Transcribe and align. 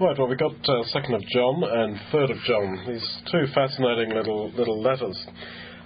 Right, 0.00 0.16
well, 0.16 0.28
we 0.28 0.36
got 0.36 0.52
uh, 0.52 0.82
2nd 0.94 1.14
of 1.14 1.20
John 1.28 1.62
and 1.62 1.94
3rd 2.10 2.30
of 2.30 2.38
John. 2.46 2.84
These 2.88 3.06
two 3.30 3.44
fascinating 3.54 4.14
little 4.16 4.50
little 4.52 4.80
letters. 4.80 5.26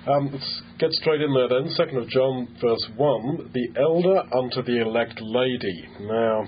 Um, 0.07 0.31
let's 0.33 0.63
get 0.79 0.93
straight 0.93 1.21
in 1.21 1.35
there 1.35 1.49
then. 1.49 1.75
2nd 1.77 2.01
of 2.01 2.09
John, 2.11 2.47
verse 2.61 2.87
1. 2.97 3.51
The 3.53 3.81
elder 3.81 4.23
unto 4.39 4.63
the 4.63 4.83
elect 4.83 5.21
lady. 5.21 5.89
Now, 6.03 6.45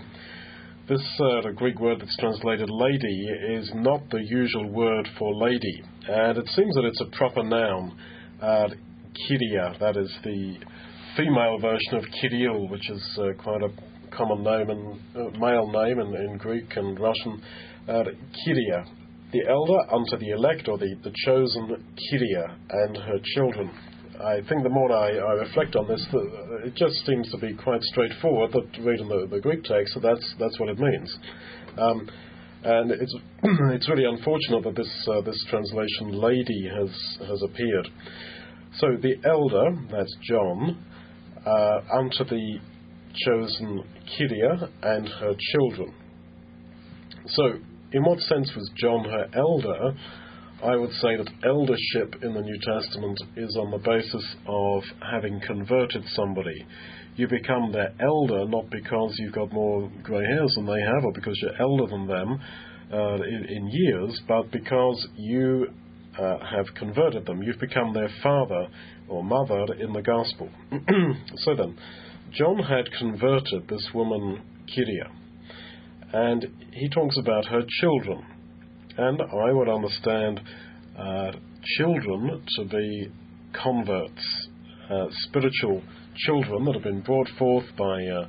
this 0.89 1.03
uh, 1.19 1.41
the 1.43 1.55
Greek 1.57 1.81
word 1.81 1.99
that's 2.01 2.17
translated 2.19 2.71
lady 2.71 3.27
is 3.49 3.69
not 3.75 4.11
the 4.11 4.23
usual 4.23 4.71
word 4.71 5.09
for 5.19 5.35
lady, 5.35 5.83
and 6.09 6.39
it 6.39 6.49
seems 6.51 6.73
that 6.77 6.85
it's 6.85 7.01
a 7.01 7.17
proper 7.17 7.43
noun. 7.43 7.99
Uh, 8.41 8.69
Kyria, 9.29 9.77
that 9.81 9.97
is 9.97 10.17
the 10.23 10.55
female 11.17 11.59
version 11.59 11.95
of 11.95 12.05
Kirill, 12.21 12.69
which 12.69 12.89
is 12.89 13.19
uh, 13.19 13.43
quite 13.43 13.63
a 13.65 13.71
common 14.17 14.43
name 14.43 14.71
and 14.71 14.99
uh, 15.17 15.39
male 15.39 15.71
name 15.71 16.01
in, 16.01 16.15
in, 16.15 16.39
Greek 16.39 16.77
and 16.77 16.99
Russian. 16.99 17.43
Uh, 17.89 18.03
Kyria, 18.03 18.85
the 19.33 19.43
elder 19.49 19.79
unto 19.93 20.17
the 20.19 20.31
elect 20.31 20.69
or 20.69 20.79
the, 20.79 20.95
the 21.05 21.13
chosen 21.25 21.69
Kyria 21.69 22.57
and 22.71 22.97
her 22.97 23.19
children. 23.35 23.71
I 24.21 24.41
think 24.49 24.63
the 24.63 24.71
more 24.71 24.91
I, 24.93 25.11
I 25.11 25.33
reflect 25.35 25.77
on 25.77 25.87
this, 25.89 26.05
the, 26.11 26.67
it 26.67 26.75
just 26.75 26.95
seems 27.05 27.31
to 27.33 27.39
be 27.39 27.55
quite 27.55 27.83
straightforward 27.83 28.53
that 28.53 28.83
reading 28.83 29.09
the, 29.09 29.27
the 29.31 29.41
Greek 29.41 29.63
text, 29.65 29.93
so 29.95 30.01
that's 30.01 30.35
that's 30.39 30.59
what 30.59 30.71
it 30.71 30.79
means. 30.79 31.19
Um, 31.77 32.09
and 32.65 32.91
it's 32.93 33.15
it's 33.43 33.89
really 33.89 34.07
unfortunate 34.07 34.65
that 34.65 34.75
this 34.75 35.09
uh, 35.09 35.21
this 35.21 35.45
translation 35.51 36.13
"lady" 36.13 36.69
has 36.75 36.91
has 37.29 37.43
appeared. 37.43 37.89
So 38.79 38.97
the 39.01 39.17
elder, 39.25 39.77
that's 39.91 40.15
John, 40.23 40.85
uh, 41.47 41.81
unto 41.99 42.25
the 42.25 42.59
chosen 43.25 43.85
Kyria 44.07 44.71
and 44.83 45.09
her 45.09 45.35
children. 45.53 45.95
So, 47.29 47.55
in 47.93 48.05
what 48.05 48.19
sense 48.21 48.51
was 48.55 48.71
John 48.77 49.05
her 49.05 49.27
elder? 49.35 49.97
I 50.65 50.75
would 50.75 50.93
say 50.93 51.17
that 51.17 51.29
eldership 51.45 52.23
in 52.23 52.33
the 52.33 52.41
New 52.41 52.59
Testament 52.61 53.21
is 53.37 53.57
on 53.61 53.71
the 53.71 53.79
basis 53.79 54.37
of 54.47 54.83
having 55.03 55.41
converted 55.47 56.03
somebody. 56.15 56.67
You 57.17 57.29
become 57.29 57.73
their 57.73 57.95
elder 58.01 58.47
not 58.47 58.71
because 58.71 59.15
you've 59.19 59.35
got 59.35 59.53
more 59.53 59.91
grey 60.03 60.25
hairs 60.25 60.53
than 60.57 60.67
they 60.67 60.81
have 60.81 61.05
or 61.05 61.13
because 61.13 61.39
you're 61.43 61.61
elder 61.61 61.87
than 61.91 62.07
them 62.07 62.41
uh, 62.93 63.15
in, 63.15 63.47
in, 63.49 63.69
years, 63.71 64.21
but 64.29 64.51
because 64.51 65.07
you 65.17 65.67
uh, 66.19 66.39
have 66.39 66.67
converted 66.75 67.27
them. 67.27 67.43
You've 67.43 67.59
become 67.59 67.93
their 67.93 68.11
father 68.23 68.69
or 69.09 69.25
mother 69.25 69.75
in 69.79 69.93
the 69.93 70.03
gospel. 70.03 70.49
so 71.37 71.55
then, 71.55 71.77
John 72.37 72.59
had 72.59 72.93
converted 72.99 73.67
this 73.67 73.89
woman, 73.95 74.43
Kyria, 74.69 75.11
and 76.13 76.47
he 76.71 76.91
talks 76.91 77.17
about 77.17 77.47
her 77.47 77.63
children. 77.81 78.23
And 78.99 79.23
I 79.23 79.53
would 79.53 79.71
understand 79.71 80.41
uh, 80.99 81.33
children 81.79 82.43
to 82.57 82.65
be 82.65 83.11
converts, 83.55 84.49
uh, 84.91 85.07
spiritual 85.29 85.83
children 86.17 86.67
that 86.67 86.75
have 86.75 86.83
been 86.83 87.01
brought 87.01 87.29
forth 87.39 87.65
by, 87.79 88.05
uh, 88.05 88.29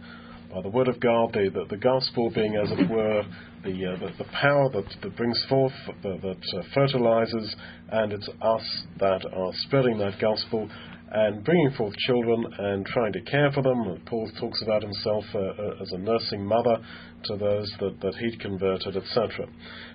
by 0.54 0.62
the 0.62 0.70
Word 0.70 0.88
of 0.88 1.02
God, 1.02 1.34
the, 1.34 1.50
the, 1.54 1.66
the, 1.70 1.78
gospel 1.78 2.32
being, 2.34 2.56
as 2.56 2.72
it 2.72 2.90
were, 2.90 3.24
the, 3.66 3.86
uh, 3.86 4.00
the, 4.00 4.24
the, 4.24 4.30
power 4.32 4.70
that, 4.72 4.86
that 5.02 5.18
brings 5.18 5.46
forth, 5.50 5.74
that, 6.04 6.22
that 6.22 6.58
uh, 6.58 6.64
fertilizes, 6.74 7.56
and 7.92 8.14
it's 8.14 8.30
us 8.42 8.84
that 9.00 9.26
are 9.34 9.52
spreading 9.66 9.98
that 9.98 10.20
gospel 10.22 10.70
and 11.12 11.44
bringing 11.44 11.72
forth 11.72 11.96
children 11.98 12.46
and 12.58 12.86
trying 12.86 13.14
to 13.14 13.22
care 13.22 13.52
for 13.52 13.64
them. 13.64 14.02
Paul 14.06 14.30
talks 14.40 14.62
about 14.62 14.82
himself 14.82 15.24
uh, 15.34 15.40
uh, 15.40 15.82
as 15.82 15.92
a 15.92 15.98
nursing 15.98 16.46
mother 16.46 16.78
to 17.26 17.38
those 17.38 17.74
that, 17.80 18.00
that 18.02 18.16
he'd 18.16 18.40
converted, 18.40 18.98
etc. 18.98 19.48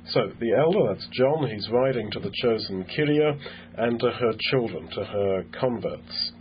So 0.09 0.33
the 0.41 0.53
elder, 0.55 0.95
that's 0.95 1.07
John, 1.13 1.49
he's 1.49 1.69
writing 1.71 2.11
to 2.13 2.21
the 2.21 2.33
chosen 2.43 2.85
Kyria 2.85 3.39
and 3.77 4.01
to 4.01 4.11
her 4.11 4.33
children, 4.51 4.89
to 4.89 5.05
her 5.05 5.45
converts. 5.59 6.33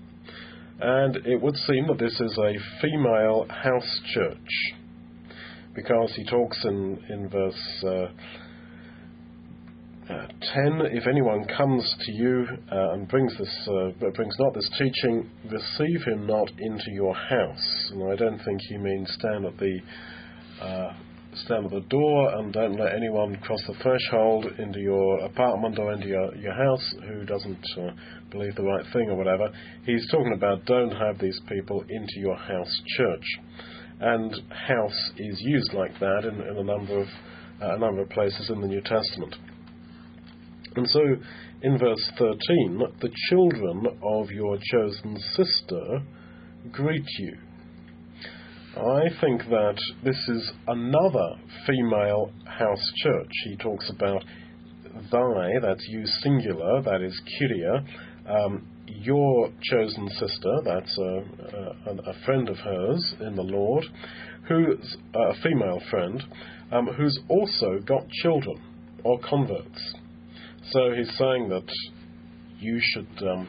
And 0.79 1.17
it 1.27 1.41
would 1.41 1.55
seem 1.57 1.87
that 1.87 1.99
this 1.99 2.19
is 2.19 2.37
a 2.37 2.53
female 2.81 3.45
house 3.49 4.01
church 4.13 4.73
because 5.75 6.11
he 6.15 6.25
talks 6.25 6.57
in, 6.65 6.99
in 7.09 7.29
verse. 7.29 7.83
Uh, 7.85 8.07
uh, 10.09 10.27
10 10.53 10.81
If 10.91 11.07
anyone 11.07 11.45
comes 11.55 11.95
to 11.99 12.11
you 12.11 12.45
uh, 12.71 12.93
and 12.93 13.07
brings 13.07 13.37
this 13.37 13.69
uh, 13.69 14.09
brings 14.15 14.35
not 14.39 14.53
this 14.53 14.69
teaching, 14.77 15.29
receive 15.49 16.03
him 16.05 16.25
not 16.25 16.49
into 16.57 16.91
your 16.91 17.13
house. 17.13 17.91
And 17.91 18.11
I 18.11 18.15
don't 18.15 18.39
think 18.39 18.59
he 18.67 18.77
means 18.77 19.11
stand 19.19 19.45
at 19.45 19.57
the 19.57 19.79
uh, 20.61 20.93
stand 21.35 21.65
at 21.65 21.71
the 21.71 21.87
door 21.87 22.35
and 22.35 22.51
don't 22.51 22.77
let 22.77 22.95
anyone 22.95 23.35
cross 23.37 23.61
the 23.67 23.75
threshold 23.81 24.45
into 24.57 24.79
your 24.79 25.19
apartment 25.19 25.79
or 25.79 25.93
into 25.93 26.07
your, 26.07 26.35
your 26.35 26.53
house 26.53 26.95
who 27.07 27.23
doesn't 27.25 27.63
uh, 27.77 27.91
believe 28.31 28.55
the 28.55 28.63
right 28.63 28.85
thing 28.91 29.09
or 29.09 29.15
whatever. 29.15 29.49
He's 29.85 30.09
talking 30.11 30.33
about 30.35 30.65
don't 30.65 30.91
have 30.91 31.19
these 31.19 31.39
people 31.47 31.81
into 31.87 32.19
your 32.19 32.35
house 32.35 32.81
church. 32.97 33.25
And 33.99 34.33
house 34.49 35.11
is 35.17 35.39
used 35.41 35.73
like 35.73 35.97
that 35.99 36.25
in, 36.25 36.41
in 36.41 36.57
a 36.57 36.63
number 36.63 36.99
of 36.99 37.07
a 37.61 37.77
number 37.77 38.01
of 38.01 38.09
places 38.09 38.49
in 38.49 38.59
the 38.59 38.67
New 38.67 38.81
Testament. 38.81 39.35
And 40.75 40.87
so 40.87 41.01
in 41.61 41.77
verse 41.77 42.11
13, 42.17 42.81
the 43.01 43.11
children 43.29 43.85
of 44.01 44.31
your 44.31 44.57
chosen 44.71 45.17
sister 45.35 46.01
greet 46.71 47.05
you. 47.19 47.37
I 48.77 49.09
think 49.19 49.41
that 49.49 49.77
this 50.03 50.17
is 50.29 50.51
another 50.67 51.35
female 51.67 52.31
house 52.45 52.91
church. 53.03 53.31
He 53.43 53.57
talks 53.57 53.89
about 53.89 54.23
thy, 55.11 55.49
that's 55.61 55.85
you 55.89 56.05
singular, 56.05 56.81
that 56.81 57.01
is 57.01 57.19
Kyria, 57.27 57.85
um, 58.27 58.67
your 58.87 59.51
chosen 59.63 60.09
sister, 60.09 60.61
that's 60.63 60.97
a, 60.97 61.23
a, 61.89 62.11
a, 62.11 62.25
friend 62.25 62.49
of 62.49 62.57
hers 62.57 63.15
in 63.19 63.35
the 63.35 63.41
Lord, 63.41 63.83
who's 64.47 64.97
a 65.15 65.33
female 65.41 65.81
friend, 65.89 66.23
um, 66.71 66.87
who's 66.87 67.19
also 67.27 67.79
got 67.85 68.07
children 68.21 68.61
or 69.03 69.19
converts. 69.19 69.95
So 70.69 70.91
he's 70.95 71.09
saying 71.17 71.49
that 71.49 71.67
you 72.59 72.79
should 72.79 73.27
um, 73.27 73.47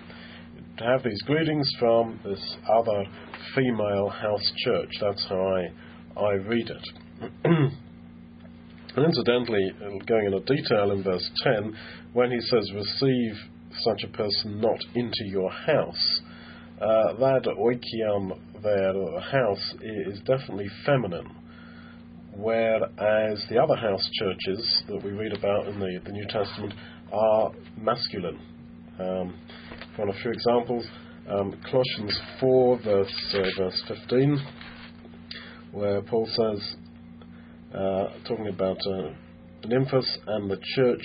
have 0.79 1.03
these 1.05 1.21
greetings 1.23 1.71
from 1.79 2.19
this 2.25 2.57
other 2.73 3.05
female 3.55 4.09
house 4.09 4.53
church. 4.65 4.91
That's 5.01 5.27
how 5.29 5.37
I, 6.17 6.21
I 6.21 6.33
read 6.33 6.71
it. 6.71 6.89
and 7.45 9.05
incidentally, 9.05 9.73
going 10.07 10.27
into 10.27 10.41
detail 10.41 10.91
in 10.93 11.03
verse 11.03 11.31
10, 11.45 11.77
when 12.15 12.31
he 12.31 12.41
says, 12.41 12.71
receive 12.75 13.35
such 13.81 14.03
a 14.05 14.17
person 14.17 14.61
not 14.61 14.81
into 14.95 15.25
your 15.27 15.51
house, 15.51 16.21
uh, 16.81 17.13
that 17.19 17.45
oikion 17.59 18.39
there, 18.63 18.93
the 18.95 19.21
house, 19.21 19.75
is 19.83 20.19
definitely 20.21 20.69
feminine 20.87 21.31
whereas 22.35 23.45
the 23.51 23.63
other 23.63 23.77
house 23.77 24.09
churches 24.15 24.83
that 24.89 25.03
we 25.05 25.11
read 25.11 25.33
about 25.33 25.69
in 25.69 25.79
the, 25.79 26.01
the 26.05 26.13
New 26.13 26.27
Testament 26.29 26.73
are 27.13 27.53
masculine. 27.77 28.39
Um, 28.99 29.39
for 29.97 30.09
a 30.09 30.13
few 30.23 30.31
examples, 30.31 30.87
um, 31.29 31.55
Colossians 31.71 32.19
4, 32.41 32.79
verse, 32.83 33.35
uh, 33.35 33.43
verse 33.59 33.83
15, 33.89 34.47
where 35.73 36.03
Paul 36.03 36.27
says, 36.27 36.77
uh, 37.75 38.07
talking 38.27 38.49
about 38.49 38.79
uh, 38.87 39.13
Nymphas 39.67 40.07
and 40.27 40.51
the 40.51 40.59
church 40.75 41.03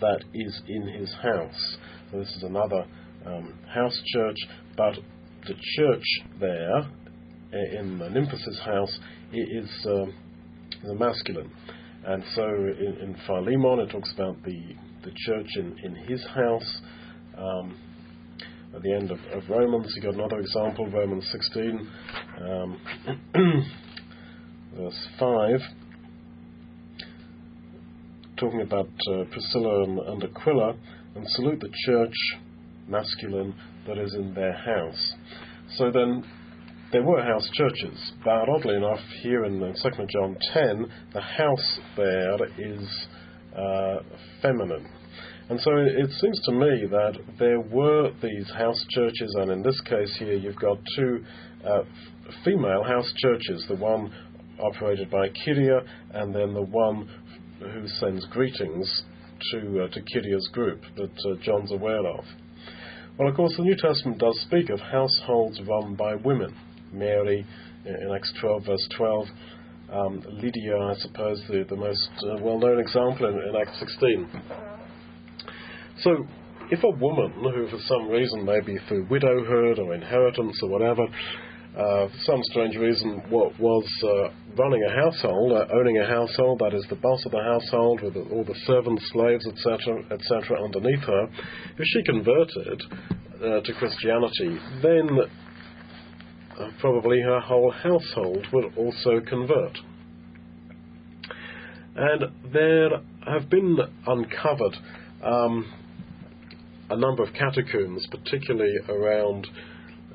that 0.00 0.22
is 0.32 0.62
in 0.68 0.88
his 0.88 1.12
house. 1.22 1.76
So 2.10 2.18
this 2.18 2.28
is 2.36 2.42
another 2.42 2.84
um, 3.26 3.54
house 3.72 4.00
church, 4.12 4.36
but 4.76 4.94
the 5.46 5.54
church 5.76 6.04
there 6.40 6.88
in 7.52 7.98
the 7.98 8.06
Nymphas' 8.06 8.60
house 8.64 8.98
is 9.32 9.86
uh, 9.86 10.06
the 10.84 10.94
masculine. 10.94 11.50
And 12.06 12.22
so 12.34 12.42
in, 12.44 12.98
in 13.00 13.16
Philemon, 13.26 13.80
it 13.80 13.90
talks 13.90 14.12
about 14.12 14.42
the 14.42 14.74
the 15.04 15.12
church 15.26 15.48
in, 15.56 15.78
in 15.84 15.94
his 15.94 16.24
house. 16.34 16.80
Um, 17.36 17.76
at 18.74 18.82
the 18.82 18.92
end 18.92 19.10
of, 19.10 19.18
of, 19.32 19.48
Romans, 19.48 19.92
you 19.94 20.02
got 20.02 20.14
another 20.14 20.40
example, 20.40 20.90
Romans 20.90 21.24
16, 21.30 21.88
um, 22.40 22.80
verse 24.76 25.08
5, 25.20 25.60
talking 28.36 28.62
about 28.62 28.88
uh, 29.12 29.24
Priscilla 29.30 29.84
and, 29.84 29.98
and 30.00 30.24
Aquila, 30.24 30.74
and 31.14 31.24
salute 31.28 31.60
the 31.60 31.70
church, 31.86 32.14
masculine, 32.88 33.54
that 33.86 33.96
is 33.96 34.12
in 34.14 34.34
their 34.34 34.54
house. 34.54 35.14
So 35.76 35.92
then, 35.92 36.24
there 36.92 37.02
were 37.02 37.22
house 37.22 37.48
churches, 37.54 38.12
but 38.24 38.48
oddly 38.48 38.76
enough, 38.76 39.00
here 39.22 39.44
in 39.44 39.60
2 39.60 39.74
John 40.12 40.36
10, 40.52 40.86
the 41.12 41.20
house 41.20 41.78
there 41.96 42.36
is 42.58 43.06
feminine. 44.42 44.86
And 45.50 45.60
so 45.60 45.72
it 45.76 46.10
seems 46.20 46.40
to 46.46 46.52
me 46.52 46.86
that 46.90 47.18
there 47.38 47.60
were 47.60 48.10
these 48.22 48.50
house 48.56 48.82
churches, 48.90 49.34
and 49.40 49.50
in 49.50 49.62
this 49.62 49.78
case 49.82 50.16
here, 50.18 50.32
you've 50.32 50.56
got 50.56 50.78
two 50.96 51.22
uh, 51.66 51.82
female 52.44 52.82
house 52.82 53.12
churches 53.18 53.64
the 53.68 53.76
one 53.76 54.10
operated 54.58 55.10
by 55.10 55.28
Kyria, 55.28 55.84
and 56.14 56.34
then 56.34 56.54
the 56.54 56.62
one 56.62 57.10
who 57.60 57.86
sends 58.00 58.24
greetings 58.26 59.02
to, 59.50 59.84
uh, 59.84 59.88
to 59.88 60.00
Kyria's 60.00 60.48
group 60.52 60.80
that 60.96 61.12
uh, 61.30 61.34
John's 61.42 61.72
aware 61.72 62.06
of. 62.06 62.24
Well, 63.18 63.28
of 63.28 63.36
course, 63.36 63.54
the 63.56 63.64
New 63.64 63.76
Testament 63.76 64.18
does 64.18 64.40
speak 64.40 64.70
of 64.70 64.80
households 64.80 65.60
run 65.68 65.94
by 65.94 66.14
women. 66.16 66.56
Mary 66.92 67.46
in 67.84 68.12
Acts 68.14 68.32
12, 68.40 68.64
verse 68.64 68.88
12. 68.96 69.26
Um, 69.94 70.20
Lydia, 70.42 70.76
I 70.76 70.94
suppose, 70.94 71.40
the, 71.46 71.64
the 71.68 71.76
most 71.76 72.10
uh, 72.26 72.42
well 72.42 72.58
known 72.58 72.80
example 72.80 73.28
in, 73.28 73.34
in 73.34 73.54
Acts 73.54 73.78
16. 73.78 74.28
So, 76.02 76.26
if 76.72 76.82
a 76.82 76.90
woman 76.90 77.30
who, 77.38 77.68
for 77.68 77.78
some 77.86 78.08
reason, 78.08 78.44
maybe 78.44 78.76
through 78.88 79.06
widowhood 79.08 79.78
or 79.78 79.94
inheritance 79.94 80.58
or 80.64 80.70
whatever, 80.70 81.04
uh, 81.04 82.08
for 82.08 82.18
some 82.24 82.40
strange 82.50 82.74
reason, 82.74 83.22
what 83.30 83.56
was 83.60 83.86
uh, 84.02 84.34
running 84.58 84.82
a 84.82 84.90
household, 84.90 85.52
uh, 85.52 85.66
owning 85.72 85.98
a 85.98 86.06
household, 86.06 86.58
that 86.58 86.74
is 86.74 86.84
the 86.90 86.96
boss 86.96 87.24
of 87.24 87.30
the 87.30 87.42
household 87.42 88.02
with 88.02 88.16
all 88.16 88.42
the 88.42 88.58
servants, 88.66 89.04
slaves, 89.12 89.46
etc., 89.46 90.02
etc., 90.10 90.60
underneath 90.60 91.04
her, 91.06 91.28
if 91.78 91.86
she 91.86 92.02
converted 92.02 92.82
uh, 93.36 93.60
to 93.60 93.72
Christianity, 93.78 94.58
then 94.82 95.08
uh, 96.58 96.68
probably 96.80 97.20
her 97.20 97.40
whole 97.40 97.70
household 97.70 98.46
would 98.52 98.76
also 98.76 99.20
convert. 99.28 99.78
And 101.96 102.52
there 102.52 102.90
have 103.26 103.48
been 103.48 103.78
uncovered 104.06 104.76
um, 105.22 105.72
a 106.90 106.96
number 106.96 107.22
of 107.22 107.32
catacombs, 107.34 108.06
particularly 108.10 108.74
around 108.88 109.46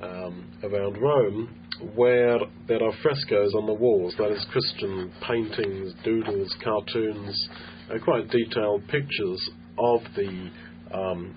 um, 0.02 0.46
around 0.64 1.02
Rome, 1.02 1.56
where 1.96 2.40
there 2.68 2.84
are 2.84 2.94
frescoes 3.02 3.54
on 3.54 3.66
the 3.66 3.74
walls, 3.74 4.14
that 4.18 4.32
is, 4.32 4.46
Christian 4.52 5.12
paintings, 5.28 5.94
doodles, 6.04 6.56
cartoons, 6.64 7.50
uh, 7.90 7.98
quite 8.04 8.30
detailed 8.30 8.88
pictures 8.88 9.50
of 9.78 10.02
the 10.16 10.50
um, 10.94 11.36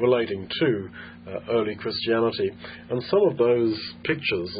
relating 0.00 0.48
to 0.60 0.88
uh, 1.28 1.38
early 1.50 1.74
Christianity. 1.76 2.50
And 2.90 3.02
some 3.04 3.22
of 3.30 3.36
those 3.36 3.78
pictures 4.04 4.58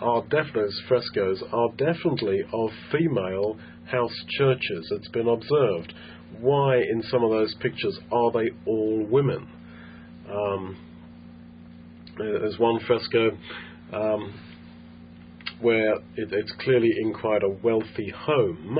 are 0.00 0.22
definitely, 0.22 0.68
frescoes 0.88 1.42
are 1.52 1.68
definitely 1.76 2.40
of 2.52 2.70
female 2.92 3.56
house 3.90 4.14
churches. 4.38 4.88
It's 4.92 5.08
been 5.08 5.28
observed. 5.28 5.94
Why, 6.40 6.76
in 6.76 7.02
some 7.10 7.24
of 7.24 7.30
those 7.30 7.54
pictures, 7.60 7.98
are 8.12 8.30
they 8.32 8.50
all 8.66 9.06
women? 9.08 9.48
Um, 10.30 10.76
there's 12.18 12.58
one 12.58 12.80
fresco 12.86 13.30
um, 13.92 14.34
where 15.60 15.94
it, 15.94 16.32
it's 16.32 16.52
clearly 16.60 16.90
in 17.02 17.14
quite 17.14 17.42
a 17.42 17.48
wealthy 17.48 18.12
home, 18.14 18.78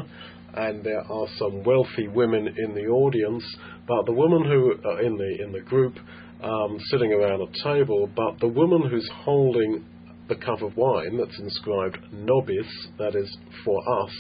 and 0.57 0.83
there 0.83 1.01
are 1.01 1.27
some 1.39 1.63
wealthy 1.65 2.09
women 2.09 2.49
in 2.59 2.75
the 2.75 2.87
audience. 2.87 3.45
But 3.87 4.07
the 4.07 4.13
woman 4.13 4.45
who 4.45 4.75
uh, 4.85 4.99
in 4.99 5.17
the 5.17 5.45
in 5.45 5.53
the 5.53 5.61
group 5.61 5.97
um, 6.43 6.79
sitting 6.91 7.13
around 7.13 7.43
a 7.43 7.65
table, 7.65 8.09
but 8.15 8.39
the 8.41 8.49
woman 8.49 8.89
who's 8.89 9.09
holding 9.15 9.85
the 10.29 10.37
cup 10.37 10.63
of 10.63 10.77
wine 10.77 11.17
that's 11.17 11.39
inscribed 11.39 11.99
nobis, 12.13 12.67
that 12.99 13.15
is 13.15 13.37
for 13.65 14.03
us, 14.03 14.11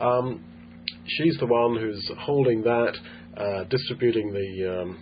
um, 0.00 0.44
she's 1.06 1.36
the 1.38 1.46
one 1.46 1.76
who's 1.76 2.10
holding 2.18 2.62
that, 2.62 2.96
uh, 3.36 3.64
distributing 3.64 4.32
the 4.32 4.80
um, 4.80 4.98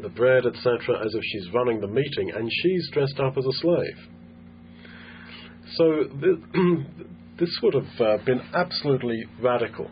the 0.00 0.08
bread, 0.08 0.46
etc., 0.46 1.04
as 1.04 1.14
if 1.14 1.22
she's 1.22 1.52
running 1.52 1.80
the 1.80 1.86
meeting, 1.86 2.32
and 2.34 2.50
she's 2.62 2.90
dressed 2.92 3.20
up 3.20 3.36
as 3.36 3.44
a 3.44 3.52
slave. 3.60 3.98
So 5.76 6.04
this 7.42 7.58
would 7.60 7.74
have 7.74 8.00
uh, 8.00 8.24
been 8.24 8.40
absolutely 8.54 9.24
radical. 9.40 9.90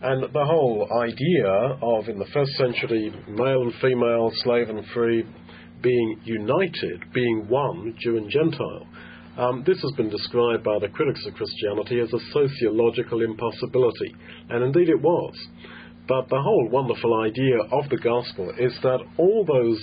And 0.00 0.22
the 0.32 0.44
whole 0.46 0.88
idea 1.02 1.76
of, 1.82 2.08
in 2.08 2.18
the 2.18 2.24
first 2.32 2.52
century, 2.52 3.12
male 3.28 3.60
and 3.60 3.74
female, 3.82 4.30
slave 4.36 4.70
and 4.70 4.82
free, 4.94 5.22
being 5.82 6.20
united, 6.24 7.12
being 7.12 7.44
one, 7.46 7.94
Jew 8.00 8.16
and 8.16 8.30
Gentile, 8.30 8.86
um, 9.36 9.64
this 9.66 9.78
has 9.82 9.92
been 9.98 10.08
described 10.08 10.64
by 10.64 10.78
the 10.78 10.88
critics 10.88 11.26
of 11.26 11.34
Christianity 11.34 12.00
as 12.00 12.10
a 12.14 12.24
sociological 12.32 13.22
impossibility, 13.22 14.14
and 14.48 14.64
indeed 14.64 14.88
it 14.88 15.02
was. 15.02 15.34
But 16.08 16.30
the 16.30 16.40
whole 16.40 16.70
wonderful 16.70 17.20
idea 17.20 17.58
of 17.70 17.90
the 17.90 17.98
gospel 17.98 18.50
is 18.58 18.72
that 18.82 19.00
all 19.18 19.44
those 19.44 19.78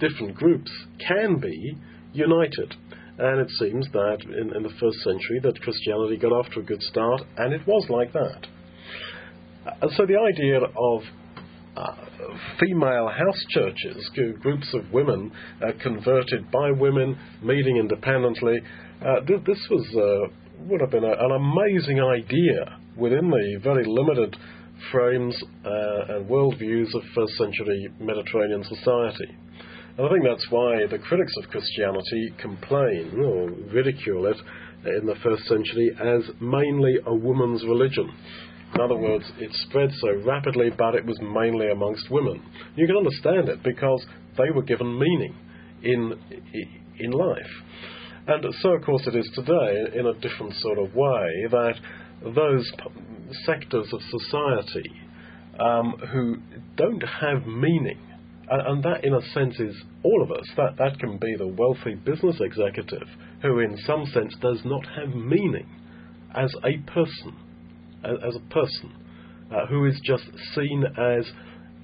different 0.00 0.34
groups 0.34 0.70
can 1.06 1.40
be 1.40 1.76
united. 2.14 2.74
And 3.18 3.40
it 3.40 3.50
seems 3.58 3.86
that 3.92 4.18
in, 4.22 4.54
in 4.54 4.62
the 4.62 4.72
first 4.80 4.98
century 4.98 5.40
that 5.42 5.60
Christianity 5.60 6.16
got 6.16 6.32
off 6.32 6.46
to 6.54 6.60
a 6.60 6.62
good 6.62 6.82
start, 6.82 7.22
and 7.36 7.52
it 7.52 7.66
was 7.66 7.86
like 7.88 8.12
that. 8.12 8.46
Uh, 9.66 9.88
so 9.96 10.06
the 10.06 10.16
idea 10.16 10.58
of 10.58 11.02
uh, 11.76 11.94
female 12.60 13.08
house 13.08 13.44
churches, 13.50 14.10
groups 14.40 14.72
of 14.72 14.90
women 14.92 15.32
uh, 15.62 15.72
converted 15.82 16.50
by 16.50 16.70
women, 16.70 17.18
meeting 17.42 17.76
independently, 17.76 18.58
uh, 19.04 19.20
th- 19.26 19.44
this 19.46 19.66
was 19.70 19.86
uh, 19.96 20.32
would 20.66 20.80
have 20.80 20.90
been 20.90 21.04
a, 21.04 21.12
an 21.12 21.32
amazing 21.32 22.00
idea 22.00 22.78
within 22.96 23.30
the 23.30 23.60
very 23.62 23.84
limited 23.86 24.36
frames 24.92 25.36
uh, 25.64 26.16
and 26.16 26.28
worldviews 26.28 26.94
of 26.94 27.02
first 27.14 27.34
century 27.34 27.88
Mediterranean 28.00 28.64
society. 28.64 29.36
And 29.98 30.06
I 30.06 30.10
think 30.10 30.24
that's 30.24 30.46
why 30.50 30.86
the 30.88 30.98
critics 30.98 31.32
of 31.42 31.50
Christianity 31.50 32.32
complain 32.40 33.20
or 33.20 33.50
ridicule 33.74 34.26
it 34.26 34.36
in 34.86 35.06
the 35.06 35.16
first 35.24 35.42
century 35.46 35.90
as 36.00 36.22
mainly 36.40 36.98
a 37.04 37.12
woman's 37.12 37.64
religion. 37.64 38.08
In 38.76 38.80
other 38.80 38.94
words, 38.94 39.24
it 39.38 39.50
spread 39.66 39.90
so 40.00 40.22
rapidly, 40.24 40.70
but 40.70 40.94
it 40.94 41.04
was 41.04 41.18
mainly 41.20 41.72
amongst 41.72 42.08
women. 42.12 42.40
You 42.76 42.86
can 42.86 42.96
understand 42.96 43.48
it 43.48 43.64
because 43.64 44.06
they 44.36 44.52
were 44.54 44.62
given 44.62 44.96
meaning 44.96 45.34
in, 45.82 46.12
in 47.00 47.10
life. 47.10 47.50
And 48.28 48.44
so, 48.60 48.74
of 48.74 48.84
course, 48.84 49.02
it 49.08 49.16
is 49.16 49.28
today 49.34 49.98
in 49.98 50.06
a 50.06 50.14
different 50.20 50.54
sort 50.58 50.78
of 50.78 50.94
way 50.94 51.46
that 51.50 51.74
those 52.36 52.70
sectors 53.46 53.92
of 53.92 54.00
society 54.10 54.92
um, 55.58 55.94
who 56.12 56.36
don't 56.76 57.02
have 57.20 57.46
meaning 57.48 57.98
and, 58.50 58.82
that, 58.82 59.04
in 59.04 59.14
a 59.14 59.22
sense, 59.32 59.58
is 59.60 59.76
all 60.02 60.22
of 60.22 60.30
us. 60.30 60.44
That, 60.56 60.76
that 60.78 60.98
can 60.98 61.18
be 61.18 61.34
the 61.36 61.46
wealthy 61.46 61.94
business 61.94 62.36
executive 62.40 63.06
who, 63.42 63.60
in 63.60 63.76
some 63.86 64.06
sense, 64.06 64.34
does 64.40 64.60
not 64.64 64.84
have 64.96 65.14
meaning 65.14 65.68
as 66.34 66.52
a 66.64 66.78
person, 66.90 67.36
as, 68.04 68.36
a 68.36 68.52
person, 68.52 68.92
uh, 69.52 69.66
who 69.66 69.86
is 69.86 70.00
just 70.04 70.24
seen 70.54 70.84
as, 70.96 71.30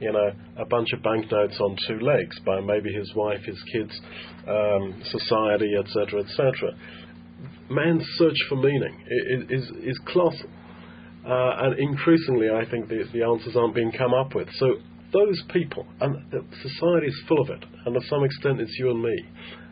you 0.00 0.12
know, 0.12 0.30
a 0.58 0.64
bunch 0.64 0.88
of 0.92 1.02
banknotes 1.02 1.58
on 1.60 1.76
two 1.86 2.00
legs 2.00 2.38
by 2.44 2.60
maybe 2.60 2.92
his 2.92 3.12
wife, 3.14 3.42
his 3.44 3.62
kids, 3.72 4.00
um, 4.48 5.02
society, 5.04 5.72
etc., 5.78 6.20
etc. 6.20 6.70
Man's 7.70 8.04
search 8.16 8.36
for 8.48 8.56
meaning 8.56 9.04
is, 9.50 9.70
is 9.82 9.98
colossal. 10.12 10.50
Uh, 11.26 11.56
and 11.62 11.78
increasingly, 11.78 12.48
I 12.50 12.68
think 12.70 12.88
the, 12.88 13.04
the 13.14 13.22
answers 13.22 13.56
aren't 13.56 13.74
being 13.74 13.92
come 13.92 14.12
up 14.12 14.34
with. 14.34 14.48
So 14.58 14.74
those 15.14 15.42
people, 15.50 15.86
and 16.00 16.16
society 16.62 17.06
is 17.06 17.22
full 17.28 17.40
of 17.40 17.48
it, 17.48 17.64
and 17.86 17.94
to 17.94 18.00
some 18.08 18.24
extent 18.24 18.60
it's 18.60 18.76
you 18.78 18.90
and 18.90 19.02
me, 19.02 19.16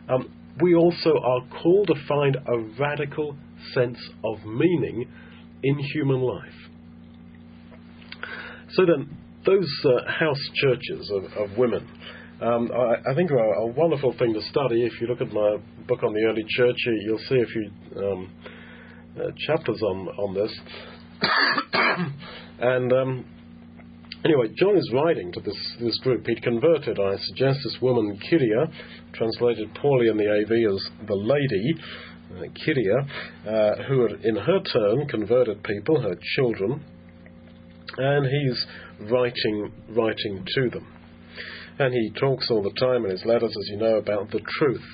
um, 0.09 0.33
we 0.61 0.73
also 0.73 1.11
are 1.11 1.61
called 1.61 1.87
to 1.87 1.95
find 2.07 2.35
a 2.35 2.57
radical 2.79 3.35
sense 3.73 3.97
of 4.23 4.43
meaning 4.45 5.07
in 5.61 5.77
human 5.93 6.21
life. 6.21 6.53
So 8.71 8.85
then, 8.85 9.17
those 9.45 9.69
uh, 9.85 10.09
house 10.09 10.39
churches 10.55 11.11
of, 11.13 11.25
of 11.37 11.57
women, 11.57 11.87
um, 12.41 12.71
I, 12.73 13.11
I, 13.11 13.15
think 13.15 13.31
are 13.31 13.53
a 13.55 13.67
wonderful 13.67 14.15
thing 14.17 14.33
to 14.33 14.41
study. 14.43 14.85
If 14.85 14.99
you 15.01 15.07
look 15.07 15.21
at 15.21 15.31
my 15.31 15.57
book 15.87 16.03
on 16.03 16.13
the 16.13 16.21
early 16.21 16.43
church, 16.47 16.77
you'll 17.05 17.19
see 17.29 17.41
a 17.41 17.45
few 17.45 17.71
um, 17.97 18.31
uh, 19.17 19.31
chapters 19.47 19.81
on 19.81 20.07
on 20.07 20.33
this. 20.33 20.59
and 22.59 22.93
um, 22.93 23.25
Anyway, 24.25 24.47
John 24.55 24.77
is 24.77 24.89
writing 24.93 25.33
to 25.33 25.41
this, 25.41 25.75
this 25.81 25.99
group. 25.99 26.25
He'd 26.25 26.41
converted, 26.41 26.97
I 26.97 27.17
suggest, 27.17 27.59
this 27.63 27.77
woman, 27.81 28.17
Kyria, 28.31 28.71
translated 29.13 29.75
poorly 29.75 30.07
in 30.07 30.15
the 30.15 30.29
AV 30.29 30.73
as 30.73 31.07
the 31.07 31.15
lady, 31.15 31.75
uh, 32.31 32.43
Kyria, 32.55 33.01
uh, 33.45 33.83
who 33.83 34.03
had 34.03 34.23
in 34.23 34.37
her 34.37 34.61
turn 34.71 35.07
converted 35.09 35.61
people, 35.63 35.99
her 36.01 36.15
children, 36.35 36.81
and 37.97 38.25
he's 38.25 38.65
writing, 39.11 39.73
writing 39.89 40.45
to 40.55 40.69
them. 40.69 40.87
And 41.79 41.93
he 41.93 42.11
talks 42.17 42.49
all 42.49 42.63
the 42.63 42.79
time 42.79 43.03
in 43.03 43.11
his 43.11 43.25
letters, 43.25 43.53
as 43.59 43.69
you 43.71 43.77
know, 43.77 43.97
about 43.97 44.31
the 44.31 44.39
truth, 44.57 44.85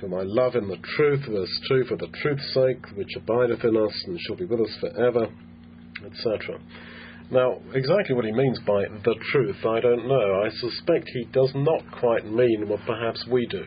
whom 0.00 0.14
I 0.14 0.22
love 0.22 0.54
in 0.54 0.68
the 0.68 0.78
truth, 0.96 1.20
verse 1.28 1.60
2, 1.68 1.84
for 1.88 1.96
the 1.96 2.08
truth's 2.22 2.54
sake, 2.54 2.96
which 2.96 3.14
abideth 3.14 3.62
in 3.62 3.76
us 3.76 4.04
and 4.06 4.18
shall 4.20 4.36
be 4.36 4.46
with 4.46 4.60
us 4.60 4.78
forever, 4.80 5.26
etc. 6.06 6.58
Now, 7.34 7.58
exactly 7.74 8.14
what 8.14 8.24
he 8.24 8.30
means 8.30 8.60
by 8.60 8.84
the 9.02 9.16
truth, 9.32 9.56
I 9.66 9.80
don't 9.80 10.06
know. 10.06 10.42
I 10.44 10.50
suspect 10.50 11.10
he 11.12 11.24
does 11.32 11.50
not 11.56 11.82
quite 11.98 12.24
mean 12.24 12.68
what 12.68 12.78
perhaps 12.86 13.26
we 13.28 13.44
do 13.48 13.64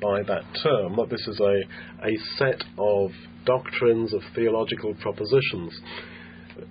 by 0.00 0.22
that 0.22 0.44
term, 0.62 0.94
that 0.94 1.10
this 1.10 1.26
is 1.26 1.40
a, 1.40 2.06
a 2.06 2.16
set 2.36 2.62
of 2.78 3.10
doctrines, 3.44 4.14
of 4.14 4.20
theological 4.36 4.94
propositions. 5.02 5.76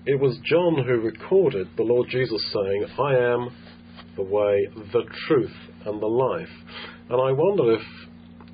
it 0.06 0.18
was 0.22 0.40
John 0.46 0.86
who 0.86 1.02
recorded 1.02 1.68
the 1.76 1.84
Lord 1.84 2.08
Jesus 2.10 2.42
saying, 2.54 2.86
I 2.98 3.16
am 3.16 3.50
the 4.16 4.24
way, 4.24 4.70
the 4.94 5.04
truth, 5.28 5.58
and 5.86 6.02
the 6.02 6.08
life. 6.08 6.48
And 7.10 7.20
I 7.22 7.34
wonder 7.34 7.74
if 7.74 7.82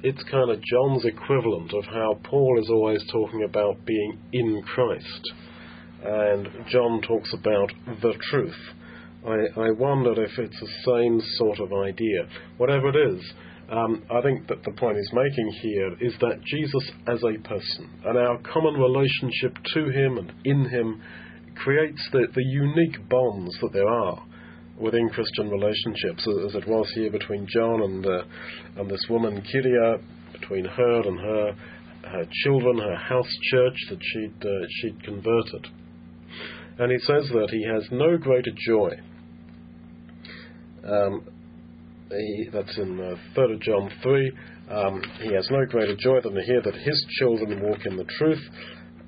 it's 0.02 0.24
kind 0.32 0.50
of 0.50 0.60
John's 0.64 1.06
equivalent 1.06 1.76
of 1.76 1.86
how 1.86 2.20
Paul 2.24 2.60
is 2.60 2.72
always 2.72 3.04
talking 3.12 3.44
about 3.44 3.86
being 3.86 4.18
in 4.32 4.64
Christ. 4.64 5.32
And 6.04 6.50
John 6.70 7.02
talks 7.02 7.34
about 7.34 7.72
the 8.02 8.14
truth. 8.30 8.60
I, 9.26 9.62
I 9.62 9.72
wonder 9.72 10.12
if 10.22 10.38
it's 10.38 10.60
the 10.60 10.68
same 10.86 11.22
sort 11.38 11.60
of 11.60 11.72
idea. 11.72 12.28
Whatever 12.58 12.90
it 12.90 13.16
is, 13.16 13.34
um, 13.72 14.04
I 14.12 14.22
think 14.22 14.48
that 14.48 14.64
the 14.64 14.74
point 14.74 14.98
he's 14.98 15.14
making 15.14 15.50
here 15.62 15.94
is 16.02 16.14
that 16.20 16.44
Jesus 16.46 16.92
as 17.08 17.24
a 17.24 17.42
person 17.48 17.90
and 18.06 18.18
our 18.18 18.38
common 18.40 18.74
relationship 18.74 19.58
to 19.74 19.90
him 19.90 20.18
and 20.18 20.34
in 20.44 20.70
him 20.70 21.02
creates 21.56 22.02
the, 22.12 22.28
the 22.36 22.44
unique 22.44 23.08
bonds 23.10 23.58
that 23.62 23.72
there 23.72 23.88
are 23.88 24.22
within 24.80 25.08
Christian 25.10 25.50
relationships, 25.50 26.28
as 26.46 26.56
it 26.56 26.68
was 26.68 26.92
here 26.96 27.12
between 27.12 27.48
John 27.48 27.84
and 27.84 28.06
uh, 28.06 28.24
and 28.78 28.90
this 28.90 29.06
woman 29.10 29.42
Kyria, 29.42 30.02
between 30.34 30.66
her 30.66 31.02
and 31.02 31.20
her 31.20 31.56
her 32.04 32.26
children, 32.44 32.80
her 32.80 32.96
house 32.96 33.38
church 33.52 33.78
that 33.90 34.00
she'd 34.02 34.46
uh, 34.46 34.68
she'd 34.82 35.04
converted. 35.04 35.68
And 36.80 36.92
he 36.92 36.98
says 37.00 37.30
that 37.30 37.50
he 37.52 37.64
has 37.66 37.88
no 37.92 38.18
greater 38.18 38.52
joy. 38.68 39.00
Um, 40.84 41.28
he, 42.10 42.50
that's 42.52 42.78
in 42.78 43.00
uh, 43.00 43.16
3 43.36 43.60
John 43.62 43.92
3. 44.02 44.32
Um, 44.70 45.02
he 45.22 45.34
has 45.34 45.48
no 45.52 45.66
greater 45.66 45.96
joy 45.96 46.22
than 46.22 46.34
to 46.34 46.42
hear 46.42 46.62
that 46.62 46.76
his 46.76 47.06
children 47.20 47.62
walk 47.62 47.86
in 47.86 47.96
the 47.96 48.06
truth. 48.06 48.42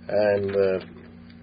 And 0.08 0.52
uh, 0.56 0.86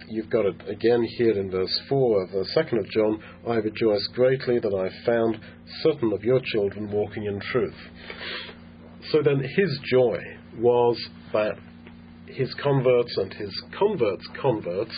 you've 0.09 0.31
got 0.31 0.47
it 0.47 0.69
again 0.69 1.03
here 1.17 1.39
in 1.39 1.51
verse 1.51 1.81
4 1.89 2.23
of 2.23 2.31
the 2.31 2.47
2nd 2.57 2.79
of 2.79 2.91
John 2.91 3.23
I 3.49 3.55
rejoice 3.55 4.07
greatly 4.15 4.59
that 4.59 4.75
I 4.75 5.07
found 5.07 5.41
certain 5.83 6.13
of 6.13 6.23
your 6.23 6.41
children 6.45 6.91
walking 6.91 7.25
in 7.25 7.41
truth. 7.41 7.75
So 9.11 9.23
then 9.25 9.41
his 9.41 9.81
joy 9.91 10.19
was 10.59 10.97
that 11.33 11.57
his 12.27 12.55
converts 12.63 13.17
and 13.17 13.33
his 13.35 13.63
converts' 13.79 14.29
converts 14.41 14.95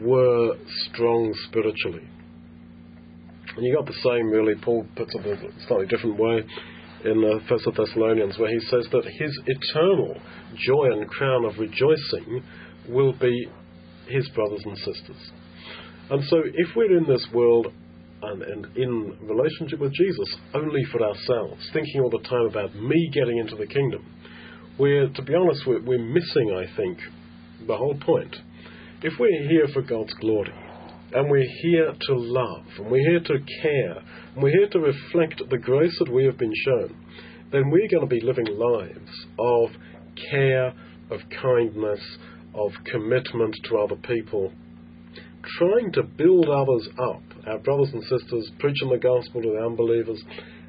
were 0.00 0.56
strong 0.90 1.34
spiritually. 1.48 2.08
And 3.56 3.64
you 3.64 3.74
got 3.74 3.86
the 3.86 4.00
same, 4.02 4.30
really. 4.30 4.54
Paul 4.60 4.86
puts 4.96 5.14
it 5.14 5.24
in 5.24 5.32
a 5.32 5.66
slightly 5.68 5.86
different 5.86 6.18
way 6.18 6.42
in 7.04 7.20
the 7.20 7.40
First 7.48 7.66
Thessalonians, 7.76 8.38
where 8.38 8.50
he 8.50 8.60
says 8.66 8.88
that 8.90 9.04
his 9.04 9.38
eternal 9.46 10.20
joy 10.56 10.90
and 10.92 11.08
crown 11.08 11.44
of 11.44 11.58
rejoicing 11.58 12.42
will 12.88 13.12
be 13.12 13.48
his 14.08 14.28
brothers 14.30 14.62
and 14.64 14.76
sisters. 14.78 15.30
And 16.10 16.22
so, 16.24 16.38
if 16.44 16.68
we're 16.74 16.96
in 16.96 17.06
this 17.06 17.26
world 17.32 17.68
and, 18.22 18.42
and, 18.42 18.76
in 18.76 19.16
relationship 19.22 19.80
with 19.80 19.92
Jesus 19.92 20.36
only 20.54 20.84
for 20.90 21.02
ourselves, 21.02 21.68
thinking 21.72 22.00
all 22.00 22.10
the 22.10 22.26
time 22.28 22.46
about 22.46 22.74
me 22.74 23.10
getting 23.12 23.38
into 23.38 23.56
the 23.56 23.66
kingdom, 23.66 24.04
we're, 24.78 25.08
to 25.08 25.22
be 25.22 25.34
honest, 25.34 25.62
we're, 25.66 25.82
we're 25.82 25.98
missing, 25.98 26.56
I 26.56 26.76
think, 26.76 26.98
the 27.66 27.76
whole 27.76 27.96
point. 28.00 28.34
If 29.04 29.12
we're 29.20 29.46
here 29.50 29.68
for 29.74 29.82
God's 29.82 30.14
glory, 30.14 30.54
and 31.12 31.30
we're 31.30 31.46
here 31.60 31.92
to 31.92 32.14
love, 32.16 32.64
and 32.78 32.90
we're 32.90 33.06
here 33.06 33.20
to 33.20 33.38
care, 33.60 33.98
and 34.32 34.42
we're 34.42 34.48
here 34.48 34.68
to 34.70 34.78
reflect 34.78 35.42
the 35.50 35.58
grace 35.58 35.94
that 35.98 36.10
we 36.10 36.24
have 36.24 36.38
been 36.38 36.54
shown, 36.64 36.96
then 37.52 37.68
we're 37.68 37.86
going 37.88 38.00
to 38.00 38.06
be 38.06 38.22
living 38.22 38.46
lives 38.46 39.26
of 39.38 39.68
care, 40.30 40.68
of 41.10 41.20
kindness, 41.42 42.00
of 42.54 42.70
commitment 42.90 43.54
to 43.64 43.76
other 43.76 43.96
people, 43.96 44.50
trying 45.58 45.92
to 45.92 46.02
build 46.02 46.48
others 46.48 46.88
up, 46.98 47.22
our 47.46 47.58
brothers 47.58 47.90
and 47.92 48.02
sisters, 48.04 48.50
preaching 48.58 48.88
the 48.88 48.96
gospel 48.96 49.42
to 49.42 49.50
the 49.50 49.66
unbelievers, 49.66 50.22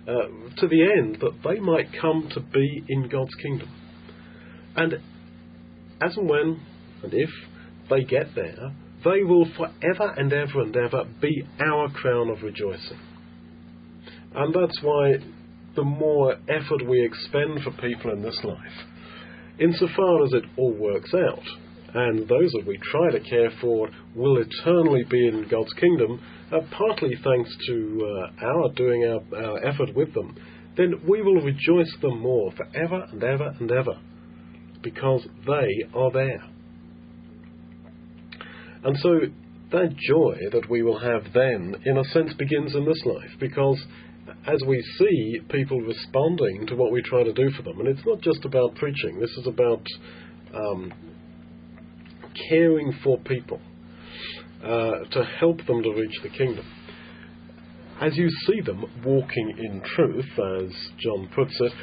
uh, 0.10 0.58
to 0.58 0.68
the 0.68 0.84
end 0.84 1.20
that 1.22 1.40
they 1.42 1.62
might 1.62 1.88
come 2.02 2.28
to 2.34 2.42
be 2.42 2.84
in 2.90 3.08
God's 3.08 3.36
kingdom. 3.36 3.70
And 4.76 4.96
as 6.02 6.18
and 6.18 6.28
when 6.28 6.60
and 7.02 7.14
if 7.14 7.30
they 7.90 8.04
get 8.04 8.34
there, 8.36 8.72
they 9.04 9.24
will 9.24 9.48
forever 9.56 10.14
and 10.18 10.34
ever 10.34 10.62
and 10.62 10.76
ever 10.76 11.06
be 11.22 11.48
our 11.60 11.90
crown 11.92 12.30
of 12.30 12.42
rejoicing. 12.42 13.00
And 14.34 14.54
that's 14.54 14.80
why 14.82 15.14
the 15.76 15.84
more 15.84 16.34
effort 16.50 16.88
we 16.88 17.06
expend 17.06 17.62
for 17.64 17.72
people 17.82 18.12
in 18.12 18.22
this 18.22 18.40
life, 18.44 18.58
insofar 19.60 20.24
as 20.26 20.34
it 20.34 20.44
all 20.58 20.74
works 20.74 21.14
out, 21.14 21.44
and 21.94 22.28
those 22.28 22.52
that 22.52 22.66
we 22.68 22.78
try 22.92 23.12
to 23.12 23.30
care 23.30 23.52
for 23.62 23.90
will 24.16 24.38
eternally 24.38 25.04
be 25.10 25.28
in 25.28 25.48
God's 25.50 25.74
kingdom, 25.74 26.22
uh, 26.52 26.60
partly 26.72 27.16
thanks 27.24 27.56
to 27.68 28.30
uh, 28.42 28.46
our 28.46 28.70
doing 28.74 29.04
our, 29.06 29.46
our 29.46 29.66
effort 29.66 29.96
with 29.96 30.14
them, 30.14 30.36
then 30.78 30.94
we 31.08 31.22
will 31.22 31.42
rejoice 31.42 31.94
them 32.02 32.20
more 32.20 32.52
forever 32.52 33.06
and 33.12 33.24
ever 33.24 33.54
and 33.60 33.72
ever, 33.72 33.98
because 34.82 35.26
they 35.48 35.98
are 35.98 36.12
there. 36.12 36.44
And 38.86 38.96
so 39.00 39.20
that 39.72 39.96
joy 39.98 40.38
that 40.52 40.70
we 40.70 40.84
will 40.84 41.00
have 41.00 41.34
then, 41.34 41.76
in 41.86 41.98
a 41.98 42.04
sense, 42.06 42.34
begins 42.36 42.76
in 42.76 42.86
this 42.86 43.02
life, 43.04 43.32
because 43.40 43.84
as 44.48 44.62
we 44.68 44.80
see 45.00 45.40
people 45.50 45.82
responding 45.82 46.68
to 46.68 46.76
what 46.76 46.92
we 46.92 47.02
try 47.02 47.24
to 47.24 47.34
do 47.34 47.50
for 47.58 47.64
them, 47.64 47.80
and 47.80 47.90
it's 47.90 48.06
not 48.06 48.22
just 48.22 48.46
about 48.46 48.76
preaching, 48.76 49.20
this 49.20 49.32
is 49.32 49.48
about 49.48 49.84
um, 50.54 50.94
caring 52.48 52.94
for 53.04 53.18
people 53.20 53.60
uh, 54.64 55.04
to 55.12 55.24
help 55.40 55.58
them 55.66 55.82
to 55.82 55.92
reach 55.92 56.20
the 56.22 56.30
kingdom. 56.30 56.66
As 58.00 58.16
you 58.16 58.30
see 58.46 58.62
them 58.62 58.86
walking 59.04 59.56
in 59.58 59.82
truth, 59.96 60.26
as 60.26 60.72
John 61.00 61.28
puts 61.34 61.60
it, 61.60 61.74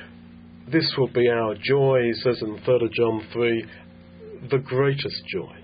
this 0.71 0.89
will 0.97 1.13
be 1.13 1.29
our 1.29 1.55
joy, 1.55 2.01
he 2.05 2.13
says 2.23 2.41
in 2.43 2.61
3 2.65 2.91
John 2.97 3.27
3, 3.33 3.65
the 4.51 4.59
greatest 4.59 5.23
joy. 5.35 5.62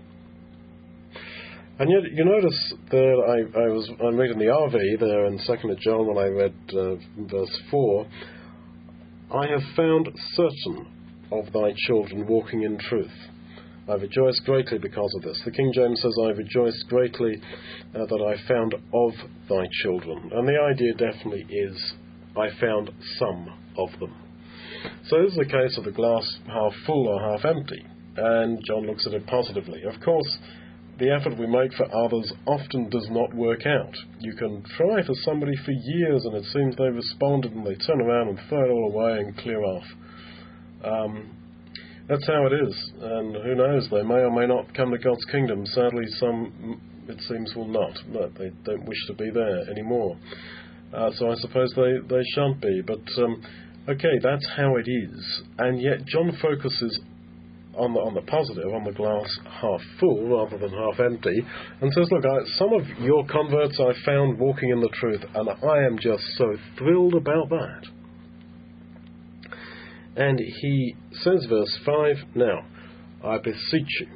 And 1.81 1.89
yet, 1.91 2.11
you 2.13 2.25
notice 2.25 2.75
that 2.91 2.99
I, 2.99 3.61
I 3.61 3.69
was 3.69 3.89
I'm 4.05 4.17
reading 4.17 4.39
the 4.39 4.47
RV 4.47 4.99
there 4.99 5.27
in 5.27 5.39
Second 5.39 5.71
of 5.71 5.79
John 5.79 6.09
when 6.09 6.19
I 6.19 6.27
read 6.27 6.55
uh, 6.73 6.97
verse 7.31 7.57
four. 7.71 8.05
I 9.33 9.47
have 9.47 9.63
found 9.77 10.09
certain 10.35 10.89
of 11.31 11.53
thy 11.53 11.73
children 11.87 12.27
walking 12.27 12.63
in 12.63 12.79
truth. 12.79 13.13
I 13.89 13.93
rejoice 13.93 14.41
greatly 14.45 14.79
because 14.79 15.15
of 15.17 15.23
this. 15.23 15.41
The 15.45 15.53
King 15.53 15.71
James 15.73 16.03
says, 16.03 16.13
I 16.21 16.31
rejoice 16.31 16.83
greatly 16.89 17.41
uh, 17.95 18.07
that 18.07 18.23
I 18.27 18.49
found 18.49 18.75
of 18.75 19.13
thy 19.49 19.65
children. 19.83 20.31
And 20.35 20.49
the 20.49 20.61
idea 20.61 20.95
definitely 20.95 21.47
is, 21.49 21.95
I 22.37 22.49
found 22.61 22.91
some 23.19 23.55
of 23.77 23.89
them. 24.01 24.15
So 25.07 25.23
this 25.23 25.33
is 25.33 25.39
a 25.39 25.45
case 25.45 25.79
of 25.79 25.85
the 25.85 25.93
glass 25.93 26.27
half 26.49 26.73
full 26.87 27.09
or 27.09 27.21
half 27.31 27.45
empty. 27.45 27.87
And 28.17 28.59
John 28.67 28.85
looks 28.87 29.07
at 29.07 29.15
it 29.15 29.27
positively. 29.27 29.83
Of 29.85 30.01
course, 30.03 30.39
the 30.99 31.11
effort 31.11 31.39
we 31.39 31.47
make 31.47 31.73
for 31.75 31.87
others 31.95 32.33
often 32.47 32.89
does 32.91 33.07
not 33.11 33.33
work 33.35 33.67
out. 33.67 33.95
You 34.21 34.35
can 34.35 34.63
try 34.77 35.03
for 35.07 35.15
somebody 35.25 35.57
for 35.65 35.71
years 35.71 36.25
and 36.25 36.35
it 36.37 36.45
seems 36.53 36.77
they've 36.77 36.95
responded 36.95 37.53
and 37.53 37.67
they 37.67 37.77
turn 37.77 38.01
around 38.01 38.29
and 38.29 38.39
throw 38.49 38.65
it 38.65 38.71
all 38.71 38.93
away 38.93 39.21
and 39.21 39.37
clear 39.39 39.63
off. 39.63 39.85
Um, 40.85 41.37
that's 42.09 42.27
how 42.27 42.47
it 42.47 42.55
is, 42.55 42.93
and 43.03 43.37
who 43.37 43.55
knows, 43.55 43.87
they 43.91 44.03
may 44.03 44.15
or 44.25 44.31
may 44.31 44.47
not 44.47 44.73
come 44.75 44.93
to 44.93 44.99
God's 44.99 45.25
kingdom. 45.27 45.67
Sadly, 45.67 46.07
some, 46.19 46.81
it 47.07 47.21
seems, 47.29 47.55
will 47.55 47.69
not, 47.69 47.99
but 48.11 48.35
they 48.39 48.51
don't 48.65 48.87
wish 48.87 49.07
to 49.09 49.13
be 49.13 49.29
there 49.31 49.71
anymore. 49.71 50.17
Uh, 50.95 51.11
so 51.17 51.31
I 51.31 51.35
suppose 51.35 51.71
they, 51.77 51.99
they 52.09 52.23
shan't 52.35 52.63
be. 52.63 52.81
But, 52.81 53.05
um, 53.23 53.43
okay, 53.91 54.19
that's 54.23 54.49
how 54.57 54.77
it 54.77 54.89
is. 54.89 55.43
And 55.59 55.83
yet, 55.83 56.07
John 56.07 56.33
focuses 56.41 56.99
on 57.79 57.95
the, 57.95 58.01
on 58.01 58.15
the 58.15 58.23
positive, 58.23 58.67
on 58.75 58.85
the 58.85 58.93
glass 58.93 59.39
half 59.61 59.81
full 60.01 60.29
rather 60.29 60.59
than 60.59 60.71
half 60.71 61.01
empty, 61.01 61.37
and 61.81 61.93
says, 61.93 62.09
Look, 62.11 62.25
I, 62.25 62.39
some 62.57 62.73
of 62.73 62.87
your 63.01 63.25
converts 63.27 63.81
I 63.81 63.93
found 64.05 64.39
walking 64.39 64.71
in 64.71 64.81
the 64.81 64.91
truth, 64.95 65.23
and 65.35 65.49
I 65.49 65.85
am 65.85 65.99
just 65.99 66.23
so 66.37 66.57
thrilled 66.77 67.15
about 67.15 67.49
that. 67.51 67.87
And 70.17 70.39
he 70.39 70.97
says, 71.13 71.47
verse 71.49 71.79
5 71.87 72.17
Now, 72.35 72.67
I 73.25 73.39
beseech 73.39 74.01
you, 74.01 74.09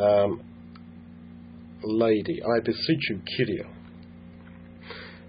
um, 0.00 0.42
lady, 1.84 2.40
I 2.42 2.60
beseech 2.64 3.10
you, 3.10 3.20
Kyria. 3.38 3.81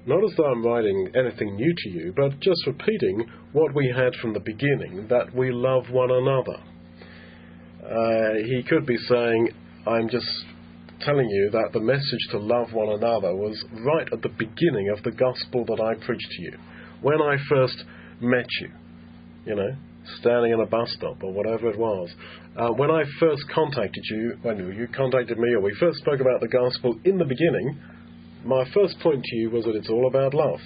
Not 0.06 0.24
as 0.24 0.36
though 0.36 0.46
I'm 0.46 0.66
writing 0.66 1.12
anything 1.16 1.56
new 1.56 1.74
to 1.76 1.90
you, 1.90 2.14
but 2.16 2.40
just 2.42 2.68
repeating 2.68 3.26
what 3.54 3.74
we 3.74 3.94
had 3.96 4.14
from 4.22 4.34
the 4.34 4.42
beginning 4.42 5.08
that 5.10 5.34
we 5.34 5.52
love 5.52 5.90
one 5.90 6.12
another. 6.12 6.60
Uh, 7.82 8.34
he 8.46 8.64
could 8.64 8.86
be 8.86 8.98
saying, 8.98 9.50
I'm 9.88 10.10
just 10.10 10.28
telling 11.02 11.30
you 11.30 11.50
that 11.52 11.70
the 11.74 11.80
message 11.80 12.28
to 12.32 12.38
love 12.38 12.74
one 12.74 12.90
another 12.90 13.36
was 13.36 13.64
right 13.86 14.08
at 14.12 14.22
the 14.22 14.30
beginning 14.30 14.90
of 14.96 15.04
the 15.04 15.12
gospel 15.12 15.66
that 15.66 15.82
I 15.82 15.94
preached 16.06 16.30
to 16.32 16.42
you, 16.42 16.58
when 17.02 17.22
I 17.22 17.36
first 17.48 17.84
met 18.20 18.48
you. 18.62 18.72
You 19.46 19.56
know, 19.56 19.76
standing 20.20 20.54
in 20.54 20.60
a 20.60 20.66
bus 20.66 20.94
stop 20.98 21.24
or 21.24 21.32
whatever 21.32 21.70
it 21.70 21.78
was. 21.78 22.10
Uh, 22.58 22.70
when 22.70 22.92
I 22.92 23.04
first 23.20 23.44
contacted 23.54 24.04
you, 24.10 24.38
when 24.42 24.58
you 24.58 24.88
contacted 24.96 25.38
me, 25.38 25.54
or 25.54 25.62
we 25.62 25.76
first 25.80 26.00
spoke 26.00 26.20
about 26.20 26.40
the 26.40 26.48
gospel 26.48 27.00
in 27.04 27.18
the 27.18 27.26
beginning, 27.26 27.80
my 28.46 28.64
first 28.74 29.00
point 29.00 29.24
to 29.24 29.36
you 29.36 29.50
was 29.50 29.66
that 29.66 29.76
it's 29.76 29.90
all 29.90 30.08
about 30.08 30.34
love. 30.34 30.60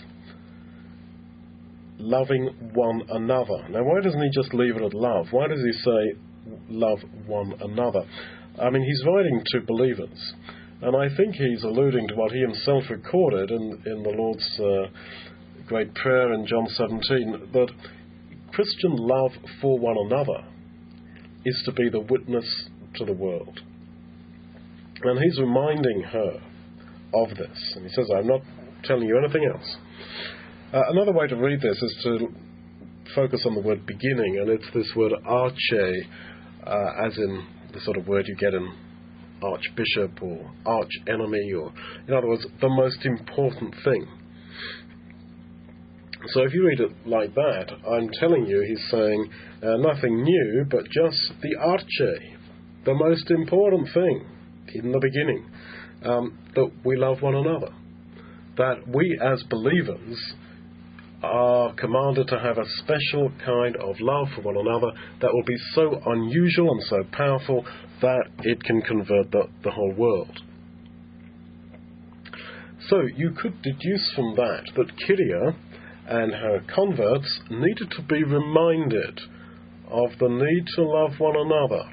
Loving 2.00 2.72
one 2.74 3.02
another. 3.10 3.68
Now, 3.70 3.84
why 3.84 4.02
doesn't 4.02 4.22
he 4.22 4.30
just 4.34 4.54
leave 4.54 4.76
it 4.76 4.84
at 4.84 4.94
love? 4.94 5.28
Why 5.32 5.48
does 5.48 5.62
he 5.64 5.72
say 5.84 6.14
love 6.70 7.00
one 7.26 7.54
another? 7.62 8.04
I 8.60 8.70
mean, 8.70 8.84
he's 8.84 9.04
writing 9.06 9.44
to 9.52 9.62
believers. 9.62 10.34
And 10.82 10.96
I 10.96 11.16
think 11.16 11.36
he's 11.36 11.64
alluding 11.64 12.08
to 12.10 12.16
what 12.16 12.32
he 12.32 12.40
himself 12.40 12.84
recorded 12.90 13.50
in, 13.50 13.82
in 13.86 14.04
the 14.04 14.10
Lord's 14.10 14.60
uh, 14.60 15.64
great 15.68 15.94
prayer 15.96 16.34
in 16.34 16.46
John 16.46 16.68
17 16.68 17.50
that 17.54 17.70
Christian 18.54 18.96
love 18.96 19.32
for 19.62 19.78
one 19.80 19.98
another 20.06 20.46
is 21.46 21.62
to 21.66 21.72
be 21.72 21.90
the 21.90 22.00
witness 22.00 22.70
to 22.96 23.06
the 23.06 23.14
world. 23.14 23.60
And 25.04 25.20
he's 25.20 25.40
reminding 25.40 26.04
her 26.12 26.42
of 27.14 27.30
this. 27.30 27.74
And 27.76 27.86
he 27.86 27.92
says, 27.94 28.10
I'm 28.16 28.28
not 28.28 28.42
telling 28.84 29.08
you 29.08 29.18
anything 29.18 29.50
else. 29.54 29.78
Uh, 30.74 30.82
another 30.90 31.14
way 31.14 31.28
to 31.28 31.36
read 31.36 31.62
this 31.62 31.82
is 31.82 32.00
to 32.04 32.28
focus 33.16 33.44
on 33.46 33.56
the 33.56 33.62
word 33.62 33.86
beginning, 33.86 34.38
and 34.40 34.50
it's 34.50 34.68
this 34.74 34.92
word 34.96 35.14
arche, 35.26 36.02
uh, 36.66 37.06
as 37.06 37.18
in 37.18 37.48
the 37.74 37.80
sort 37.82 37.98
of 37.98 38.08
word 38.08 38.26
you 38.28 38.36
get 38.36 38.54
in 38.54 38.74
archbishop 39.42 40.22
or 40.22 40.52
arch 40.66 40.92
enemy, 41.08 41.54
or 41.54 41.72
in 42.08 42.14
other 42.14 42.28
words, 42.28 42.46
the 42.60 42.70
most 42.70 43.06
important 43.06 43.74
thing. 43.84 44.06
So 46.34 46.42
if 46.42 46.54
you 46.54 46.66
read 46.68 46.80
it 46.82 46.92
like 47.08 47.34
that, 47.36 47.72
I'm 47.90 48.10
telling 48.20 48.46
you, 48.46 48.62
he's 48.68 48.92
saying 48.92 49.30
uh, 49.64 49.78
nothing 49.78 50.24
new, 50.24 50.66
but 50.70 50.84
just 50.86 51.34
the 51.42 51.56
arche, 51.66 52.18
the 52.86 52.94
most 52.94 53.30
important 53.32 53.88
thing 53.94 54.26
in 54.74 54.92
the 54.92 55.00
beginning, 55.00 55.46
um, 56.04 56.38
that 56.56 56.72
we 56.84 56.96
love 56.96 57.22
one 57.22 57.36
another. 57.36 57.70
That 58.58 58.88
we 58.88 59.20
as 59.22 59.44
believers 59.44 60.34
are 61.24 61.74
commanded 61.74 62.28
to 62.28 62.40
have 62.40 62.58
a 62.58 62.66
special 62.78 63.32
kind 63.44 63.76
of 63.78 63.96
love 64.00 64.28
for 64.36 64.42
one 64.42 64.58
another 64.58 64.92
that 65.22 65.34
will 65.34 65.44
be 65.44 65.58
so 65.74 66.00
unusual 66.06 66.72
and 66.72 66.84
so 66.84 67.04
powerful 67.12 67.66
that 68.02 68.26
it 68.44 68.64
can 68.64 68.82
convert 68.82 69.32
the, 69.32 69.44
the 69.64 69.72
whole 69.72 69.94
world. 69.94 70.40
So 72.90 73.02
you 73.16 73.32
could 73.32 73.62
deduce 73.64 74.14
from 74.16 74.36
that 74.36 74.70
that 74.76 74.92
Kyria 75.08 75.56
and 76.08 76.34
her 76.34 76.64
converts 76.74 77.40
needed 77.50 77.92
to 77.92 78.02
be 78.04 78.24
reminded 78.24 79.20
of 79.90 80.12
the 80.20 80.30
need 80.30 80.66
to 80.76 80.84
love 80.84 81.12
one 81.18 81.36
another. 81.36 81.90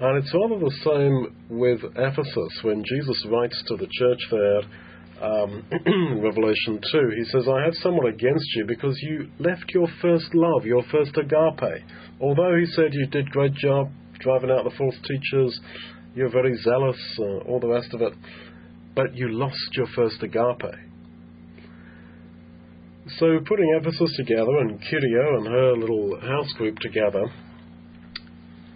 And 0.00 0.16
it's 0.22 0.32
rather 0.32 0.60
the 0.60 0.76
same 0.84 1.58
with 1.58 1.80
Ephesus 1.96 2.60
when 2.62 2.84
Jesus 2.84 3.26
writes 3.28 3.60
to 3.66 3.76
the 3.76 3.88
church 3.90 4.20
there 4.30 4.60
um, 5.20 5.64
Revelation 6.22 6.80
2. 6.80 7.10
He 7.16 7.24
says, 7.32 7.48
I 7.48 7.64
have 7.64 7.74
somewhat 7.82 8.06
against 8.06 8.46
you 8.54 8.64
because 8.66 8.96
you 9.02 9.28
left 9.40 9.64
your 9.74 9.88
first 10.00 10.32
love, 10.34 10.64
your 10.64 10.84
first 10.92 11.16
agape. 11.16 11.82
Although 12.20 12.56
he 12.56 12.66
said 12.66 12.92
you 12.94 13.06
did 13.06 13.30
great 13.30 13.54
job 13.54 13.90
driving 14.20 14.50
out 14.50 14.62
the 14.62 14.76
false 14.78 14.94
teachers, 15.02 15.58
you're 16.14 16.30
very 16.30 16.56
zealous, 16.62 16.98
uh, 17.18 17.48
all 17.48 17.58
the 17.58 17.68
rest 17.68 17.92
of 17.92 18.00
it, 18.00 18.12
but 18.94 19.14
you 19.16 19.32
lost 19.32 19.56
your 19.72 19.86
first 19.96 20.22
agape. 20.22 20.74
So, 23.18 23.38
putting 23.46 23.80
Ephesus 23.80 24.14
together 24.16 24.58
and 24.58 24.78
Kyria 24.80 25.38
and 25.38 25.46
her 25.46 25.76
little 25.76 26.20
house 26.20 26.52
group 26.58 26.78
together, 26.78 27.24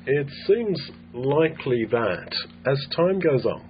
it 0.07 0.27
seems 0.47 0.91
likely 1.15 1.85
that 1.91 2.35
as 2.67 2.87
time 2.97 3.19
goes 3.21 3.45
on, 3.45 3.69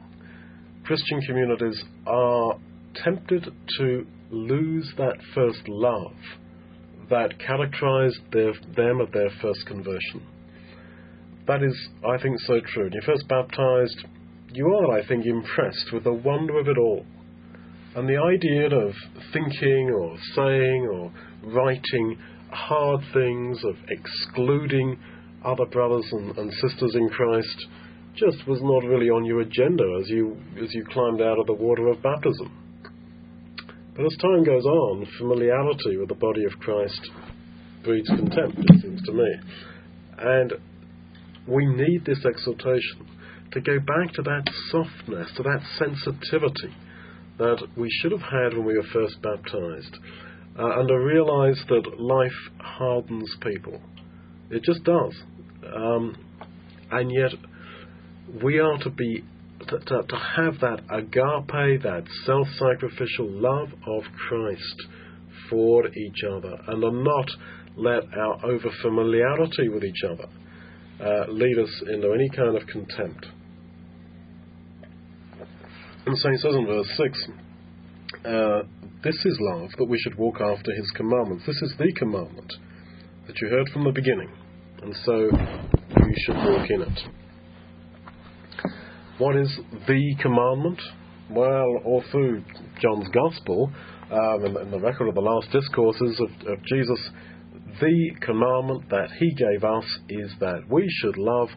Christian 0.84 1.20
communities 1.22 1.82
are 2.06 2.58
tempted 3.04 3.46
to 3.78 4.06
lose 4.30 4.92
that 4.96 5.16
first 5.34 5.68
love 5.68 6.14
that 7.10 7.38
characterized 7.38 8.20
their, 8.32 8.52
them 8.76 9.00
at 9.00 9.12
their 9.12 9.30
first 9.40 9.66
conversion. 9.66 10.22
That 11.46 11.62
is, 11.62 11.76
I 12.08 12.20
think, 12.22 12.38
so 12.40 12.60
true. 12.60 12.84
When 12.84 12.92
you're 12.92 13.02
first 13.02 13.28
baptized, 13.28 14.06
you 14.52 14.66
are, 14.68 14.98
I 14.98 15.06
think, 15.06 15.26
impressed 15.26 15.92
with 15.92 16.04
the 16.04 16.12
wonder 16.12 16.58
of 16.58 16.68
it 16.68 16.78
all. 16.78 17.04
And 17.94 18.08
the 18.08 18.16
idea 18.16 18.66
of 18.66 18.94
thinking 19.32 19.90
or 19.90 20.16
saying 20.34 20.88
or 20.90 21.12
writing 21.42 22.18
hard 22.50 23.00
things, 23.12 23.62
of 23.64 23.76
excluding 23.88 24.98
other 25.44 25.66
brothers 25.66 26.06
and, 26.12 26.36
and 26.38 26.52
sisters 26.52 26.94
in 26.94 27.08
Christ, 27.08 27.66
just 28.14 28.46
was 28.46 28.60
not 28.62 28.88
really 28.88 29.08
on 29.08 29.24
your 29.24 29.40
agenda 29.40 29.84
as 30.00 30.08
you 30.08 30.36
as 30.62 30.72
you 30.74 30.84
climbed 30.90 31.20
out 31.22 31.38
of 31.38 31.46
the 31.46 31.54
water 31.54 31.88
of 31.88 32.02
baptism. 32.02 32.58
But 33.96 34.06
as 34.06 34.16
time 34.20 34.44
goes 34.44 34.64
on, 34.64 35.06
familiarity 35.18 35.96
with 35.98 36.08
the 36.08 36.14
body 36.14 36.44
of 36.44 36.58
Christ 36.60 37.10
breeds 37.84 38.08
contempt, 38.08 38.58
it 38.58 38.80
seems 38.80 39.02
to 39.02 39.12
me. 39.12 39.28
And 40.18 40.52
we 41.46 41.66
need 41.66 42.04
this 42.04 42.24
exhortation 42.24 43.06
to 43.52 43.60
go 43.60 43.78
back 43.80 44.12
to 44.14 44.22
that 44.22 44.44
softness, 44.70 45.30
to 45.36 45.42
that 45.42 45.60
sensitivity 45.78 46.74
that 47.38 47.66
we 47.76 47.88
should 48.00 48.12
have 48.12 48.22
had 48.22 48.56
when 48.56 48.64
we 48.64 48.76
were 48.76 48.86
first 48.92 49.20
baptized, 49.22 49.98
uh, 50.58 50.78
and 50.78 50.88
to 50.88 50.98
realize 50.98 51.60
that 51.68 52.00
life 52.00 52.30
hardens 52.60 53.34
people. 53.42 53.80
It 54.50 54.62
just 54.62 54.84
does. 54.84 55.14
Um, 55.74 56.16
and 56.90 57.10
yet, 57.10 57.32
we 58.42 58.58
are 58.58 58.78
to 58.78 58.90
be 58.90 59.24
to, 59.68 59.78
to, 59.78 60.16
have 60.36 60.58
that 60.60 60.80
agape, 60.90 61.82
that 61.82 62.04
self-sacrificial 62.26 63.30
love 63.30 63.68
of 63.86 64.02
Christ 64.28 64.82
for 65.48 65.86
each 65.88 66.24
other, 66.28 66.56
and 66.66 67.04
not 67.04 67.30
let 67.76 68.02
our 68.18 68.44
over 68.44 68.70
familiarity 68.82 69.68
with 69.68 69.84
each 69.84 70.02
other 70.04 70.28
uh, 71.00 71.30
lead 71.30 71.58
us 71.58 71.82
into 71.92 72.12
any 72.12 72.28
kind 72.30 72.56
of 72.56 72.66
contempt. 72.66 73.26
And 76.06 76.18
so 76.18 76.30
he 76.30 76.36
says 76.38 76.54
in 76.54 76.66
verse 76.66 76.88
6 76.96 77.28
uh, 78.24 78.62
This 79.04 79.14
is 79.24 79.38
love, 79.40 79.70
that 79.78 79.84
we 79.84 79.98
should 79.98 80.16
walk 80.16 80.40
after 80.40 80.72
his 80.74 80.90
commandments. 80.96 81.44
This 81.46 81.62
is 81.62 81.74
the 81.78 81.92
commandment 81.96 82.52
that 83.26 83.40
you 83.40 83.48
heard 83.48 83.68
from 83.68 83.84
the 83.84 83.92
beginning, 83.92 84.30
and 84.82 84.96
so 85.04 85.14
you 85.14 86.14
should 86.26 86.36
walk 86.36 86.68
in 86.70 86.82
it. 86.82 86.98
What 89.18 89.36
is 89.36 89.56
the 89.86 90.14
commandment? 90.20 90.80
Well, 91.30 91.80
all 91.84 92.02
through 92.10 92.42
John's 92.80 93.08
Gospel, 93.08 93.70
um, 94.10 94.56
and, 94.56 94.72
the 94.72 94.80
record 94.80 95.08
of 95.08 95.14
the 95.14 95.20
last 95.20 95.50
discourses 95.52 96.20
of, 96.20 96.28
of 96.48 96.58
Jesus, 96.64 97.10
the 97.80 98.10
commandment 98.20 98.90
that 98.90 99.10
he 99.18 99.32
gave 99.34 99.64
us 99.64 99.84
is 100.08 100.32
that 100.40 100.62
we 100.68 100.84
should 101.00 101.16
love 101.16 101.48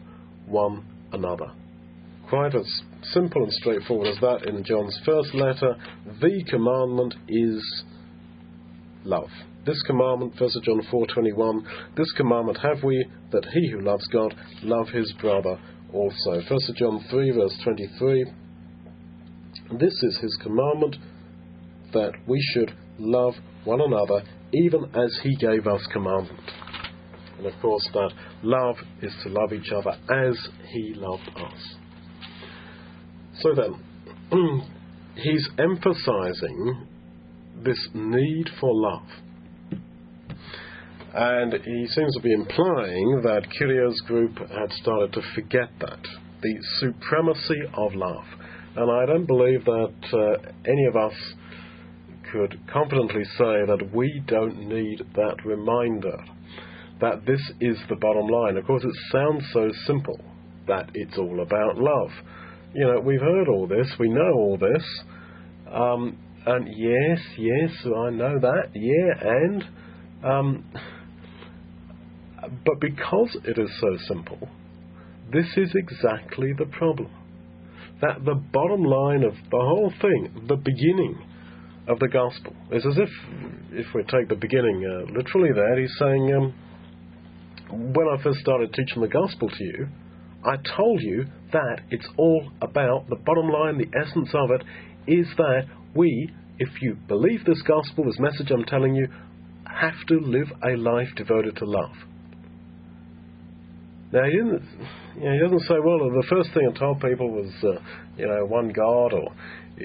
one 0.46 0.84
another. 1.12 1.52
Quite 2.28 2.54
as 2.54 2.66
simple 3.12 3.42
and 3.42 3.52
straightforward 3.52 4.08
as 4.08 4.20
that 4.20 4.48
in 4.48 4.64
John's 4.64 4.98
first 5.04 5.34
letter. 5.34 5.76
The 6.20 6.44
commandment 6.48 7.14
is 7.28 7.84
love. 9.04 9.28
This 9.66 9.82
commandment, 9.82 10.40
1 10.40 10.50
John 10.62 10.80
4:21, 10.92 11.66
this 11.96 12.12
commandment 12.12 12.58
have 12.58 12.84
we 12.84 13.04
that 13.32 13.44
he 13.52 13.70
who 13.72 13.80
loves 13.80 14.06
God 14.06 14.32
love 14.62 14.88
his 14.90 15.12
brother 15.20 15.58
also. 15.92 16.40
1 16.48 16.60
John 16.76 17.04
3, 17.10 17.30
verse 17.32 17.58
23 17.64 18.24
This 19.80 20.02
is 20.04 20.18
his 20.18 20.38
commandment 20.40 20.96
that 21.92 22.12
we 22.28 22.40
should 22.52 22.72
love 23.00 23.34
one 23.64 23.80
another 23.80 24.22
even 24.52 24.84
as 24.94 25.18
he 25.24 25.34
gave 25.34 25.66
us 25.66 25.84
commandment. 25.92 26.48
And 27.38 27.46
of 27.46 27.60
course, 27.60 27.88
that 27.92 28.12
love 28.44 28.76
is 29.02 29.12
to 29.24 29.30
love 29.30 29.52
each 29.52 29.72
other 29.72 29.96
as 30.28 30.48
he 30.72 30.94
loved 30.94 31.28
us. 31.36 31.74
So 33.40 33.52
then, 33.52 33.82
he's 35.16 35.48
emphasizing 35.58 36.86
this 37.64 37.88
need 37.94 38.48
for 38.60 38.70
love. 38.72 39.25
And 41.18 41.54
he 41.64 41.86
seems 41.88 42.14
to 42.14 42.20
be 42.20 42.34
implying 42.34 43.22
that 43.22 43.46
Kyria's 43.58 43.98
group 44.02 44.36
had 44.36 44.70
started 44.82 45.14
to 45.14 45.22
forget 45.34 45.70
that 45.80 45.98
the 46.42 46.58
supremacy 46.78 47.62
of 47.72 47.94
love. 47.94 48.24
And 48.76 48.90
I 48.90 49.06
don't 49.06 49.24
believe 49.24 49.64
that 49.64 49.94
uh, 50.12 50.50
any 50.66 50.84
of 50.84 50.94
us 50.94 51.14
could 52.30 52.60
confidently 52.70 53.24
say 53.38 53.64
that 53.66 53.88
we 53.94 54.22
don't 54.26 54.68
need 54.68 55.04
that 55.14 55.36
reminder 55.46 56.18
that 57.00 57.24
this 57.24 57.40
is 57.62 57.78
the 57.88 57.96
bottom 57.96 58.28
line. 58.28 58.58
Of 58.58 58.66
course, 58.66 58.84
it 58.84 58.94
sounds 59.10 59.42
so 59.54 59.70
simple 59.86 60.20
that 60.66 60.90
it's 60.92 61.16
all 61.16 61.40
about 61.40 61.78
love. 61.78 62.10
You 62.74 62.88
know, 62.88 63.00
we've 63.00 63.22
heard 63.22 63.48
all 63.48 63.66
this, 63.66 63.90
we 63.98 64.10
know 64.10 64.32
all 64.34 64.58
this, 64.58 64.84
um, 65.72 66.18
and 66.44 66.68
yes, 66.76 67.20
yes, 67.38 67.70
I 67.86 68.10
know 68.10 68.38
that, 68.38 68.68
yeah, 68.74 69.30
and 69.30 69.64
um, 70.22 70.64
But 72.64 72.80
because 72.80 73.36
it 73.44 73.58
is 73.58 73.70
so 73.80 73.96
simple, 74.08 74.48
this 75.32 75.46
is 75.56 75.74
exactly 75.74 76.52
the 76.56 76.66
problem. 76.66 77.10
That 78.00 78.24
the 78.24 78.34
bottom 78.34 78.84
line 78.84 79.24
of 79.24 79.34
the 79.50 79.58
whole 79.58 79.92
thing, 80.00 80.44
the 80.48 80.56
beginning 80.56 81.18
of 81.88 81.98
the 81.98 82.08
gospel, 82.08 82.54
is 82.70 82.84
as 82.86 82.98
if, 82.98 83.08
if 83.72 83.86
we 83.94 84.02
take 84.04 84.28
the 84.28 84.36
beginning 84.36 84.84
uh, 84.84 85.12
literally 85.12 85.50
there, 85.54 85.80
he's 85.80 85.94
saying, 85.98 86.34
um, 86.34 86.54
when 87.70 88.06
I 88.08 88.22
first 88.22 88.38
started 88.40 88.72
teaching 88.74 89.02
the 89.02 89.08
gospel 89.08 89.48
to 89.48 89.64
you, 89.64 89.88
I 90.44 90.56
told 90.76 91.00
you 91.00 91.24
that 91.52 91.80
it's 91.90 92.06
all 92.16 92.50
about 92.62 93.08
the 93.08 93.16
bottom 93.16 93.48
line, 93.48 93.78
the 93.78 93.98
essence 93.98 94.30
of 94.34 94.50
it 94.50 94.62
is 95.06 95.26
that 95.38 95.66
we, 95.94 96.30
if 96.58 96.82
you 96.82 96.96
believe 97.08 97.44
this 97.44 97.62
gospel, 97.62 98.04
this 98.04 98.18
message 98.20 98.50
I'm 98.50 98.64
telling 98.64 98.94
you, 98.94 99.08
have 99.64 100.06
to 100.08 100.20
live 100.20 100.48
a 100.62 100.76
life 100.76 101.08
devoted 101.16 101.56
to 101.56 101.64
love. 101.64 101.94
Now, 104.16 104.24
he, 104.24 104.32
didn't, 104.32 104.62
you 105.16 105.24
know, 105.24 105.32
he 105.32 105.38
doesn't 105.40 105.68
say, 105.68 105.74
well, 105.84 105.98
the 105.98 106.26
first 106.30 106.48
thing 106.54 106.66
I 106.66 106.78
told 106.78 107.02
people 107.02 107.30
was, 107.30 107.52
uh, 107.62 107.78
you 108.16 108.26
know, 108.26 108.46
one 108.46 108.70
God 108.70 109.12
or 109.12 109.28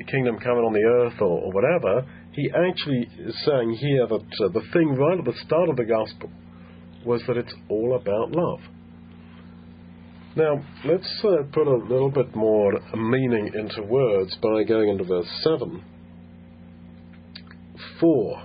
kingdom 0.07 0.39
coming 0.39 0.63
on 0.63 0.71
the 0.71 0.79
earth 0.79 1.19
or, 1.19 1.41
or 1.41 1.51
whatever. 1.51 2.07
He 2.31 2.49
actually 2.49 3.09
is 3.19 3.35
saying 3.43 3.71
here 3.71 4.07
that 4.07 4.45
uh, 4.45 4.47
the 4.53 4.61
thing 4.71 4.95
right 4.95 5.19
at 5.19 5.25
the 5.25 5.33
start 5.45 5.67
of 5.67 5.75
the 5.75 5.83
gospel 5.83 6.29
was 7.05 7.21
that 7.27 7.35
it's 7.35 7.53
all 7.67 7.99
about 7.99 8.31
love. 8.31 8.61
Now, 10.37 10.63
let's 10.85 11.11
uh, 11.25 11.43
put 11.51 11.67
a 11.67 11.75
little 11.75 12.09
bit 12.09 12.33
more 12.33 12.71
meaning 12.95 13.51
into 13.53 13.83
words 13.83 14.33
by 14.41 14.63
going 14.63 14.87
into 14.87 15.03
verse 15.03 15.27
7. 15.43 15.83
For. 17.99 18.43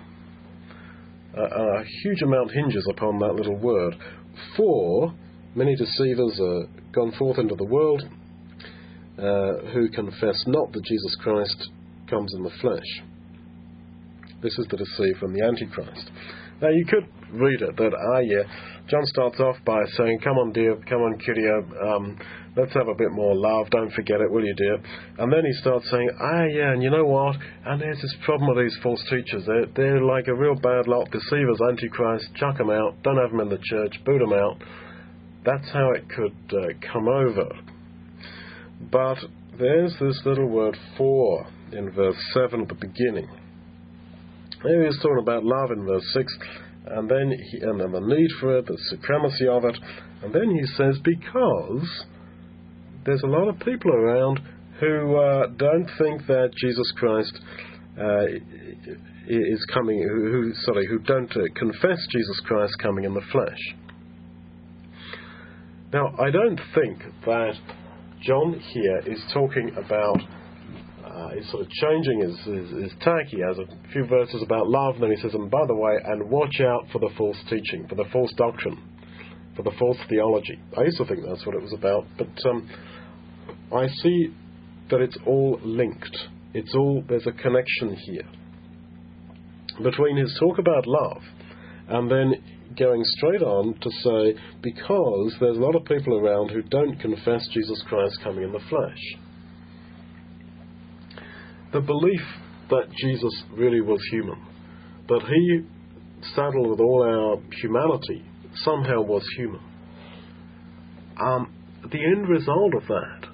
Uh, 1.38 1.42
a 1.42 1.84
huge 2.02 2.22
amount 2.22 2.50
hinges 2.50 2.84
upon 2.90 3.20
that 3.20 3.36
little 3.36 3.56
word. 3.56 3.94
For 4.56 5.14
many 5.56 5.74
deceivers 5.74 6.38
are 6.38 6.66
gone 6.92 7.12
forth 7.18 7.38
into 7.38 7.56
the 7.56 7.64
world 7.64 8.02
uh, 9.18 9.72
who 9.72 9.88
confess 9.88 10.44
not 10.46 10.70
that 10.72 10.84
Jesus 10.84 11.16
Christ 11.22 11.70
comes 12.08 12.32
in 12.34 12.42
the 12.42 12.50
flesh. 12.60 13.02
This 14.42 14.56
is 14.58 14.66
the 14.70 14.76
deceiver 14.76 15.24
and 15.26 15.34
the 15.34 15.42
Antichrist. 15.42 16.10
Now, 16.60 16.68
you 16.68 16.84
could 16.86 17.08
read 17.32 17.62
it 17.62 17.76
that, 17.76 17.92
ah, 17.92 18.20
yeah, 18.20 18.44
John 18.88 19.04
starts 19.06 19.40
off 19.40 19.56
by 19.64 19.82
saying, 19.96 20.20
Come 20.22 20.38
on, 20.38 20.52
dear, 20.52 20.76
come 20.88 21.00
on, 21.00 21.18
cutie, 21.18 21.48
um, 21.48 22.18
let's 22.56 22.72
have 22.74 22.88
a 22.88 22.94
bit 22.94 23.10
more 23.12 23.34
love, 23.34 23.68
don't 23.70 23.92
forget 23.92 24.20
it, 24.20 24.30
will 24.30 24.44
you, 24.44 24.54
dear? 24.54 24.78
And 25.18 25.32
then 25.32 25.44
he 25.44 25.52
starts 25.60 25.90
saying, 25.90 26.08
Ah, 26.20 26.44
yeah, 26.44 26.72
and 26.72 26.82
you 26.82 26.90
know 26.90 27.04
what? 27.04 27.36
And 27.66 27.80
there's 27.80 28.00
this 28.00 28.16
problem 28.24 28.54
with 28.54 28.64
these 28.64 28.78
false 28.82 29.02
teachers. 29.10 29.44
They're, 29.46 29.66
they're 29.74 30.04
like 30.04 30.28
a 30.28 30.34
real 30.34 30.54
bad 30.54 30.86
lot, 30.86 31.10
deceivers, 31.10 31.60
antichrist, 31.68 32.28
chuck 32.36 32.58
them 32.58 32.70
out, 32.70 33.02
don't 33.02 33.18
have 33.18 33.30
them 33.30 33.40
in 33.40 33.48
the 33.48 33.60
church, 33.62 33.96
boot 34.04 34.20
them 34.20 34.32
out. 34.32 34.56
That's 35.46 35.70
how 35.72 35.92
it 35.92 36.08
could 36.08 36.36
uh, 36.52 36.92
come 36.92 37.08
over. 37.08 37.48
But 38.90 39.18
there's 39.58 39.94
this 40.00 40.20
little 40.26 40.48
word 40.48 40.76
for 40.98 41.46
in 41.72 41.90
verse 41.92 42.16
7 42.34 42.60
at 42.60 42.68
the 42.68 42.74
beginning. 42.74 43.28
Maybe 44.64 44.84
he's 44.84 45.00
talking 45.00 45.22
about 45.22 45.44
love 45.44 45.70
in 45.70 45.86
verse 45.86 46.04
6 46.12 46.32
and 46.86 47.08
then 47.10 47.32
he, 47.50 47.58
and 47.58 47.80
then 47.80 47.92
the 47.92 48.00
need 48.00 48.30
for 48.40 48.58
it, 48.58 48.66
the 48.66 48.78
supremacy 48.90 49.48
of 49.48 49.64
it, 49.64 49.76
and 50.22 50.32
then 50.32 50.50
he 50.50 50.64
says 50.76 50.98
because 51.02 52.04
there's 53.04 53.22
a 53.22 53.26
lot 53.26 53.48
of 53.48 53.58
people 53.60 53.92
around 53.92 54.40
who 54.80 55.16
uh, 55.16 55.46
don't 55.56 55.88
think 55.98 56.26
that 56.26 56.50
Jesus 56.56 56.92
Christ 56.96 57.40
uh, 57.98 58.26
is 59.26 59.66
coming, 59.72 60.00
who, 60.02 60.30
who 60.30 60.52
sorry, 60.64 60.86
who 60.86 60.98
don't 61.00 61.30
uh, 61.32 61.40
confess 61.56 61.98
Jesus 62.10 62.40
Christ 62.44 62.74
coming 62.80 63.04
in 63.04 63.14
the 63.14 63.22
flesh. 63.32 63.85
Now, 65.92 66.14
I 66.18 66.30
don't 66.30 66.60
think 66.74 66.98
that 67.24 67.54
John 68.22 68.60
here 68.72 68.98
is 69.06 69.22
talking 69.32 69.70
about 69.76 70.20
uh, 71.04 71.30
he's 71.30 71.48
sort 71.50 71.62
of 71.62 71.70
changing 71.70 72.20
his, 72.20 72.38
his, 72.40 72.82
his 72.82 72.92
tack. 73.00 73.26
He 73.28 73.40
has 73.40 73.56
a 73.58 73.92
few 73.92 74.04
verses 74.06 74.42
about 74.42 74.68
love, 74.68 74.94
and 74.94 75.04
then 75.04 75.10
he 75.12 75.16
says, 75.16 75.32
and 75.34 75.50
by 75.50 75.64
the 75.66 75.74
way, 75.74 75.96
and 76.04 76.28
watch 76.28 76.60
out 76.60 76.86
for 76.92 76.98
the 76.98 77.10
false 77.16 77.36
teaching, 77.48 77.86
for 77.88 77.94
the 77.94 78.04
false 78.12 78.32
doctrine, 78.36 78.82
for 79.54 79.62
the 79.62 79.70
false 79.78 79.96
theology. 80.08 80.58
I 80.76 80.82
used 80.82 80.98
to 80.98 81.06
think 81.06 81.20
that's 81.26 81.46
what 81.46 81.54
it 81.54 81.62
was 81.62 81.72
about, 81.72 82.04
but 82.18 82.50
um, 82.50 82.68
I 83.72 83.86
see 84.02 84.34
that 84.90 85.00
it's 85.00 85.16
all 85.24 85.60
linked. 85.62 86.16
It's 86.52 86.74
all, 86.74 87.04
there's 87.08 87.26
a 87.26 87.32
connection 87.32 87.94
here 87.94 88.28
between 89.82 90.16
his 90.16 90.36
talk 90.40 90.58
about 90.58 90.86
love 90.86 91.22
and 91.88 92.10
then 92.10 92.34
going 92.78 93.02
straight 93.04 93.42
on 93.42 93.74
to 93.80 93.90
say, 93.90 94.40
because 94.62 95.36
there's 95.40 95.56
a 95.56 95.60
lot 95.60 95.74
of 95.74 95.84
people 95.84 96.18
around 96.18 96.50
who 96.50 96.62
don't 96.62 96.98
confess 97.00 97.46
Jesus 97.52 97.82
Christ 97.88 98.18
coming 98.22 98.44
in 98.44 98.52
the 98.52 98.60
flesh 98.68 99.16
the 101.76 101.80
belief 101.82 102.22
that 102.70 102.90
Jesus 102.96 103.42
really 103.52 103.82
was 103.82 104.00
human, 104.10 104.40
that 105.08 105.20
he 105.28 105.60
saddled 106.34 106.70
with 106.70 106.80
all 106.80 107.02
our 107.02 107.36
humanity, 107.60 108.24
somehow 108.54 109.02
was 109.02 109.22
human. 109.36 109.60
Um, 111.20 111.52
the 111.90 112.02
end 112.02 112.28
result 112.28 112.74
of 112.74 112.82
that 112.88 113.28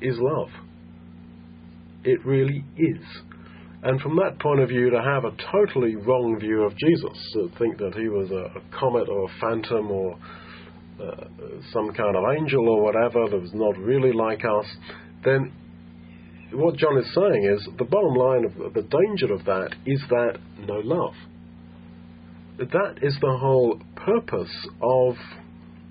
is 0.00 0.16
love. 0.18 0.48
It 2.04 2.24
really 2.24 2.64
is. 2.76 3.04
And 3.82 4.00
from 4.00 4.16
that 4.16 4.40
point 4.40 4.60
of 4.60 4.68
view, 4.68 4.90
to 4.90 5.00
have 5.00 5.24
a 5.24 5.30
totally 5.52 5.94
wrong 5.94 6.36
view 6.40 6.62
of 6.62 6.76
Jesus, 6.76 7.16
to 7.34 7.48
think 7.58 7.78
that 7.78 7.94
he 7.94 8.08
was 8.08 8.30
a, 8.30 8.58
a 8.58 8.78
comet 8.78 9.08
or 9.08 9.24
a 9.24 9.40
phantom 9.40 9.90
or 9.90 10.18
uh, 11.00 11.24
some 11.72 11.92
kind 11.92 12.16
of 12.16 12.24
angel 12.36 12.68
or 12.68 12.82
whatever 12.82 13.28
that 13.28 13.40
was 13.40 13.54
not 13.54 13.78
really 13.78 14.12
like 14.12 14.44
us, 14.44 14.66
then 15.24 15.52
what 16.52 16.76
John 16.76 16.98
is 16.98 17.14
saying 17.14 17.44
is 17.44 17.68
the 17.78 17.84
bottom 17.84 18.14
line 18.14 18.44
of 18.46 18.74
the 18.74 18.82
danger 18.82 19.32
of 19.32 19.44
that 19.44 19.76
is 19.86 20.02
that 20.08 20.38
no 20.66 20.80
love. 20.82 21.14
That 22.58 22.98
is 23.02 23.16
the 23.20 23.36
whole 23.38 23.80
purpose 23.94 24.50
of, 24.82 25.14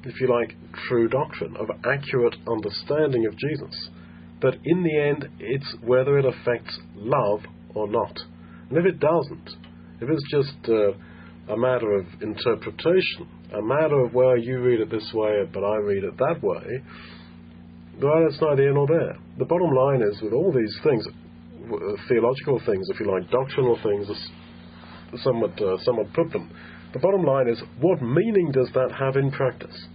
if 0.03 0.19
you 0.19 0.27
like, 0.27 0.55
true 0.89 1.07
doctrine, 1.07 1.55
of 1.55 1.69
accurate 1.85 2.35
understanding 2.51 3.25
of 3.27 3.37
Jesus. 3.37 3.89
That 4.41 4.55
in 4.65 4.83
the 4.83 4.99
end, 4.99 5.29
it's 5.39 5.73
whether 5.81 6.17
it 6.19 6.25
affects 6.25 6.77
love 6.95 7.41
or 7.75 7.87
not. 7.87 8.17
And 8.69 8.77
if 8.77 8.85
it 8.85 8.99
doesn't, 8.99 9.49
if 10.01 10.09
it's 10.09 10.31
just 10.31 10.69
uh, 10.69 11.53
a 11.53 11.57
matter 11.57 11.93
of 11.93 12.05
interpretation, 12.21 13.27
a 13.53 13.61
matter 13.61 14.01
of, 14.01 14.13
well, 14.13 14.37
you 14.37 14.59
read 14.59 14.81
it 14.81 14.91
this 14.91 15.09
way, 15.13 15.43
but 15.53 15.63
I 15.63 15.77
read 15.77 16.03
it 16.03 16.17
that 16.17 16.39
way, 16.41 16.83
well, 18.01 18.23
that's 18.23 18.41
neither 18.41 18.61
here 18.61 18.73
nor 18.73 18.87
there. 18.87 19.17
The 19.39 19.45
bottom 19.45 19.71
line 19.73 20.01
is, 20.01 20.21
with 20.21 20.33
all 20.33 20.51
these 20.51 20.77
things, 20.83 21.07
uh, 21.07 21.77
theological 22.07 22.61
things, 22.65 22.87
if 22.89 22.99
you 22.99 23.11
like, 23.11 23.29
doctrinal 23.31 23.79
things, 23.81 24.07
as 24.09 25.21
some 25.23 25.41
would, 25.41 25.59
uh, 25.61 25.77
some 25.83 25.97
would 25.97 26.13
put 26.13 26.31
them, 26.31 26.51
the 26.93 26.99
bottom 26.99 27.23
line 27.23 27.47
is, 27.47 27.61
what 27.79 28.01
meaning 28.01 28.51
does 28.51 28.69
that 28.73 28.91
have 28.97 29.15
in 29.15 29.31
practice? 29.31 29.87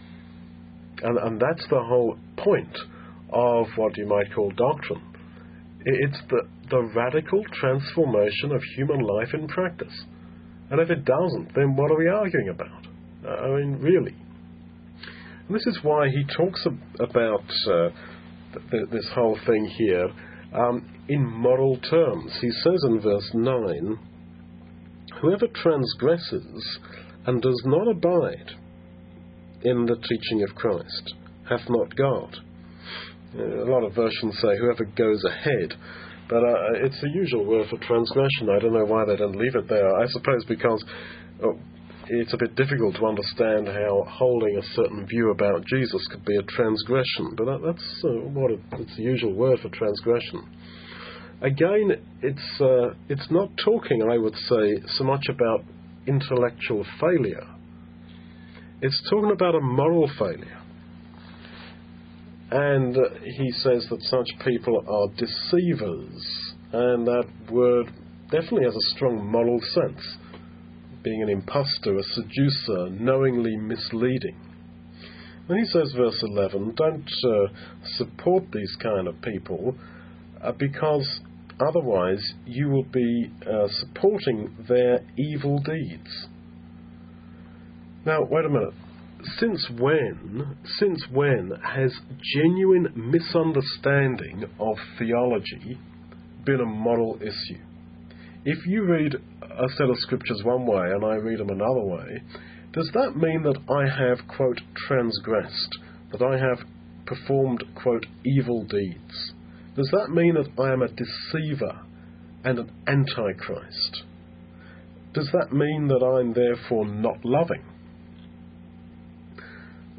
And, 1.02 1.18
and 1.18 1.40
that's 1.40 1.66
the 1.68 1.80
whole 1.82 2.16
point 2.38 2.76
of 3.32 3.66
what 3.76 3.96
you 3.96 4.06
might 4.06 4.34
call 4.34 4.50
doctrine. 4.56 5.02
It's 5.84 6.18
the, 6.28 6.42
the 6.70 6.82
radical 6.94 7.42
transformation 7.60 8.52
of 8.52 8.62
human 8.76 9.00
life 9.00 9.34
in 9.34 9.48
practice. 9.48 10.04
And 10.70 10.80
if 10.80 10.90
it 10.90 11.04
doesn't, 11.04 11.54
then 11.54 11.76
what 11.76 11.90
are 11.90 11.98
we 11.98 12.08
arguing 12.08 12.48
about? 12.48 12.86
I 13.28 13.48
mean, 13.48 13.78
really. 13.80 14.16
And 15.46 15.56
this 15.56 15.66
is 15.66 15.78
why 15.82 16.08
he 16.08 16.24
talks 16.36 16.64
about 16.98 17.44
uh, 17.68 17.90
th- 18.70 18.88
this 18.90 19.08
whole 19.14 19.38
thing 19.46 19.66
here 19.76 20.08
um, 20.54 20.88
in 21.08 21.24
moral 21.24 21.78
terms. 21.78 22.32
He 22.40 22.50
says 22.50 22.84
in 22.84 23.00
verse 23.00 23.30
9 23.34 23.98
Whoever 25.20 25.46
transgresses 25.48 26.78
and 27.26 27.40
does 27.40 27.62
not 27.64 27.88
abide 27.88 28.52
in 29.62 29.86
the 29.86 29.96
teaching 29.96 30.42
of 30.42 30.56
Christ 30.56 31.14
hath 31.48 31.68
not 31.68 31.94
God. 31.94 32.36
Uh, 33.38 33.64
a 33.64 33.68
lot 33.70 33.84
of 33.84 33.94
versions 33.94 34.36
say 34.40 34.56
whoever 34.58 34.84
goes 34.84 35.22
ahead. 35.24 35.74
But 36.28 36.44
uh, 36.44 36.84
it's 36.84 37.00
the 37.00 37.10
usual 37.10 37.44
word 37.44 37.68
for 37.68 37.78
transgression. 37.78 38.48
I 38.50 38.58
don't 38.58 38.72
know 38.72 38.84
why 38.84 39.04
they 39.04 39.16
don't 39.16 39.36
leave 39.36 39.54
it 39.54 39.68
there. 39.68 39.94
I 39.94 40.06
suppose 40.08 40.44
because 40.46 40.84
oh, 41.42 41.58
it's 42.08 42.32
a 42.34 42.36
bit 42.36 42.54
difficult 42.56 42.96
to 42.96 43.06
understand 43.06 43.68
how 43.68 44.04
holding 44.08 44.56
a 44.58 44.62
certain 44.74 45.06
view 45.06 45.30
about 45.30 45.64
Jesus 45.66 46.06
could 46.10 46.24
be 46.24 46.36
a 46.36 46.42
transgression, 46.42 47.34
but 47.36 47.46
that, 47.46 47.60
that's 47.64 48.04
uh, 48.04 48.28
what 48.30 48.50
it, 48.50 48.60
it's 48.72 48.96
the 48.96 49.02
usual 49.02 49.34
word 49.34 49.58
for 49.60 49.68
transgression. 49.70 50.46
Again, 51.42 51.92
it's 52.22 52.60
uh, 52.60 52.94
it's 53.08 53.26
not 53.30 53.50
talking, 53.64 54.02
I 54.10 54.18
would 54.18 54.34
say, 54.34 54.80
so 54.96 55.04
much 55.04 55.26
about 55.28 55.64
intellectual 56.06 56.84
failure. 57.00 57.46
It's 58.80 59.00
talking 59.10 59.32
about 59.32 59.54
a 59.54 59.60
moral 59.60 60.10
failure. 60.18 60.61
And 62.54 62.94
he 63.24 63.50
says 63.62 63.86
that 63.88 64.02
such 64.02 64.28
people 64.44 64.84
are 64.86 65.08
deceivers, 65.16 66.52
and 66.70 67.06
that 67.06 67.24
word 67.50 67.86
definitely 68.30 68.64
has 68.64 68.76
a 68.76 68.94
strong 68.94 69.26
moral 69.26 69.58
sense 69.72 70.18
being 71.02 71.22
an 71.22 71.30
impostor, 71.30 71.96
a 71.96 72.02
seducer, 72.02 72.90
knowingly 72.90 73.56
misleading. 73.56 74.36
And 75.48 75.60
he 75.60 75.64
says, 75.64 75.94
verse 75.96 76.22
11, 76.22 76.74
don't 76.76 77.10
uh, 77.24 77.48
support 77.96 78.44
these 78.52 78.76
kind 78.82 79.08
of 79.08 79.22
people 79.22 79.74
uh, 80.42 80.52
because 80.52 81.20
otherwise 81.58 82.22
you 82.44 82.68
will 82.68 82.84
be 82.84 83.30
uh, 83.50 83.66
supporting 83.80 84.54
their 84.68 85.00
evil 85.16 85.58
deeds. 85.58 86.26
Now, 88.04 88.24
wait 88.30 88.44
a 88.44 88.50
minute. 88.50 88.74
Since 89.38 89.70
when, 89.78 90.56
since 90.78 91.04
when 91.12 91.52
has 91.62 91.92
genuine 92.34 92.92
misunderstanding 92.96 94.44
of 94.58 94.76
theology 94.98 95.78
been 96.44 96.60
a 96.60 96.66
moral 96.66 97.18
issue? 97.20 97.62
If 98.44 98.66
you 98.66 98.84
read 98.84 99.14
a 99.42 99.68
set 99.76 99.88
of 99.88 99.96
scriptures 99.98 100.42
one 100.42 100.66
way 100.66 100.90
and 100.90 101.04
I 101.04 101.14
read 101.14 101.38
them 101.38 101.50
another 101.50 101.84
way, 101.84 102.22
does 102.72 102.90
that 102.94 103.16
mean 103.16 103.42
that 103.44 103.58
I 103.70 103.86
have, 103.86 104.26
quote, 104.26 104.60
transgressed, 104.88 105.78
that 106.10 106.22
I 106.22 106.38
have 106.38 106.66
performed, 107.06 107.62
quote, 107.80 108.06
evil 108.24 108.64
deeds? 108.64 109.32
Does 109.76 109.88
that 109.92 110.10
mean 110.10 110.34
that 110.34 110.48
I 110.60 110.72
am 110.72 110.82
a 110.82 110.88
deceiver 110.88 111.80
and 112.44 112.58
an 112.58 112.72
antichrist? 112.88 114.02
Does 115.14 115.30
that 115.32 115.52
mean 115.52 115.86
that 115.88 116.02
I'm 116.02 116.32
therefore 116.32 116.86
not 116.86 117.24
loving? 117.24 117.62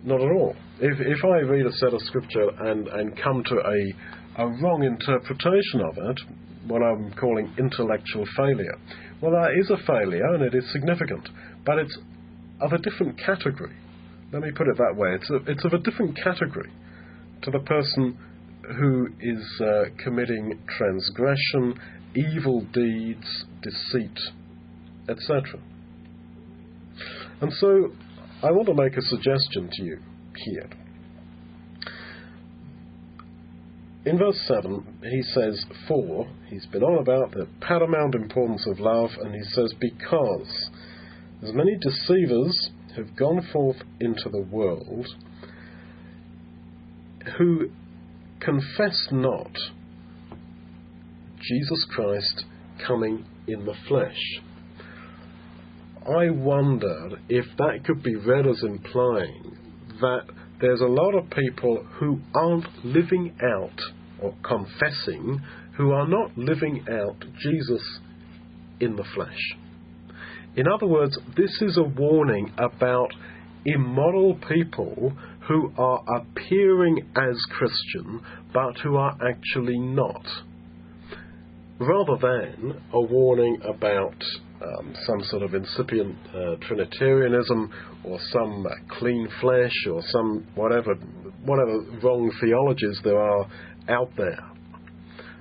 Not 0.04 0.22
at 0.22 0.32
all. 0.32 0.56
If, 0.80 1.00
if 1.00 1.24
I 1.24 1.40
read 1.40 1.66
a 1.66 1.72
set 1.74 1.94
of 1.94 2.02
scripture 2.02 2.50
and, 2.60 2.88
and 2.90 3.18
come 3.22 3.44
to 3.46 3.56
a, 3.56 4.44
a 4.44 4.48
wrong 4.62 4.84
interpretation 4.84 5.82
of 5.82 5.98
it, 5.98 6.20
what 6.68 6.82
I'm 6.82 7.14
calling 7.14 7.54
intellectual 7.58 8.26
failure, 8.36 8.78
well, 9.22 9.32
that 9.32 9.52
is 9.58 9.70
a 9.70 9.78
failure 9.88 10.34
and 10.34 10.44
it 10.44 10.54
is 10.54 10.70
significant, 10.74 11.30
but 11.66 11.78
it's 11.78 11.98
of 12.60 12.74
a 12.74 12.78
different 12.78 13.18
category. 13.18 13.76
Let 14.34 14.42
me 14.42 14.52
put 14.52 14.68
it 14.68 14.78
that 14.78 14.96
way. 14.98 15.16
It's, 15.16 15.30
a, 15.30 15.36
it's 15.50 15.64
of 15.64 15.74
a 15.74 15.80
different 15.80 16.18
category 16.22 16.72
to 17.44 17.52
the 17.52 17.60
person 17.60 18.18
who 18.78 19.08
is 19.22 19.62
uh, 19.62 19.84
committing 20.04 20.60
transgression, 20.78 21.80
evil 22.16 22.66
deeds, 22.74 23.46
deceit, 23.62 24.18
etc. 25.08 25.60
And 27.42 27.52
so 27.54 27.92
I 28.44 28.52
want 28.52 28.68
to 28.68 28.74
make 28.74 28.98
a 28.98 29.02
suggestion 29.02 29.70
to 29.72 29.84
you 29.84 30.00
here. 30.36 30.70
In 34.06 34.18
verse 34.18 34.38
7, 34.48 35.00
he 35.02 35.22
says, 35.22 35.64
For, 35.88 36.28
he's 36.48 36.66
been 36.66 36.84
on 36.84 37.00
about 37.00 37.32
the 37.32 37.48
paramount 37.62 38.16
importance 38.16 38.68
of 38.68 38.82
love, 38.82 39.12
and 39.22 39.34
he 39.34 39.44
says, 39.44 39.74
Because 39.80 40.70
as 41.42 41.54
many 41.54 41.78
deceivers 41.80 42.72
have 42.98 43.16
gone 43.16 43.48
forth 43.54 43.78
into 44.02 44.30
the 44.30 44.42
world 44.42 45.08
who 47.38 47.70
confess 48.42 49.08
not 49.10 49.52
Jesus 51.40 51.86
Christ 51.96 52.44
coming 52.86 53.26
in 53.48 53.66
the 53.66 53.76
flesh. 53.88 54.20
I 56.08 56.30
wondered 56.30 57.20
if 57.30 57.46
that 57.58 57.86
could 57.86 58.04
be 58.04 58.16
read 58.16 58.46
as 58.46 58.62
implying 58.64 59.58
that 60.02 60.24
there's 60.60 60.82
a 60.82 60.86
lot 60.86 61.16
of 61.16 61.30
people 61.30 61.86
who 62.00 62.20
aren't 62.36 62.68
living 62.86 63.34
out 63.42 63.80
or 64.22 64.34
confessing, 64.44 65.42
who 65.78 65.92
are 65.92 66.08
not 66.08 66.38
living 66.38 66.86
out 66.90 67.24
Jesus 67.40 68.00
in 68.80 68.96
the 68.96 69.06
flesh. 69.16 69.40
In 70.56 70.68
other 70.68 70.88
words, 70.88 71.18
this 71.36 71.62
is 71.62 71.78
a 71.78 71.84
warning 71.84 72.54
about 72.58 73.10
immoral 73.66 74.36
people 74.48 75.14
who 75.48 75.72
are 75.78 76.04
appearing 76.18 77.10
as 77.16 77.36
Christian 77.58 78.22
but 78.54 78.78
who 78.84 78.96
are 78.98 79.18
actually 79.28 79.80
not. 79.80 80.26
Rather 81.80 82.18
than 82.22 82.82
a 82.94 83.02
warning 83.02 83.58
about 83.64 84.16
um, 84.64 84.96
some 85.06 85.22
sort 85.24 85.44
of 85.44 85.54
incipient 85.54 86.16
uh, 86.34 86.56
Trinitarianism 86.68 87.72
or 88.04 88.20
some 88.32 88.66
uh, 88.66 88.70
clean 88.98 89.28
flesh 89.42 89.74
or 89.92 90.02
some 90.10 90.48
whatever 90.56 90.96
whatever 91.46 91.80
wrong 92.02 92.32
theologies 92.42 93.00
there 93.04 93.20
are 93.20 93.46
out 93.90 94.10
there. 94.18 94.40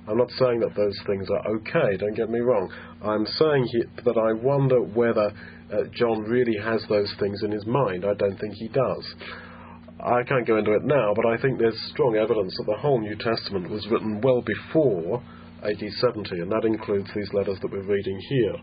I'm 0.09 0.19
not 0.19 0.31
saying 0.33 0.61
that 0.61 0.75
those 0.75 0.99
things 1.07 1.29
are 1.31 1.47
okay, 1.57 1.97
don't 1.97 2.17
get 2.17 2.29
me 2.29 2.41
wrong. 2.41 2.73
I'm 3.03 3.25
saying 3.27 3.69
that 4.05 4.19
I 4.19 4.33
wonder 4.33 4.83
whether 4.83 5.33
uh, 5.73 5.85
John 5.95 6.23
really 6.23 6.57
has 6.59 6.85
those 6.89 7.13
things 7.21 7.43
in 7.45 7.53
his 7.53 7.65
mind. 7.67 8.05
I 8.05 8.15
don't 8.15 8.37
think 8.39 8.55
he 8.55 8.69
does. 8.69 9.15
I 10.05 10.25
can't 10.25 10.47
go 10.47 10.59
into 10.59 10.73
it 10.73 10.85
now, 10.85 11.13
but 11.15 11.27
I 11.27 11.41
think 11.41 11.61
there's 11.61 11.79
strong 11.93 12.17
evidence 12.17 12.53
that 12.59 12.67
the 12.67 12.79
whole 12.79 13.01
New 13.01 13.15
Testament 13.15 13.71
was 13.71 13.87
written 13.89 14.21
well 14.21 14.43
before 14.43 15.23
AD 15.63 15.79
70, 15.79 16.41
and 16.41 16.51
that 16.51 16.65
includes 16.65 17.09
these 17.15 17.33
letters 17.33 17.59
that 17.63 17.71
we're 17.71 17.83
reading 17.83 18.19
here. 18.29 18.57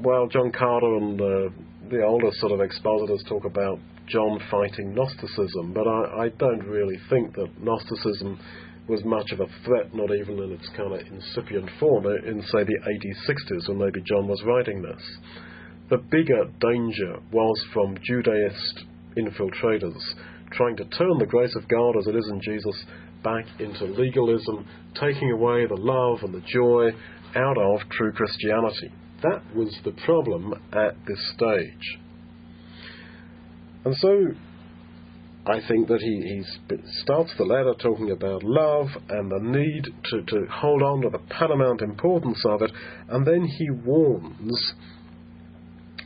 Well, 0.00 0.28
John 0.28 0.52
Carter 0.52 0.96
and 0.96 1.20
uh, 1.20 1.50
the 1.90 2.04
older 2.04 2.30
sort 2.34 2.52
of 2.52 2.60
expositors 2.60 3.20
talk 3.28 3.44
about 3.44 3.80
John 4.06 4.38
fighting 4.48 4.94
Gnosticism, 4.94 5.72
but 5.74 5.88
I, 5.88 6.26
I 6.26 6.28
don't 6.38 6.62
really 6.62 6.96
think 7.10 7.34
that 7.34 7.60
Gnosticism 7.60 8.38
was 8.88 9.04
much 9.04 9.32
of 9.32 9.40
a 9.40 9.48
threat, 9.64 9.92
not 9.96 10.14
even 10.14 10.38
in 10.38 10.52
its 10.52 10.68
kind 10.76 10.92
of 10.92 11.00
incipient 11.00 11.68
form, 11.80 12.06
in, 12.06 12.40
say, 12.42 12.62
the 12.62 12.78
1860s 12.86 13.68
when 13.68 13.78
maybe 13.78 14.00
John 14.02 14.28
was 14.28 14.40
writing 14.46 14.82
this. 14.82 15.02
The 15.90 15.96
bigger 15.96 16.44
danger 16.60 17.18
was 17.32 17.60
from 17.74 17.98
Judaist 18.04 18.84
infiltrators 19.16 20.00
trying 20.52 20.76
to 20.76 20.84
turn 20.84 21.18
the 21.18 21.26
grace 21.26 21.56
of 21.56 21.68
God 21.68 21.96
as 21.98 22.06
it 22.06 22.14
is 22.14 22.28
in 22.30 22.40
Jesus 22.40 22.84
back 23.24 23.44
into 23.58 23.84
legalism, 23.86 24.64
taking 24.94 25.32
away 25.32 25.66
the 25.66 25.74
love 25.74 26.22
and 26.22 26.32
the 26.32 26.46
joy 26.46 26.90
out 27.34 27.58
of 27.58 27.80
true 27.90 28.12
Christianity. 28.12 28.92
That 29.22 29.42
was 29.54 29.76
the 29.84 29.92
problem 30.04 30.54
at 30.72 30.94
this 31.06 31.32
stage. 31.34 31.98
And 33.84 33.96
so 33.96 34.28
I 35.46 35.60
think 35.66 35.88
that 35.88 36.00
he, 36.00 36.42
starts 37.02 37.32
the 37.38 37.44
letter 37.44 37.74
talking 37.80 38.10
about 38.10 38.42
love 38.44 38.88
and 39.08 39.30
the 39.30 39.40
need 39.40 39.86
to, 40.10 40.22
to 40.22 40.46
hold 40.50 40.82
on 40.82 41.00
to 41.02 41.10
the 41.10 41.24
paramount 41.30 41.80
importance 41.80 42.42
of 42.46 42.62
it, 42.62 42.70
and 43.08 43.26
then 43.26 43.44
he 43.44 43.70
warns 43.70 44.74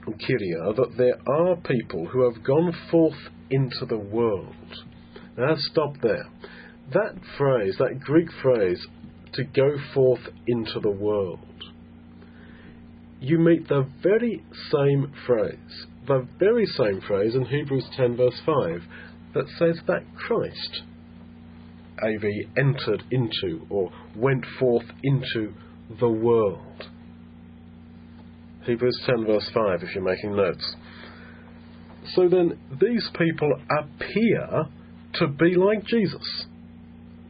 Kyria 0.06 0.76
that 0.76 0.94
there 0.96 1.18
are 1.28 1.56
people 1.56 2.06
who 2.06 2.22
have 2.30 2.44
gone 2.44 2.72
forth 2.90 3.18
into 3.50 3.84
the 3.86 3.98
world. 3.98 4.54
Now, 5.36 5.54
stop 5.56 5.94
there. 6.02 6.28
That 6.92 7.14
phrase, 7.36 7.76
that 7.78 8.00
Greek 8.00 8.28
phrase, 8.42 8.86
to 9.34 9.44
go 9.44 9.76
forth 9.92 10.20
into 10.46 10.78
the 10.80 10.90
world, 10.90 11.40
you 13.22 13.38
meet 13.38 13.68
the 13.68 13.88
very 14.02 14.42
same 14.72 15.12
phrase, 15.26 15.86
the 16.08 16.26
very 16.40 16.66
same 16.66 17.00
phrase 17.06 17.36
in 17.36 17.44
Hebrews 17.44 17.88
10, 17.96 18.16
verse 18.16 18.40
5, 18.44 18.82
that 19.34 19.46
says 19.58 19.78
that 19.86 20.02
Christ, 20.16 20.82
AV, 22.02 22.24
entered 22.58 23.04
into 23.12 23.64
or 23.70 23.92
went 24.16 24.44
forth 24.58 24.86
into 25.04 25.54
the 26.00 26.08
world. 26.08 26.88
Hebrews 28.66 29.00
10, 29.06 29.24
verse 29.24 29.48
5, 29.54 29.82
if 29.82 29.94
you're 29.94 30.04
making 30.04 30.34
notes. 30.34 30.74
So 32.14 32.28
then, 32.28 32.58
these 32.80 33.08
people 33.16 33.52
appear 33.70 34.64
to 35.14 35.28
be 35.28 35.54
like 35.54 35.84
Jesus, 35.84 36.46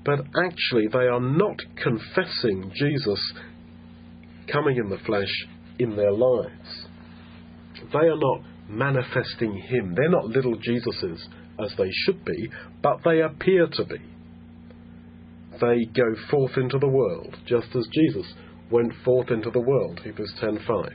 but 0.06 0.20
actually 0.20 0.88
they 0.90 1.06
are 1.06 1.20
not 1.20 1.56
confessing 1.76 2.72
Jesus 2.74 3.32
coming 4.50 4.78
in 4.78 4.88
the 4.88 4.98
flesh 5.04 5.28
in 5.78 5.96
their 5.96 6.12
lives. 6.12 6.86
They 7.92 7.98
are 7.98 8.16
not 8.16 8.42
manifesting 8.68 9.54
Him. 9.54 9.94
They're 9.94 10.10
not 10.10 10.26
little 10.26 10.56
Jesuses 10.56 11.20
as 11.58 11.72
they 11.76 11.90
should 12.04 12.24
be, 12.24 12.48
but 12.82 13.00
they 13.04 13.20
appear 13.20 13.66
to 13.66 13.84
be. 13.84 14.00
They 15.60 15.84
go 15.94 16.14
forth 16.30 16.56
into 16.56 16.78
the 16.78 16.88
world, 16.88 17.36
just 17.46 17.68
as 17.76 17.86
Jesus 17.92 18.32
went 18.70 18.92
forth 19.04 19.30
into 19.30 19.50
the 19.50 19.60
world, 19.60 20.00
Hebrews 20.02 20.34
10:5. 20.40 20.92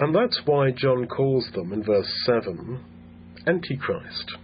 And 0.00 0.14
that's 0.14 0.40
why 0.46 0.70
John 0.70 1.06
calls 1.06 1.50
them 1.54 1.72
in 1.72 1.82
verse 1.82 2.10
7 2.24 2.80
Antichrist. 3.46 4.36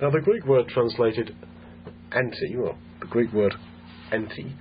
Now, 0.00 0.10
the 0.10 0.20
Greek 0.20 0.46
word 0.46 0.68
translated 0.68 1.34
anti, 2.12 2.56
well, 2.56 2.78
the 3.00 3.06
Greek 3.06 3.32
word 3.32 3.54
anti, 4.12 4.54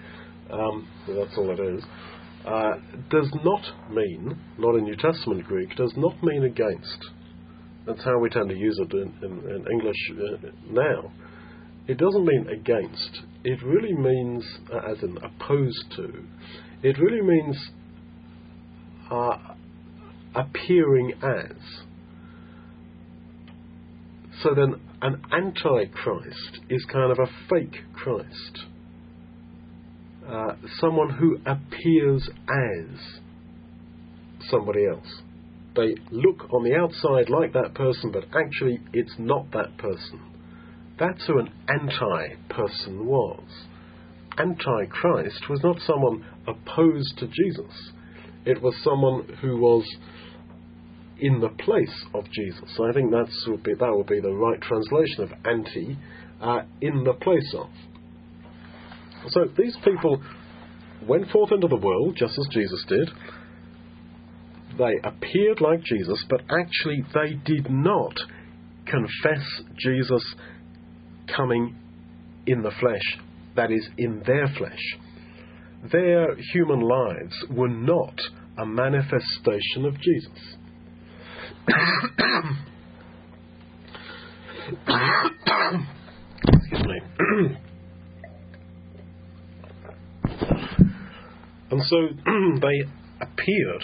um, 0.49 0.87
that's 1.07 1.37
all 1.37 1.51
it 1.51 1.59
is, 1.59 1.83
uh, 2.45 2.73
does 3.09 3.29
not 3.43 3.61
mean, 3.91 4.37
not 4.57 4.75
in 4.75 4.83
New 4.83 4.95
Testament 4.95 5.45
Greek, 5.45 5.75
does 5.75 5.93
not 5.97 6.21
mean 6.23 6.43
against. 6.43 7.09
That's 7.85 8.03
how 8.03 8.19
we 8.19 8.29
tend 8.29 8.49
to 8.49 8.55
use 8.55 8.79
it 8.79 8.93
in, 8.93 9.13
in, 9.21 9.49
in 9.49 9.65
English 9.71 9.95
uh, 10.11 10.47
now. 10.69 11.11
It 11.87 11.97
doesn't 11.97 12.25
mean 12.25 12.47
against. 12.47 13.21
It 13.43 13.63
really 13.63 13.93
means, 13.93 14.43
uh, 14.71 14.91
as 14.91 15.01
in 15.01 15.17
opposed 15.17 15.91
to, 15.95 16.23
it 16.83 16.97
really 16.99 17.21
means 17.21 17.57
uh, 19.09 19.37
appearing 20.35 21.13
as. 21.23 21.57
So 24.43 24.53
then, 24.55 24.75
an 25.01 25.21
antichrist 25.31 26.59
is 26.69 26.85
kind 26.91 27.11
of 27.11 27.19
a 27.19 27.27
fake 27.49 27.77
Christ. 27.93 28.65
Uh, 30.29 30.55
someone 30.79 31.09
who 31.09 31.39
appears 31.45 32.29
as 32.47 33.19
somebody 34.49 34.85
else. 34.85 35.21
They 35.75 35.95
look 36.11 36.53
on 36.53 36.63
the 36.63 36.75
outside 36.75 37.29
like 37.29 37.53
that 37.53 37.73
person, 37.73 38.11
but 38.11 38.25
actually 38.25 38.79
it's 38.93 39.15
not 39.17 39.51
that 39.51 39.77
person. 39.77 40.21
That's 40.99 41.25
who 41.25 41.39
an 41.39 41.49
anti 41.67 42.35
person 42.49 43.05
was. 43.05 43.43
Antichrist 44.37 45.49
was 45.49 45.61
not 45.63 45.79
someone 45.81 46.25
opposed 46.47 47.17
to 47.17 47.27
Jesus, 47.27 47.91
it 48.45 48.61
was 48.61 48.75
someone 48.83 49.37
who 49.41 49.57
was 49.57 49.83
in 51.19 51.39
the 51.41 51.49
place 51.49 52.05
of 52.13 52.25
Jesus. 52.31 52.79
I 52.79 52.93
think 52.93 53.11
that's 53.11 53.45
would 53.47 53.63
be, 53.63 53.73
that 53.73 53.93
would 53.93 54.07
be 54.07 54.21
the 54.21 54.31
right 54.33 54.61
translation 54.61 55.23
of 55.23 55.31
anti, 55.45 55.97
uh, 56.41 56.61
in 56.81 57.03
the 57.03 57.13
place 57.13 57.53
of. 57.57 57.69
So 59.27 59.45
these 59.57 59.75
people 59.83 60.21
went 61.07 61.29
forth 61.29 61.51
into 61.51 61.67
the 61.67 61.75
world 61.75 62.15
just 62.17 62.37
as 62.37 62.47
Jesus 62.51 62.83
did. 62.87 63.09
They 64.77 64.95
appeared 65.03 65.61
like 65.61 65.83
Jesus, 65.83 66.23
but 66.29 66.41
actually 66.49 67.03
they 67.13 67.33
did 67.45 67.69
not 67.69 68.13
confess 68.85 69.43
Jesus 69.77 70.23
coming 71.35 71.75
in 72.45 72.61
the 72.63 72.71
flesh, 72.79 73.19
that 73.55 73.71
is, 73.71 73.87
in 73.97 74.23
their 74.25 74.47
flesh. 74.57 74.79
Their 75.91 76.35
human 76.53 76.81
lives 76.81 77.45
were 77.51 77.69
not 77.69 78.19
a 78.57 78.65
manifestation 78.65 79.85
of 79.85 79.95
Jesus. 79.99 80.55
Excuse 86.47 86.85
me. 86.85 87.01
and 91.71 91.81
so 91.85 91.97
they 92.61 92.89
appeared 93.21 93.83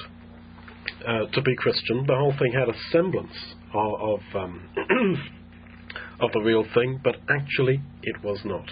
uh, 1.08 1.26
to 1.32 1.42
be 1.42 1.56
Christian. 1.56 2.06
The 2.08 2.16
whole 2.16 2.34
thing 2.40 2.54
had 2.54 2.70
a 2.70 2.78
semblance 2.92 3.36
of 3.74 3.94
of, 4.02 4.20
um, 4.36 4.70
of 6.20 6.32
the 6.32 6.40
real 6.40 6.66
thing, 6.74 7.00
but 7.04 7.16
actually 7.30 7.82
it 8.04 8.24
was 8.24 8.40
not. 8.46 8.70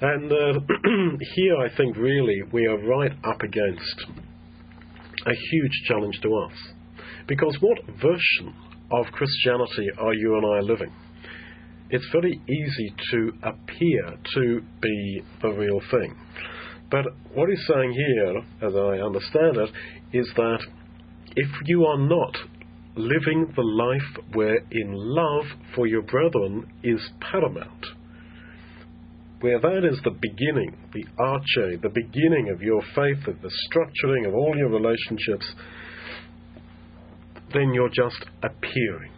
And 0.00 0.30
uh, 0.30 0.60
here 1.34 1.56
I 1.56 1.74
think 1.76 1.96
really 1.96 2.42
we 2.52 2.66
are 2.66 2.78
right 2.78 3.12
up 3.24 3.40
against 3.40 4.04
a 5.26 5.32
huge 5.50 5.72
challenge 5.88 6.20
to 6.22 6.34
us. 6.34 6.52
Because 7.26 7.56
what 7.60 7.78
version 8.00 8.54
of 8.90 9.06
Christianity 9.06 9.88
are 9.98 10.14
you 10.14 10.36
and 10.36 10.46
I 10.46 10.60
living? 10.60 10.92
It's 11.88 12.06
very 12.12 12.40
easy 12.48 12.94
to 13.12 13.32
appear 13.42 14.18
to 14.34 14.60
be 14.80 15.22
the 15.40 15.48
real 15.50 15.80
thing. 15.90 16.14
But 16.90 17.06
what 17.34 17.48
he's 17.48 17.66
saying 17.66 17.92
here, 17.92 18.68
as 18.68 18.74
I 18.74 19.04
understand 19.04 19.56
it, 19.56 19.70
is 20.12 20.30
that 20.36 20.60
if 21.34 21.48
you 21.66 21.84
are 21.84 21.98
not 21.98 22.36
living 22.96 23.52
the 23.54 23.62
life 23.62 24.24
wherein 24.32 24.92
love 24.92 25.44
for 25.74 25.86
your 25.86 26.02
brethren 26.02 26.66
is 26.82 27.00
paramount, 27.20 27.86
where 29.40 29.60
that 29.60 29.84
is 29.84 30.00
the 30.02 30.16
beginning, 30.20 30.74
the 30.94 31.04
arche, 31.18 31.82
the 31.82 31.90
beginning 31.90 32.50
of 32.50 32.62
your 32.62 32.80
faith, 32.94 33.26
of 33.26 33.40
the 33.42 33.50
structuring 33.68 34.26
of 34.26 34.34
all 34.34 34.54
your 34.56 34.70
relationships, 34.70 35.46
then 37.52 37.74
you're 37.74 37.90
just 37.90 38.24
appearing. 38.42 39.12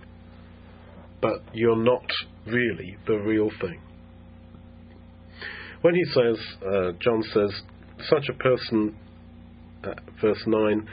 But 1.20 1.42
you're 1.52 1.82
not 1.82 2.06
really 2.46 2.96
the 3.06 3.18
real 3.18 3.50
thing. 3.60 3.80
When 5.88 5.94
he 5.94 6.04
says, 6.04 6.38
uh, 6.66 6.92
John 7.00 7.22
says, 7.32 7.62
such 8.10 8.28
a 8.28 8.34
person, 8.34 8.94
uh, 9.82 9.94
verse 10.20 10.42
9, 10.46 10.86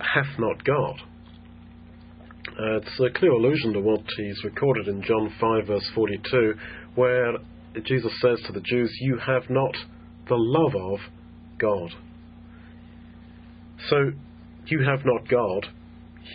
hath 0.00 0.40
not 0.40 0.64
God. 0.64 1.00
Uh, 2.48 2.78
it's 2.78 2.98
a 2.98 3.16
clear 3.16 3.30
allusion 3.30 3.74
to 3.74 3.80
what 3.80 4.02
he's 4.16 4.42
recorded 4.42 4.88
in 4.88 5.04
John 5.04 5.32
5, 5.40 5.66
verse 5.68 5.88
42, 5.94 6.54
where 6.96 7.34
Jesus 7.84 8.10
says 8.20 8.40
to 8.48 8.52
the 8.52 8.60
Jews, 8.62 8.92
You 9.02 9.18
have 9.24 9.48
not 9.48 9.76
the 10.28 10.34
love 10.34 10.74
of 10.74 10.98
God. 11.60 11.90
So, 13.88 14.10
you 14.66 14.80
have 14.84 15.06
not 15.06 15.28
God. 15.28 15.68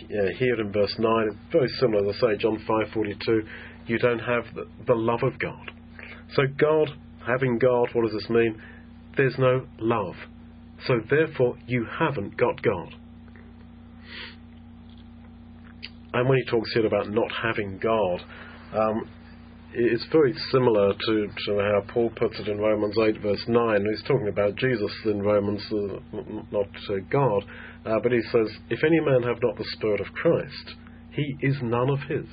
Uh, 0.04 0.28
here 0.38 0.58
in 0.58 0.72
verse 0.72 0.94
9, 0.98 1.38
very 1.52 1.68
similar, 1.80 2.08
as 2.08 2.16
I 2.16 2.32
say, 2.32 2.38
John 2.38 2.64
5.42, 2.66 3.40
you 3.88 3.98
don't 3.98 4.20
have 4.20 4.44
the, 4.54 4.66
the 4.86 4.94
love 4.94 5.20
of 5.22 5.38
God. 5.38 5.70
So 6.34 6.44
God, 6.58 6.90
having 7.26 7.58
God, 7.58 7.88
what 7.92 8.04
does 8.04 8.12
this 8.12 8.30
mean? 8.30 8.60
There's 9.16 9.36
no 9.38 9.66
love. 9.78 10.14
So 10.86 11.00
therefore, 11.10 11.56
you 11.66 11.86
haven't 11.98 12.36
got 12.36 12.62
God. 12.62 12.94
And 16.14 16.28
when 16.28 16.38
he 16.38 16.50
talks 16.50 16.72
here 16.72 16.86
about 16.86 17.10
not 17.10 17.30
having 17.42 17.78
God, 17.78 18.20
um, 18.72 19.08
it's 19.74 20.06
very 20.10 20.34
similar 20.50 20.94
to, 20.94 21.28
to 21.46 21.58
how 21.58 21.82
Paul 21.92 22.10
puts 22.16 22.38
it 22.40 22.48
in 22.48 22.58
Romans 22.58 22.96
8, 22.98 23.20
verse 23.20 23.44
9. 23.46 23.86
He's 23.90 24.02
talking 24.08 24.28
about 24.28 24.56
Jesus 24.56 24.90
in 25.04 25.22
Romans, 25.22 25.62
uh, 25.70 26.20
not 26.50 26.68
uh, 26.88 26.94
God. 27.10 27.44
Uh, 27.84 27.98
but 28.02 28.12
he 28.12 28.20
says, 28.32 28.48
If 28.70 28.82
any 28.84 29.00
man 29.00 29.22
have 29.24 29.42
not 29.42 29.56
the 29.56 29.66
Spirit 29.72 30.00
of 30.00 30.06
Christ, 30.14 30.74
he 31.10 31.36
is 31.40 31.56
none 31.62 31.90
of 31.90 32.00
his. 32.08 32.26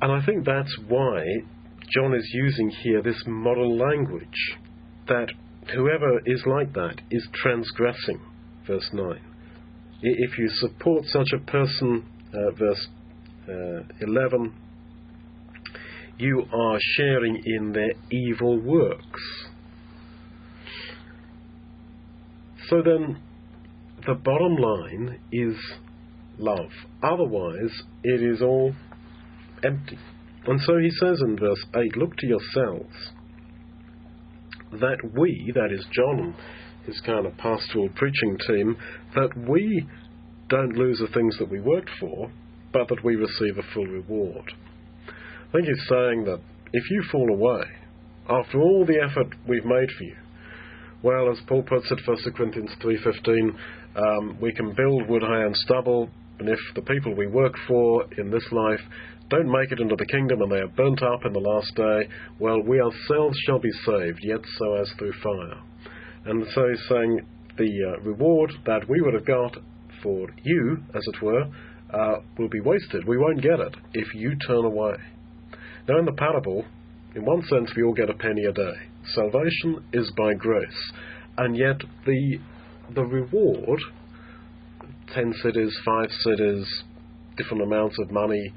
And 0.00 0.10
I 0.10 0.24
think 0.24 0.44
that's 0.44 0.74
why 0.88 1.22
John 1.94 2.14
is 2.14 2.28
using 2.32 2.70
here 2.70 3.02
this 3.02 3.22
model 3.26 3.76
language 3.76 4.58
that 5.08 5.28
whoever 5.74 6.20
is 6.24 6.42
like 6.46 6.72
that 6.72 7.00
is 7.10 7.26
transgressing, 7.34 8.20
verse 8.66 8.88
9. 8.92 9.20
If 10.00 10.38
you 10.38 10.48
support 10.48 11.04
such 11.06 11.28
a 11.34 11.38
person, 11.38 12.04
uh, 12.32 12.50
verse 12.52 12.88
uh, 13.48 13.82
11, 14.00 14.54
you 16.18 16.44
are 16.52 16.78
sharing 16.96 17.42
in 17.44 17.72
their 17.72 17.92
evil 18.10 18.58
works. 18.58 19.20
So 22.68 22.82
then, 22.82 23.20
the 24.06 24.14
bottom 24.14 24.56
line 24.56 25.20
is 25.30 25.56
love. 26.38 26.70
Otherwise, 27.02 27.82
it 28.02 28.22
is 28.22 28.40
all 28.40 28.74
empty. 29.62 29.98
And 30.46 30.60
so 30.62 30.78
he 30.78 30.90
says 30.90 31.20
in 31.20 31.38
verse 31.38 31.64
8 31.74 31.96
Look 31.96 32.16
to 32.16 32.26
yourselves 32.26 32.94
that 34.72 34.98
we, 35.16 35.52
that 35.54 35.70
is 35.72 35.86
John 35.92 36.18
and 36.18 36.34
his 36.86 37.00
kind 37.06 37.26
of 37.26 37.36
pastoral 37.36 37.88
preaching 37.94 38.38
team, 38.46 38.76
that 39.14 39.30
we 39.48 39.86
don't 40.48 40.76
lose 40.76 40.98
the 40.98 41.12
things 41.14 41.36
that 41.38 41.50
we 41.50 41.60
worked 41.60 41.90
for, 42.00 42.30
but 42.72 42.88
that 42.88 43.04
we 43.04 43.16
receive 43.16 43.58
a 43.58 43.74
full 43.74 43.86
reward. 43.86 44.52
I 45.08 45.52
think 45.52 45.66
he's 45.66 45.88
saying 45.88 46.24
that 46.24 46.40
if 46.72 46.90
you 46.90 47.04
fall 47.12 47.28
away, 47.30 47.64
after 48.28 48.60
all 48.60 48.86
the 48.86 48.98
effort 48.98 49.34
we've 49.46 49.64
made 49.64 49.90
for 49.96 50.04
you, 50.04 50.16
well, 51.02 51.30
as 51.30 51.38
Paul 51.46 51.62
puts 51.62 51.90
it, 51.90 51.98
1 52.06 52.34
Corinthians 52.34 52.70
3.15, 52.80 53.56
um, 53.96 54.38
we 54.40 54.52
can 54.52 54.72
build 54.72 55.08
wood, 55.08 55.22
hay 55.22 55.42
and 55.42 55.54
stubble, 55.56 56.08
and 56.38 56.48
if 56.48 56.58
the 56.74 56.82
people 56.82 57.14
we 57.14 57.26
work 57.26 57.54
for 57.68 58.04
in 58.18 58.30
this 58.30 58.46
life 58.50 58.80
don't 59.32 59.50
make 59.50 59.72
it 59.72 59.80
into 59.80 59.96
the 59.96 60.06
kingdom 60.06 60.42
and 60.42 60.52
they 60.52 60.58
are 60.58 60.68
burnt 60.68 61.02
up 61.02 61.24
in 61.24 61.32
the 61.32 61.40
last 61.40 61.74
day, 61.74 62.08
well, 62.38 62.60
we 62.62 62.80
ourselves 62.80 63.36
shall 63.46 63.58
be 63.58 63.72
saved, 63.86 64.20
yet 64.22 64.40
so 64.58 64.74
as 64.74 64.92
through 64.98 65.14
fire. 65.22 65.58
And 66.26 66.44
so 66.54 66.68
he's 66.68 66.88
saying 66.88 67.26
the 67.56 67.70
uh, 67.88 68.00
reward 68.02 68.52
that 68.66 68.86
we 68.88 69.00
would 69.00 69.14
have 69.14 69.26
got 69.26 69.56
for 70.02 70.28
you, 70.42 70.78
as 70.94 71.02
it 71.06 71.22
were, 71.22 71.44
uh, 71.94 72.16
will 72.38 72.50
be 72.50 72.60
wasted. 72.60 73.06
We 73.06 73.16
won't 73.16 73.40
get 73.40 73.58
it 73.58 73.74
if 73.94 74.14
you 74.14 74.36
turn 74.46 74.66
away. 74.66 74.96
Now, 75.88 75.98
in 75.98 76.04
the 76.04 76.12
parable, 76.12 76.64
in 77.14 77.24
one 77.24 77.42
sense, 77.44 77.70
we 77.74 77.82
all 77.82 77.94
get 77.94 78.10
a 78.10 78.14
penny 78.14 78.44
a 78.44 78.52
day. 78.52 78.74
Salvation 79.14 79.82
is 79.94 80.12
by 80.16 80.34
grace, 80.34 80.92
and 81.38 81.56
yet 81.56 81.80
the 82.06 82.38
the 82.94 83.02
reward, 83.02 83.80
ten 85.12 85.32
cities, 85.42 85.74
five 85.84 86.10
cities, 86.20 86.84
different 87.36 87.62
amounts 87.62 87.96
of 87.98 88.10
money 88.10 88.52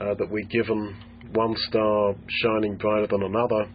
uh, 0.00 0.14
that 0.14 0.30
we're 0.30 0.46
given, 0.46 0.96
one 1.32 1.54
star 1.68 2.14
shining 2.28 2.76
brighter 2.76 3.06
than 3.08 3.22
another. 3.22 3.70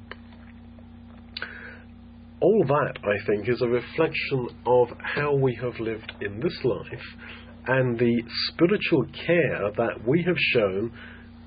All 2.40 2.64
that, 2.68 2.98
I 3.04 3.26
think, 3.28 3.48
is 3.48 3.62
a 3.62 3.68
reflection 3.68 4.50
of 4.66 4.88
how 5.00 5.36
we 5.36 5.56
have 5.62 5.80
lived 5.80 6.12
in 6.22 6.40
this 6.40 6.58
life 6.64 7.04
and 7.68 8.00
the 8.00 8.24
spiritual 8.48 9.06
care 9.26 9.72
that 9.78 10.08
we 10.08 10.24
have 10.24 10.38
shown 10.54 10.92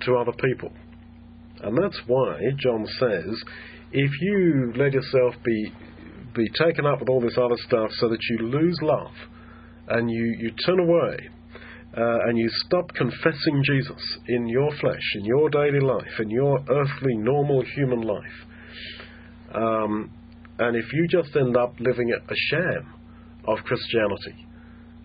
to 0.03 0.17
other 0.17 0.33
people. 0.33 0.73
And 1.63 1.77
that's 1.83 2.01
why 2.07 2.39
John 2.59 2.87
says, 2.99 3.43
if 3.93 4.11
you 4.21 4.73
let 4.77 4.93
yourself 4.93 5.35
be 5.45 5.73
be 6.35 6.49
taken 6.59 6.85
up 6.85 7.01
with 7.01 7.09
all 7.09 7.21
this 7.21 7.39
other 7.39 7.57
stuff 7.67 7.91
so 7.93 8.09
that 8.09 8.19
you 8.29 8.49
lose 8.49 8.77
love 8.83 9.13
and 9.89 10.11
you, 10.11 10.37
you 10.41 10.51
turn 10.67 10.81
away 10.81 11.17
uh, 11.97 12.29
and 12.29 12.37
you 12.37 12.49
stop 12.67 12.89
confessing 12.95 13.63
Jesus 13.65 14.19
in 14.27 14.49
your 14.49 14.71
flesh, 14.81 15.03
in 15.17 15.25
your 15.25 15.49
daily 15.49 15.81
life, 15.81 16.19
in 16.19 16.31
your 16.31 16.59
earthly, 16.69 17.17
normal 17.17 17.63
human 17.77 18.03
life. 18.03 18.47
Um, 19.55 20.11
and 20.59 20.77
if 20.77 20.93
you 20.93 21.07
just 21.09 21.35
end 21.37 21.57
up 21.57 21.75
living 21.79 22.13
a 22.13 22.35
sham 22.51 22.95
of 23.47 23.59
Christianity, 23.65 24.47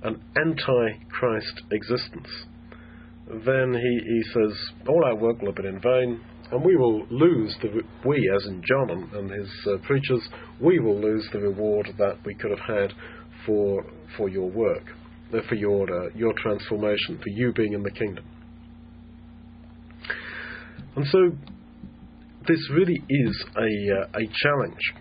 an 0.03 0.21
anti 0.35 1.05
Christ 1.09 1.61
existence, 1.71 2.29
then 3.45 3.73
he, 3.73 3.99
he 4.05 4.23
says, 4.33 4.57
All 4.87 5.05
our 5.05 5.15
work 5.15 5.41
will 5.41 5.49
have 5.49 5.55
been 5.55 5.65
in 5.67 5.79
vain, 5.79 6.21
and 6.51 6.63
we 6.63 6.75
will 6.75 7.05
lose 7.09 7.55
the 7.61 7.83
we, 8.05 8.31
as 8.35 8.47
in 8.47 8.63
John 8.65 8.89
and, 8.89 9.13
and 9.13 9.31
his 9.31 9.49
uh, 9.67 9.77
preachers, 9.85 10.27
we 10.59 10.79
will 10.79 10.99
lose 10.99 11.27
the 11.31 11.39
reward 11.39 11.89
that 11.99 12.17
we 12.25 12.33
could 12.33 12.49
have 12.49 12.67
had 12.67 12.93
for 13.45 13.85
for 14.17 14.29
your 14.29 14.49
work, 14.49 14.83
for 15.47 15.55
your 15.55 15.83
uh, 15.83 16.09
your 16.15 16.33
transformation, 16.33 17.17
for 17.17 17.29
you 17.29 17.53
being 17.53 17.73
in 17.73 17.83
the 17.83 17.91
kingdom. 17.91 18.25
And 20.95 21.05
so, 21.07 21.31
this 22.47 22.69
really 22.71 23.03
is 23.09 23.45
a 23.55 24.01
uh, 24.01 24.19
a 24.19 24.29
challenge, 24.43 24.93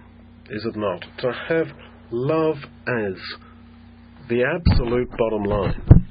is 0.51 0.65
it 0.65 0.77
not, 0.77 1.05
to 1.19 1.33
have 1.49 1.67
love 2.11 2.57
as 2.87 3.15
the 4.29 4.45
absolute 4.45 5.11
bottom 5.17 5.45
line. 5.45 6.07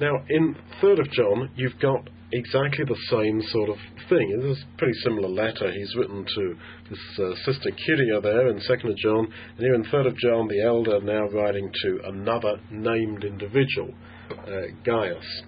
Now, 0.00 0.22
in 0.28 0.54
Third 0.80 1.00
of 1.00 1.10
John, 1.10 1.50
you've 1.56 1.78
got 1.80 2.08
exactly 2.32 2.84
the 2.84 2.98
same 3.10 3.40
sort 3.50 3.70
of 3.70 3.76
thing. 4.08 4.40
This 4.40 4.58
is 4.58 4.64
a 4.64 4.78
pretty 4.78 4.98
similar 5.04 5.28
letter 5.28 5.72
he's 5.72 5.94
written 5.96 6.24
to 6.24 6.54
this 6.90 6.98
uh, 7.18 7.34
sister 7.44 7.70
Kyria 7.70 8.22
there 8.22 8.48
in 8.48 8.60
Second 8.60 8.90
of 8.90 8.96
John, 8.96 9.26
and 9.26 9.58
here 9.58 9.74
in 9.74 9.84
Third 9.84 10.06
of 10.06 10.16
John, 10.16 10.48
the 10.48 10.62
elder 10.62 11.00
now 11.00 11.28
writing 11.28 11.70
to 11.82 12.00
another 12.04 12.60
named 12.70 13.24
individual, 13.24 13.94
uh, 14.30 14.72
Gaius. 14.84 15.42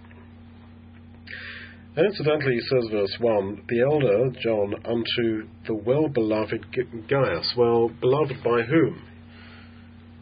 And 1.96 2.06
incidentally, 2.06 2.54
he 2.54 2.60
says, 2.60 2.88
verse 2.90 3.16
1, 3.18 3.62
the 3.68 3.80
elder, 3.80 4.30
John, 4.40 4.74
unto 4.84 5.48
the 5.66 5.74
well 5.74 6.08
beloved 6.08 6.66
Gaius. 7.08 7.52
Well, 7.56 7.90
beloved 8.00 8.42
by 8.44 8.62
whom? 8.62 9.02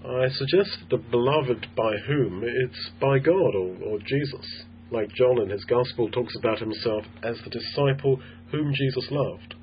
I 0.05 0.29
suggest 0.29 0.79
that 0.81 0.91
the 0.91 1.11
beloved 1.11 1.67
by 1.77 1.93
whom? 2.07 2.43
It's 2.43 2.91
by 3.01 3.19
God 3.19 3.55
or, 3.55 3.77
or 3.85 3.99
Jesus 3.99 4.65
like 4.91 5.09
John 5.15 5.41
in 5.43 5.51
his 5.51 5.65
Gospel 5.65 6.11
talks 6.11 6.35
about 6.39 6.59
himself 6.59 7.05
as 7.23 7.37
the 7.45 7.51
disciple 7.51 8.21
whom 8.51 8.73
Jesus 8.75 9.07
loved, 9.11 9.55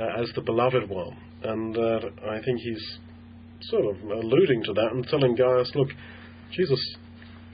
uh, 0.00 0.22
as 0.22 0.30
the 0.34 0.40
beloved 0.40 0.88
one. 0.88 1.16
And 1.42 1.76
uh, 1.76 2.00
I 2.28 2.40
think 2.44 2.60
he's 2.60 2.98
sort 3.62 3.84
of 3.84 4.02
alluding 4.02 4.64
to 4.64 4.72
that 4.74 4.92
and 4.92 5.06
telling 5.06 5.36
Gaius, 5.36 5.70
look, 5.74 5.88
Jesus 6.52 6.80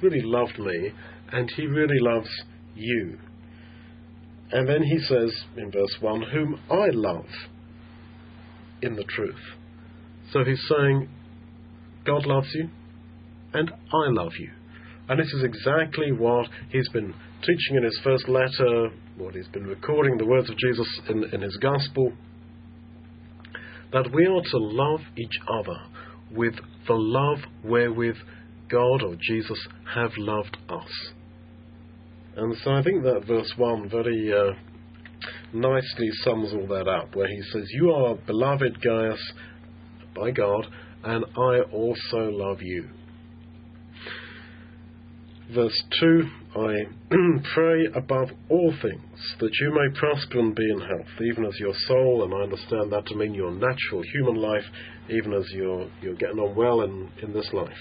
really 0.03 0.23
loved 0.23 0.59
me, 0.59 0.93
and 1.33 1.51
he 1.57 1.67
really 1.67 1.99
loves 2.01 2.31
you. 2.75 3.19
And 4.53 4.69
then 4.69 4.83
he 4.83 4.99
says 4.99 5.33
in 5.57 5.71
verse 5.71 5.97
1, 6.01 6.23
whom 6.33 6.61
I 6.71 6.89
love 6.91 7.27
in 8.83 8.97
the 8.97 9.05
truth. 9.05 9.41
So 10.33 10.45
he's 10.45 10.63
saying, 10.69 11.09
God 12.05 12.27
loves 12.27 12.49
you, 12.55 12.69
and 13.53 13.71
I 13.71 14.11
love 14.11 14.33
you. 14.39 14.51
And 15.09 15.21
this 15.21 15.33
is 15.33 15.45
exactly 15.45 16.13
what 16.13 16.49
he's 16.71 16.89
been 16.89 17.15
teaching 17.43 17.77
in 17.77 17.85
his 17.85 18.01
first 18.03 18.29
letter, 18.29 18.89
what 19.19 19.35
he's 19.35 19.49
been 19.49 19.67
recording 19.67 20.17
the 20.17 20.25
words 20.25 20.49
of 20.49 20.57
Jesus 20.57 21.01
in, 21.11 21.25
in 21.33 21.43
his 21.43 21.57
gospel, 21.59 22.13
that 23.93 24.11
we 24.13 24.27
are 24.27 24.43
to 24.43 24.59
love 24.59 25.01
each 25.17 25.39
other 25.49 25.79
with 26.31 26.55
the 26.87 26.95
love 26.95 27.39
wherewith 27.63 28.17
God 28.71 29.03
or 29.03 29.15
Jesus 29.21 29.59
have 29.95 30.11
loved 30.17 30.57
us. 30.69 31.13
And 32.37 32.57
so 32.65 32.73
I 32.73 32.83
think 32.83 33.05
that 33.05 33.25
verse 33.27 33.53
1 33.57 33.91
very 33.91 34.33
uh, 34.33 34.55
nicely 35.53 36.09
sums 36.25 36.53
all 36.53 36.67
that 36.69 36.89
up, 36.89 37.15
where 37.15 37.29
he 37.29 37.43
says, 37.53 37.63
You 37.75 37.91
are 37.93 38.15
beloved 38.15 38.83
Gaius 38.83 39.33
by 40.17 40.31
God, 40.31 40.67
and 41.05 41.25
I 41.37 41.61
also 41.71 42.31
love 42.31 42.59
you. 42.61 42.89
Verse 45.53 45.83
2 46.01 46.23
I 46.57 46.75
pray 47.55 47.87
above 47.95 48.29
all 48.49 48.73
things 48.81 49.35
that 49.41 49.51
you 49.61 49.73
may 49.75 49.99
prosper 49.99 50.39
and 50.39 50.55
be 50.55 50.71
in 50.71 50.81
health, 50.81 51.21
even 51.21 51.45
as 51.45 51.59
your 51.59 51.75
soul, 51.87 52.25
and 52.25 52.33
I 52.33 52.45
understand 52.45 52.93
that 52.93 53.07
to 53.07 53.17
mean 53.17 53.35
your 53.35 53.51
natural 53.51 54.03
human 54.13 54.37
life, 54.37 54.65
even 55.11 55.35
as 55.35 55.45
you're, 55.53 55.91
you're 56.01 56.15
getting 56.15 56.39
on 56.39 56.55
well 56.55 56.83
in, 56.83 57.11
in 57.23 57.33
this 57.33 57.51
life. 57.53 57.77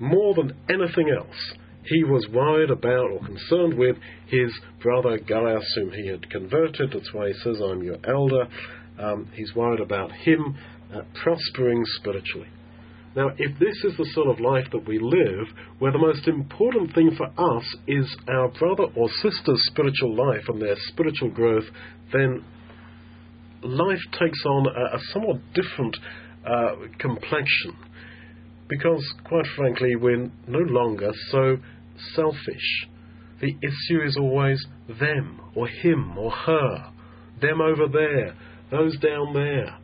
More 0.00 0.34
than 0.34 0.56
anything 0.68 1.10
else, 1.16 1.54
he 1.84 2.02
was 2.02 2.26
worried 2.32 2.70
about 2.70 3.10
or 3.10 3.20
concerned 3.20 3.74
with 3.74 3.96
his 4.26 4.50
brother 4.80 5.18
Gaius, 5.18 5.70
whom 5.76 5.92
he 5.92 6.08
had 6.08 6.30
converted. 6.30 6.92
That's 6.92 7.12
why 7.12 7.28
he 7.28 7.34
says, 7.44 7.60
I'm 7.60 7.82
your 7.82 7.98
elder. 8.08 8.48
Um, 8.98 9.30
he's 9.34 9.54
worried 9.54 9.80
about 9.80 10.10
him 10.12 10.56
uh, 10.94 11.02
prospering 11.22 11.82
spiritually. 11.98 12.48
Now, 13.14 13.28
if 13.36 13.58
this 13.58 13.76
is 13.84 13.96
the 13.98 14.08
sort 14.14 14.28
of 14.28 14.40
life 14.40 14.66
that 14.72 14.86
we 14.86 14.98
live, 14.98 15.46
where 15.78 15.92
the 15.92 15.98
most 15.98 16.26
important 16.26 16.94
thing 16.94 17.10
for 17.16 17.26
us 17.26 17.64
is 17.86 18.06
our 18.28 18.48
brother 18.48 18.84
or 18.96 19.08
sister's 19.20 19.62
spiritual 19.66 20.16
life 20.16 20.44
and 20.48 20.60
their 20.60 20.76
spiritual 20.88 21.30
growth, 21.30 21.64
then 22.12 22.42
life 23.62 24.00
takes 24.18 24.44
on 24.46 24.66
a, 24.66 24.96
a 24.96 25.00
somewhat 25.12 25.36
different 25.54 25.96
uh, 26.46 26.74
complexion. 26.98 27.76
Because, 28.68 29.04
quite 29.24 29.46
frankly, 29.56 29.94
we're 29.94 30.30
no 30.46 30.60
longer 30.60 31.12
so 31.30 31.58
selfish. 32.14 32.88
The 33.42 33.54
issue 33.60 34.02
is 34.06 34.16
always 34.18 34.64
them, 34.88 35.40
or 35.54 35.68
him, 35.68 36.16
or 36.16 36.30
her, 36.30 36.92
them 37.42 37.60
over 37.60 37.88
there, 37.92 38.34
those 38.70 38.96
down 38.98 39.34
there, 39.34 39.78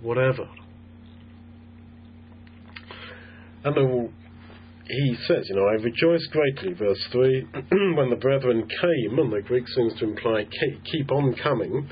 whatever. 0.00 0.48
And 3.64 4.10
he 4.86 5.16
says, 5.26 5.46
you 5.48 5.56
know, 5.56 5.66
I 5.66 5.74
rejoiced 5.74 6.30
greatly, 6.30 6.72
verse 6.72 7.02
3, 7.12 7.46
when 7.96 8.10
the 8.10 8.18
brethren 8.20 8.66
came, 8.80 9.18
and 9.18 9.32
the 9.32 9.42
Greek 9.42 9.68
seems 9.68 9.94
to 9.98 10.04
imply 10.04 10.46
keep 10.90 11.12
on 11.12 11.34
coming, 11.42 11.88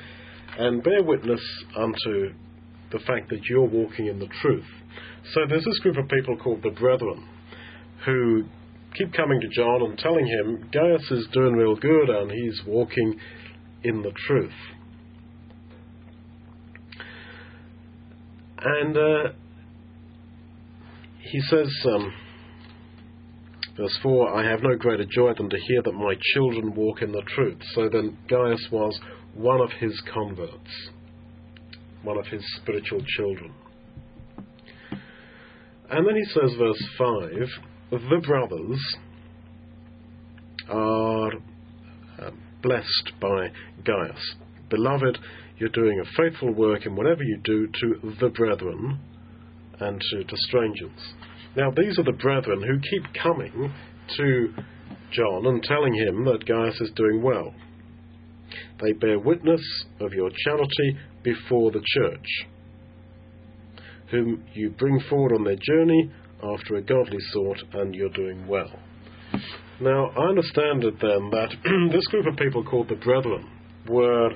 and 0.59 0.83
bear 0.83 1.03
witness 1.03 1.41
unto 1.77 2.33
the 2.91 2.99
fact 3.07 3.29
that 3.31 3.45
you're 3.49 3.69
walking 3.69 4.07
in 4.07 4.19
the 4.19 4.29
truth. 4.41 4.65
So 5.35 5.41
there's 5.49 5.65
this 5.65 5.79
group 5.81 5.99
of 5.99 6.09
people 6.09 6.37
called 6.37 6.63
the 6.63 6.71
brethren 6.71 7.27
who 8.05 8.45
keep 8.97 9.13
coming 9.13 9.41
to 9.41 9.49
John 9.49 9.83
and 9.83 9.99
telling 9.99 10.27
him 10.27 10.69
Gaius 10.73 11.11
is 11.11 11.27
doing 11.33 11.53
real 11.55 11.77
good 11.77 12.09
and 12.09 12.31
he's 12.31 12.61
walking 12.67 13.19
in 13.85 14.03
the 14.03 14.13
truth. 14.27 14.53
And 18.61 18.97
uh, 18.97 19.33
he 21.31 21.41
says, 21.43 21.69
um, 21.87 22.13
verse 23.77 23.99
4 24.03 24.35
I 24.35 24.51
have 24.51 24.63
no 24.63 24.77
greater 24.77 25.05
joy 25.05 25.35
than 25.35 25.51
to 25.51 25.59
hear 25.69 25.83
that 25.83 25.93
my 25.93 26.15
children 26.35 26.75
walk 26.75 27.03
in 27.03 27.13
the 27.13 27.23
truth. 27.35 27.59
So 27.75 27.89
then 27.89 28.17
Gaius 28.29 28.69
was 28.71 28.99
one 29.35 29.61
of 29.61 29.71
his 29.79 30.01
converts, 30.13 30.91
one 32.03 32.19
of 32.19 32.27
his 32.27 32.43
spiritual 32.61 33.03
children. 33.17 33.53
And 35.91 36.07
then 36.07 36.17
he 36.17 36.25
says, 36.25 36.55
verse 36.59 36.83
5 36.99 37.31
the 37.91 38.21
brothers 38.27 38.97
are 40.69 41.33
uh, 42.21 42.31
blessed 42.63 43.13
by 43.21 43.49
Gaius. 43.85 44.35
Beloved, 44.69 45.19
you're 45.57 45.71
doing 45.71 46.01
a 46.01 46.05
faithful 46.17 46.53
work 46.53 46.85
in 46.85 46.95
whatever 46.95 47.23
you 47.23 47.39
do 47.43 47.67
to 47.67 48.15
the 48.21 48.29
brethren 48.29 49.01
and 49.81 50.01
to, 50.01 50.25
to 50.25 50.37
strangers. 50.37 51.15
Now, 51.57 51.71
these 51.71 51.99
are 51.99 52.05
the 52.05 52.13
brethren 52.13 52.63
who 52.63 52.79
keep 52.79 53.23
coming 53.23 53.73
to 54.17 54.55
John 55.13 55.47
and 55.47 55.63
telling 55.63 55.95
him 55.95 56.25
that 56.25 56.47
Gaius 56.47 56.81
is 56.81 56.91
doing 56.95 57.23
well. 57.23 57.55
They 58.81 58.93
bear 58.93 59.19
witness 59.19 59.63
of 60.01 60.13
your 60.13 60.31
charity 60.45 60.99
before 61.23 61.71
the 61.71 61.83
church, 61.85 62.47
whom 64.11 64.45
you 64.55 64.71
bring 64.71 65.01
forward 65.09 65.35
on 65.35 65.45
their 65.45 65.57
journey 65.57 66.11
after 66.43 66.77
a 66.77 66.83
godly 66.83 67.19
sort, 67.33 67.59
and 67.73 67.95
you're 67.95 68.09
doing 68.11 68.47
well. 68.47 68.71
Now, 69.81 70.11
I 70.11 70.29
understand 70.29 70.85
it 70.85 70.95
then 71.01 71.31
that 71.31 71.51
um, 71.67 71.89
this 71.93 72.07
group 72.07 72.27
of 72.27 72.37
people 72.37 72.65
called 72.65 72.89
the 72.89 72.97
brethren 72.97 73.49
were 73.89 74.31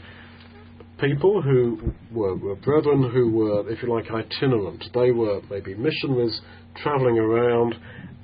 people 1.02 1.42
who 1.42 1.92
were, 2.12 2.36
were, 2.36 2.54
brethren 2.54 3.10
who 3.12 3.30
were, 3.30 3.68
if 3.70 3.82
you 3.82 3.92
like, 3.92 4.06
itinerant. 4.10 4.84
They 4.94 5.10
were 5.10 5.40
maybe 5.50 5.74
missionaries 5.74 6.40
traveling 6.82 7.18
around, 7.18 7.74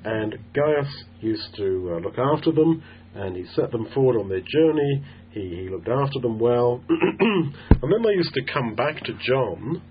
and 0.05 0.37
Gaius 0.53 1.03
used 1.19 1.55
to 1.57 1.93
uh, 1.93 1.99
look 1.99 2.17
after 2.17 2.51
them, 2.51 2.81
and 3.15 3.35
he 3.35 3.45
set 3.53 3.71
them 3.71 3.87
forward 3.93 4.19
on 4.19 4.29
their 4.29 4.41
journey. 4.41 5.03
He, 5.31 5.63
he 5.63 5.69
looked 5.69 5.89
after 5.89 6.19
them 6.21 6.39
well. 6.39 6.81
and 6.89 7.53
then 7.81 8.01
they 8.03 8.13
used 8.13 8.33
to 8.33 8.53
come 8.53 8.75
back 8.75 9.03
to 9.03 9.13
John 9.27 9.81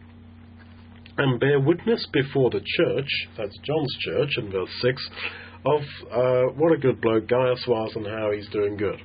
and 1.18 1.41
bear 1.41 1.61
witness 1.61 2.07
before 2.12 2.51
the 2.51 2.61
church, 2.61 3.09
that's 3.36 3.59
John's 3.64 3.97
church 4.01 4.30
in 4.39 4.51
verse 4.51 4.70
6, 4.80 5.11
of 5.66 5.80
uh, 6.12 6.53
what 6.55 6.72
a 6.72 6.78
good 6.78 7.01
bloke 7.01 7.28
Gaius 7.28 7.64
was 7.66 7.93
and 7.97 8.07
how 8.07 8.30
he's 8.32 8.49
doing 8.51 8.76
good. 8.76 9.01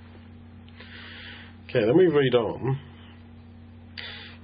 Okay, 1.68 1.86
then 1.86 1.98
we 1.98 2.06
read 2.06 2.36
on. 2.36 2.80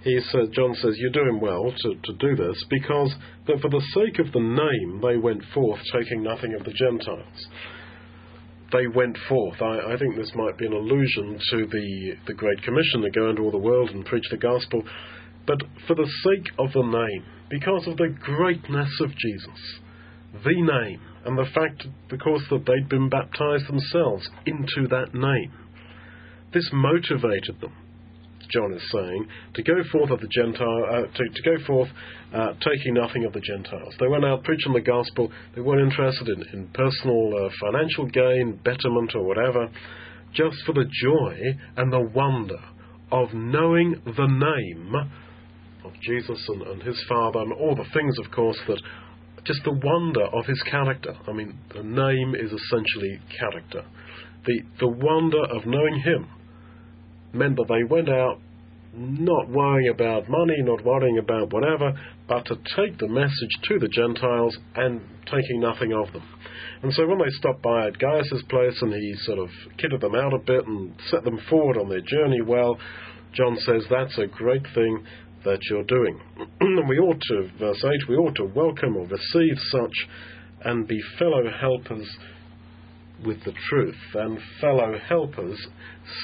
He 0.10 0.20
says, 0.32 0.50
John 0.54 0.74
says, 0.76 0.96
You're 0.98 1.12
doing 1.12 1.40
well 1.40 1.72
to, 1.72 1.96
to 1.96 2.14
do 2.14 2.36
this 2.36 2.64
because 2.70 3.14
that 3.48 3.62
for 3.62 3.70
the 3.70 3.84
sake 3.94 4.20
of 4.20 4.32
the 4.34 4.40
name 4.40 5.02
they 5.02 5.18
went 5.18 5.44
forth, 5.54 5.80
taking 5.94 6.24
nothing 6.24 6.56
of 6.56 6.66
the 6.66 6.74
Gentiles. 6.74 7.48
They 8.72 8.88
went 8.88 9.18
forth. 9.28 9.62
I, 9.62 9.94
I 9.94 9.98
think 9.98 10.16
this 10.16 10.32
might 10.36 10.58
be 10.58 10.66
an 10.66 10.74
allusion 10.74 11.40
to 11.52 11.66
the, 11.66 12.14
the 12.28 12.34
Great 12.34 12.62
Commission 12.64 13.02
to 13.02 13.12
go 13.12 13.30
into 13.30 13.42
all 13.44 13.52
the 13.52 13.58
world 13.58 13.90
and 13.90 14.06
preach 14.06 14.26
the 14.30 14.38
gospel. 14.38 14.84
But 15.48 15.62
for 15.88 15.96
the 15.96 16.10
sake 16.24 16.54
of 16.60 16.72
the 16.74 16.84
name, 16.84 17.26
because 17.50 17.88
of 17.88 17.98
the 17.98 18.16
greatness 18.22 18.90
of 19.02 19.10
Jesus, 19.16 19.80
the 20.44 20.62
name, 20.62 21.02
and 21.26 21.38
the 21.38 21.50
fact, 21.54 21.88
because 22.10 22.42
that 22.50 22.66
they'd 22.66 22.90
been 22.90 23.10
baptized 23.10 23.68
themselves 23.68 24.30
into 24.46 24.88
that 24.90 25.14
name, 25.14 25.52
this 26.54 26.70
motivated 26.72 27.60
them. 27.62 27.74
John 28.50 28.74
is 28.74 28.84
saying, 28.92 29.28
to 29.56 29.64
go 29.64 29.74
forth 29.92 30.12
of 30.12 30.20
the 30.20 30.28
Gentile, 30.28 30.86
uh, 30.90 31.02
to, 31.02 31.30
to, 31.30 31.42
go 31.44 31.66
forth 31.66 31.90
uh, 32.34 32.54
taking 32.54 32.96
nothing 32.96 33.26
of 33.26 33.34
the 33.34 33.42
Gentiles. 33.42 33.94
They 34.00 34.08
went 34.08 34.26
out 34.26 34.44
preaching 34.44 34.74
the 34.74 34.82
gospel. 34.82 35.32
They 35.56 35.62
weren't 35.62 35.92
interested 35.92 36.28
in, 36.30 36.44
in 36.54 36.68
personal 36.70 37.32
uh, 37.36 37.50
financial 37.62 38.06
gain, 38.08 38.60
betterment, 38.64 39.14
or 39.16 39.24
whatever, 39.24 39.70
just 40.34 40.58
for 40.66 40.74
the 40.74 40.86
joy 41.04 41.38
and 41.78 41.92
the 41.92 42.02
wonder 42.14 42.60
of 43.12 43.34
knowing 43.34 44.02
the 44.06 44.28
name 44.28 44.96
of 45.84 45.92
Jesus 46.02 46.44
and, 46.50 46.62
and 46.64 46.84
his 46.84 47.04
Father 47.08 47.40
and 47.40 47.54
all 47.54 47.76
the 47.76 47.90
things, 47.94 48.16
of 48.24 48.32
course, 48.32 48.60
that 48.68 48.82
just 49.46 49.64
the 49.64 49.72
wonder 49.72 50.26
of 50.26 50.46
his 50.46 50.62
character. 50.64 51.16
I 51.28 51.32
mean, 51.32 51.58
the 51.74 51.84
name 51.84 52.36
is 52.36 52.52
essentially 52.52 53.20
character. 53.40 53.86
The, 54.46 54.62
the 54.80 54.88
wonder 54.88 55.44
of 55.46 55.66
knowing 55.66 56.02
him 56.02 56.28
that 57.34 57.66
they 57.68 57.84
went 57.84 58.10
out 58.10 58.40
not 58.94 59.50
worrying 59.50 59.90
about 59.90 60.30
money, 60.30 60.56
not 60.62 60.84
worrying 60.84 61.20
about 61.20 61.54
whatever, 61.54 61.94
but 62.28 62.46
to 62.46 62.56
take 62.76 62.98
the 62.98 63.08
message 63.08 63.52
to 63.64 63.80
the 63.80 63.88
Gentiles 63.88 64.58
and 64.76 65.02
taking 65.26 65.60
nothing 65.60 65.94
of 65.94 66.12
them. 66.12 66.24
And 66.82 66.94
so 66.94 67.06
when 67.06 67.20
they 67.20 67.30
stopped 67.30 67.62
by 67.62 67.88
at 67.88 68.00
Gaius's 68.00 68.44
place 68.50 68.82
and 68.82 68.94
he 68.94 69.14
sort 69.20 69.40
of 69.40 69.50
kitted 69.78 70.02
them 70.02 70.16
out 70.16 70.34
a 70.34 70.40
bit 70.40 70.66
and 70.66 70.94
set 71.10 71.24
them 71.24 71.40
forward 71.50 71.78
on 71.78 71.90
their 71.90 72.02
journey 72.02 72.42
well, 72.42 72.80
John 73.34 73.58
says 73.66 73.84
that's 73.90 74.18
a 74.18 74.28
great 74.28 74.66
thing 74.74 75.06
that 75.46 75.60
you're 75.70 75.84
doing. 75.84 76.20
and 76.60 76.90
we 76.90 76.98
ought 76.98 77.22
to, 77.22 77.50
verse 77.60 77.84
8, 77.84 78.10
we 78.10 78.16
ought 78.16 78.36
to 78.36 78.46
welcome 78.46 78.98
or 78.98 79.06
receive 79.06 79.56
such 79.72 79.94
and 80.66 80.88
be 80.88 81.00
fellow 81.18 81.44
helpers 81.50 82.10
with 83.26 83.44
the 83.44 83.54
truth. 83.70 83.98
And 84.14 84.40
fellow 84.62 84.98
helpers, 85.08 85.60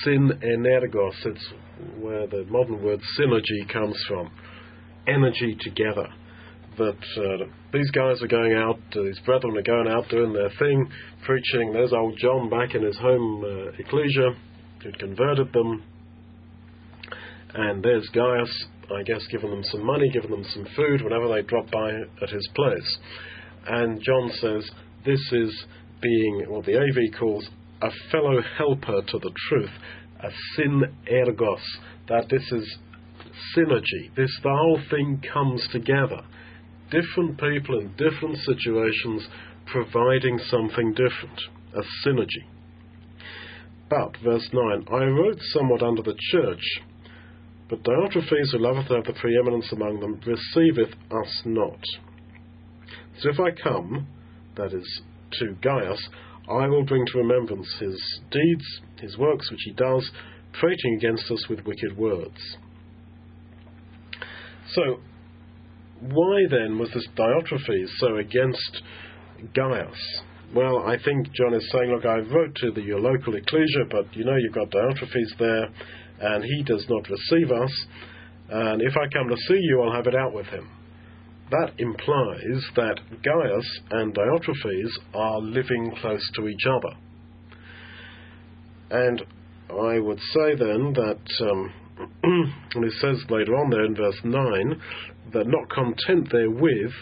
syn 0.04 0.32
energos, 0.43 1.14
it's 1.26 1.54
where 2.00 2.28
the 2.28 2.46
modern 2.50 2.82
word 2.84 3.02
synergy 3.20 3.72
comes 3.72 3.98
from. 4.08 4.32
Energy 5.08 5.58
together. 5.62 6.08
That 6.78 6.98
uh, 7.18 7.46
these 7.72 7.89
guys 7.91 8.22
are 8.22 8.28
going 8.28 8.54
out, 8.54 8.80
uh, 8.96 9.04
these 9.04 9.20
brethren 9.26 9.58
are 9.58 9.62
going 9.62 9.88
out 9.88 10.10
doing 10.10 10.34
their 10.34 10.50
thing, 10.60 10.89
preaching. 11.26 11.72
There's 11.72 11.93
old 11.93 12.18
John 12.20 12.50
back 12.50 12.76
in 12.76 12.84
his 12.84 12.98
home 12.98 13.43
uh, 13.46 13.72
ecclesia 13.80 14.36
who'd 14.84 15.00
converted 15.00 15.54
them. 15.54 15.84
And 17.54 17.82
there's 17.82 18.08
Gaius, 18.14 18.66
I 18.93 19.04
guess, 19.04 19.26
giving 19.32 19.50
them 19.50 19.64
some 19.72 19.86
money, 19.86 20.10
giving 20.12 20.32
them 20.32 20.43
some 20.54 20.68
food 20.76 21.02
whenever 21.02 21.30
they 21.30 21.41
drop 21.43 21.72
by 21.72 21.91
at 22.22 22.30
his 22.30 22.48
place. 22.54 22.98
And 23.68 24.02
John 24.02 24.30
says, 24.41 24.70
This 25.06 25.22
is 25.32 25.66
being 26.02 26.46
what 26.48 26.66
the 26.66 26.78
AV 26.78 27.20
calls 27.20 27.48
a 27.82 27.89
fellow 28.12 28.41
helper 28.58 29.02
to 29.02 29.20
the 29.20 29.32
truth, 29.50 29.70
a 30.22 30.30
syn 30.56 30.84
ergos, 31.12 31.62
that 32.08 32.30
this 32.30 32.43
is 32.52 32.78
synergy. 33.56 34.14
This 34.16 34.32
the 34.43 34.50
whole 34.50 34.80
thing 34.89 35.22
comes 35.34 35.68
together. 35.72 36.22
Different 36.91 37.39
people 37.39 37.80
in 37.80 37.91
different 37.98 38.38
situations 38.38 39.28
providing 39.66 40.39
something 40.50 40.91
different, 40.91 41.41
a 41.74 41.82
synergy. 42.08 42.46
But, 43.89 44.18
verse 44.24 44.48
9, 44.52 44.86
I 44.91 45.04
wrote 45.06 45.39
somewhat 45.54 45.84
under 45.84 46.02
the 46.02 46.16
church, 46.32 46.64
but 47.70 47.84
Diotrephes, 47.84 48.52
who 48.52 48.60
loveth 48.60 48.88
to 48.88 48.96
have 48.96 49.06
the 49.06 49.14
preeminence 49.14 49.72
among 49.72 50.00
them, 50.00 50.20
receiveth 50.26 50.93
us 51.12 51.41
not. 51.46 51.80
So 53.20 53.30
if 53.30 53.39
I 53.39 53.52
come, 53.62 54.08
that 54.56 54.74
is, 54.74 55.02
to 55.39 55.55
Gaius, 55.61 56.09
I 56.49 56.67
will 56.67 56.83
bring 56.83 57.05
to 57.05 57.17
remembrance 57.17 57.67
his 57.79 58.21
deeds, 58.31 58.65
his 58.99 59.17
works 59.17 59.49
which 59.49 59.61
he 59.65 59.71
does, 59.71 60.09
prating 60.53 60.95
against 60.95 61.29
us 61.31 61.47
with 61.49 61.65
wicked 61.65 61.97
words. 61.97 62.38
So, 64.73 64.99
why 66.01 66.41
then 66.49 66.77
was 66.77 66.89
this 66.93 67.07
Diotrephes 67.17 67.89
so 67.97 68.17
against 68.17 68.81
Gaius? 69.53 70.21
Well, 70.53 70.86
I 70.86 70.97
think 71.03 71.31
John 71.33 71.53
is 71.53 71.67
saying, 71.71 71.91
look, 71.91 72.05
I 72.05 72.17
wrote 72.17 72.55
to 72.55 72.71
the, 72.71 72.81
your 72.81 72.99
local 72.99 73.36
ecclesia, 73.36 73.86
but 73.89 74.15
you 74.15 74.23
know 74.23 74.36
you've 74.36 74.53
got 74.53 74.69
Diotrephes 74.69 75.38
there, 75.39 75.67
and 76.21 76.43
he 76.43 76.63
does 76.63 76.86
not 76.89 77.09
receive 77.09 77.51
us, 77.51 77.86
and 78.49 78.81
if 78.81 78.93
I 78.95 79.07
come 79.11 79.27
to 79.29 79.38
see 79.47 79.59
you, 79.59 79.81
I'll 79.81 79.95
have 79.95 80.07
it 80.07 80.15
out 80.15 80.33
with 80.33 80.45
him 80.47 80.69
that 81.52 81.74
implies 81.78 82.64
that 82.76 83.00
Gaius 83.24 83.80
and 83.91 84.14
Diotrephes 84.14 84.91
are 85.14 85.39
living 85.39 85.96
close 86.02 86.28
to 86.36 86.48
each 86.48 86.66
other. 86.68 86.96
And 88.89 89.22
I 89.70 90.00
would 90.00 90.20
say 90.34 90.56
then 90.56 90.93
that, 90.93 91.22
um, 91.41 91.74
and 92.74 92.86
it 92.86 92.93
says 93.00 93.24
later 93.30 93.56
on 93.56 93.70
there 93.70 93.86
in 93.86 93.96
verse 93.96 94.20
9, 94.24 94.82
that 95.34 95.48
not 95.48 95.70
content 95.70 96.30
therewith, 96.32 96.93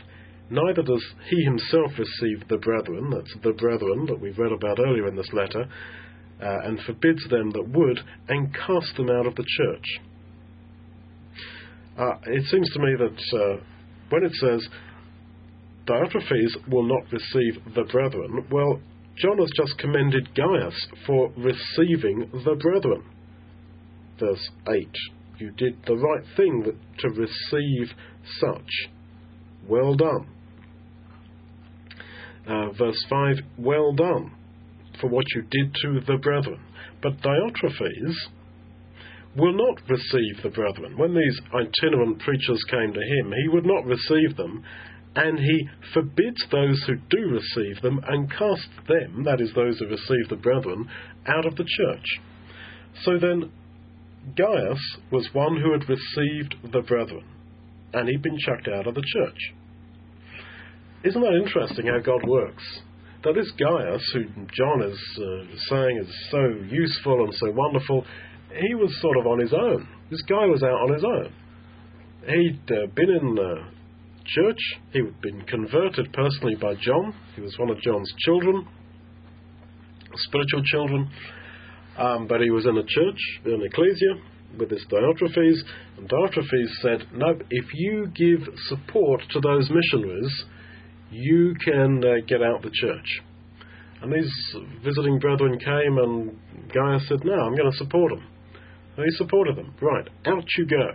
neither 0.50 0.82
does 0.82 1.04
he 1.30 1.44
himself 1.44 1.92
receive 1.98 2.48
the 2.50 2.58
brethren, 2.58 3.10
that's 3.12 3.36
the 3.44 3.54
brethren 3.54 4.06
that 4.08 4.20
we've 4.20 4.38
read 4.38 4.52
about 4.52 4.80
earlier 4.80 5.08
in 5.08 5.16
this 5.16 5.32
letter, 5.34 5.66
uh, 6.42 6.68
and 6.68 6.80
forbids 6.82 7.24
them 7.30 7.52
that 7.52 7.68
would, 7.70 8.00
and 8.28 8.54
cast 8.54 8.96
them 8.98 9.10
out 9.10 9.26
of 9.26 9.36
the 9.36 9.46
church. 9.58 9.86
Uh, 11.98 12.16
it 12.26 12.44
seems 12.50 12.70
to 12.72 12.80
me 12.80 12.96
that 12.98 13.40
uh, 13.40 13.64
when 14.14 14.24
it 14.24 14.34
says, 14.34 14.68
Diotrephes 15.88 16.70
will 16.70 16.84
not 16.84 17.12
receive 17.12 17.60
the 17.74 17.84
brethren, 17.92 18.46
well, 18.52 18.80
John 19.18 19.40
has 19.40 19.50
just 19.58 19.76
commended 19.80 20.36
Gaius 20.36 20.88
for 21.08 21.32
receiving 21.36 22.30
the 22.32 22.56
brethren. 22.62 23.04
Verse 24.20 24.50
8 24.70 24.88
You 25.40 25.50
did 25.58 25.78
the 25.88 25.96
right 25.96 26.24
thing 26.38 26.64
to 27.00 27.10
receive 27.10 27.96
such. 28.40 28.92
Well 29.68 29.96
done. 29.96 30.28
Uh, 32.48 32.70
verse 32.78 33.04
5 33.10 33.38
Well 33.58 33.94
done 33.94 34.32
for 35.02 35.10
what 35.10 35.26
you 35.34 35.42
did 35.42 35.74
to 35.82 36.02
the 36.06 36.18
brethren. 36.18 36.60
But 37.02 37.18
Diotrephes 37.22 38.14
will 39.36 39.54
not 39.54 39.82
receive 39.90 40.44
the 40.44 40.50
brethren. 40.50 40.98
When 40.98 41.14
these 41.14 41.42
itinerant 41.54 42.20
preachers 42.20 42.64
came 42.70 42.94
to 42.94 43.00
him, 43.00 43.34
he 43.34 43.50
would 43.50 43.66
not 43.66 43.86
receive 43.86 44.38
them, 44.38 44.64
and 45.16 45.40
he 45.40 45.70
forbids 45.94 46.44
those 46.52 46.84
who 46.88 46.96
do 47.10 47.30
receive 47.30 47.82
them 47.82 48.00
and 48.08 48.30
casts 48.32 48.70
them, 48.88 49.24
that 49.24 49.42
is, 49.42 49.52
those 49.56 49.80
who 49.80 49.88
receive 49.88 50.30
the 50.30 50.36
brethren, 50.36 50.88
out 51.28 51.46
of 51.46 51.56
the 51.56 51.66
church. 51.66 52.06
So 53.04 53.18
then, 53.20 53.52
Gaius 54.36 54.98
was 55.12 55.28
one 55.34 55.58
who 55.60 55.72
had 55.72 55.90
received 55.90 56.56
the 56.72 56.82
brethren, 56.82 57.26
and 57.94 58.08
he'd 58.08 58.22
been 58.22 58.38
chucked 58.40 58.68
out 58.68 58.88
of 58.88 58.96
the 58.96 59.04
church. 59.06 59.54
Isn't 61.04 61.22
that 61.22 61.42
interesting 61.44 61.88
how 61.88 62.00
God 62.00 62.28
works? 62.28 62.64
That 63.24 63.36
this 63.36 63.52
Gaius, 63.52 64.04
who 64.14 64.24
John 64.54 64.84
is 64.84 65.00
uh, 65.18 65.56
saying 65.70 65.98
is 65.98 66.28
so 66.30 66.40
useful 66.70 67.24
and 67.24 67.34
so 67.36 67.52
wonderful, 67.52 68.06
he 68.60 68.76
was 68.76 68.96
sort 69.02 69.18
of 69.18 69.28
on 69.28 69.40
his 69.40 69.54
own. 69.54 69.88
This 70.10 70.22
guy 70.24 70.46
was 70.46 70.64
out 70.64 70.70
on 70.70 70.94
his 70.94 71.04
own. 71.04 71.34
He'd 72.28 72.72
uh, 72.72 72.88
been 72.96 73.10
in 73.10 73.36
the 73.36 73.56
church. 74.26 74.60
He'd 74.92 75.22
been 75.22 75.42
converted 75.42 76.14
personally 76.14 76.56
by 76.56 76.76
John. 76.76 77.14
He 77.36 77.42
was 77.42 77.56
one 77.58 77.70
of 77.70 77.80
John's 77.82 78.12
children, 78.20 78.68
spiritual 80.16 80.64
children. 80.66 81.10
Um, 81.98 82.28
but 82.28 82.42
he 82.42 82.50
was 82.50 82.66
in 82.66 82.78
a 82.78 82.84
church, 82.84 83.20
in 83.46 83.54
an 83.54 83.64
ecclesia, 83.64 84.16
with 84.58 84.70
this 84.70 84.86
Diotrephes. 84.90 85.60
And 85.98 86.10
Diotrephes 86.10 86.82
said, 86.82 87.08
No, 87.14 87.38
if 87.50 87.66
you 87.74 88.08
give 88.16 88.48
support 88.68 89.22
to 89.32 89.40
those 89.40 89.70
missionaries, 89.70 90.46
you 91.12 91.54
can 91.64 92.04
uh, 92.04 92.26
get 92.28 92.42
out 92.42 92.62
the 92.62 92.72
church. 92.74 93.22
And 94.02 94.12
these 94.12 94.32
visiting 94.84 95.20
brethren 95.20 95.60
came, 95.60 95.98
and 95.98 96.38
Gaius 96.74 97.08
said, 97.08 97.24
No, 97.24 97.34
I'm 97.34 97.56
going 97.56 97.72
to 97.72 97.78
support 97.78 98.12
them. 98.12 98.28
He 98.96 99.10
supported 99.18 99.56
them. 99.56 99.74
Right, 99.82 100.08
out 100.28 100.44
you 100.58 100.68
go. 100.68 100.92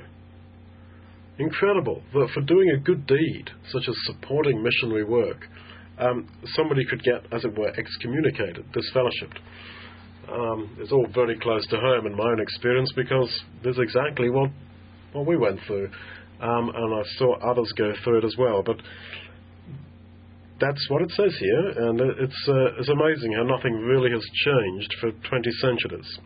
incredible 1.38 2.02
that 2.12 2.28
for 2.34 2.40
doing 2.42 2.70
a 2.70 2.78
good 2.78 3.06
deed, 3.06 3.50
such 3.72 3.88
as 3.88 3.94
supporting 4.06 4.62
missionary 4.62 5.04
work, 5.04 5.46
um, 5.98 6.28
somebody 6.54 6.84
could 6.84 7.02
get, 7.02 7.32
as 7.32 7.44
it 7.44 7.56
were, 7.58 7.72
excommunicated, 7.76 8.64
disfellowshipped. 8.72 9.38
Um, 10.32 10.76
it's 10.78 10.92
all 10.92 11.06
very 11.12 11.38
close 11.38 11.66
to 11.68 11.76
home 11.76 12.06
in 12.06 12.14
my 12.14 12.24
own 12.24 12.40
experience 12.40 12.92
because 12.94 13.30
this 13.64 13.76
is 13.76 13.82
exactly 13.82 14.30
what 14.30 14.50
what 15.14 15.26
we 15.26 15.38
went 15.38 15.58
through, 15.66 15.88
um, 16.40 16.70
and 16.74 16.94
I 16.94 17.02
saw 17.16 17.34
others 17.50 17.72
go 17.78 17.92
through 18.04 18.18
it 18.18 18.24
as 18.24 18.36
well. 18.38 18.62
But 18.62 18.76
that's 20.60 20.86
what 20.90 21.02
it 21.02 21.10
says 21.12 21.34
here, 21.40 21.88
and 21.88 22.00
it's 22.00 22.48
uh, 22.48 22.78
it's 22.78 22.90
amazing 22.90 23.32
how 23.32 23.44
nothing 23.44 23.74
really 23.74 24.10
has 24.10 24.24
changed 24.44 24.94
for 25.00 25.10
20 25.30 25.50
centuries. 25.62 26.18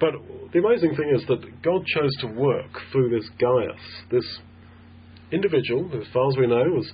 But 0.00 0.10
the 0.52 0.58
amazing 0.58 0.96
thing 0.96 1.12
is 1.14 1.24
that 1.28 1.62
God 1.62 1.84
chose 1.86 2.14
to 2.20 2.26
work 2.26 2.70
through 2.92 3.10
this 3.10 3.28
Gaius, 3.38 3.80
this 4.10 4.38
individual, 5.30 5.90
as 6.00 6.06
far 6.12 6.28
as 6.28 6.36
we 6.36 6.46
know, 6.46 6.64
was 6.64 6.92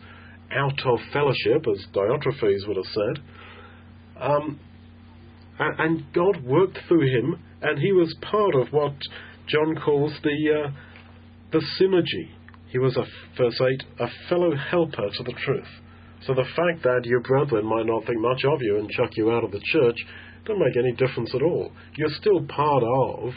out 0.52 0.80
of 0.84 0.98
fellowship, 1.12 1.66
as 1.70 1.86
Diotrephes 1.94 2.66
would 2.66 2.76
have 2.76 2.84
said. 2.92 3.22
Um, 4.20 4.60
and 5.58 6.12
God 6.12 6.42
worked 6.44 6.78
through 6.88 7.06
him, 7.06 7.38
and 7.62 7.78
he 7.78 7.92
was 7.92 8.14
part 8.22 8.54
of 8.54 8.72
what 8.72 8.94
John 9.46 9.76
calls 9.84 10.12
the 10.22 10.64
uh, 10.64 10.70
the 11.52 11.62
synergy. 11.80 12.30
He 12.70 12.78
was 12.78 12.96
a 12.96 13.04
verse 13.36 13.60
eight, 13.60 13.82
a 13.98 14.06
fellow 14.28 14.54
helper 14.54 15.08
to 15.16 15.22
the 15.24 15.34
truth. 15.44 15.68
So 16.26 16.34
the 16.34 16.46
fact 16.54 16.82
that 16.84 17.04
your 17.04 17.20
brethren 17.20 17.66
might 17.66 17.86
not 17.86 18.06
think 18.06 18.20
much 18.20 18.44
of 18.44 18.62
you 18.62 18.78
and 18.78 18.88
chuck 18.90 19.10
you 19.16 19.30
out 19.30 19.42
of 19.42 19.50
the 19.50 19.60
church 19.64 19.96
doesn't 20.44 20.62
make 20.62 20.76
any 20.76 20.92
difference 20.92 21.34
at 21.34 21.42
all. 21.42 21.72
You're 21.96 22.08
still 22.10 22.44
part 22.46 22.82
of 22.82 23.32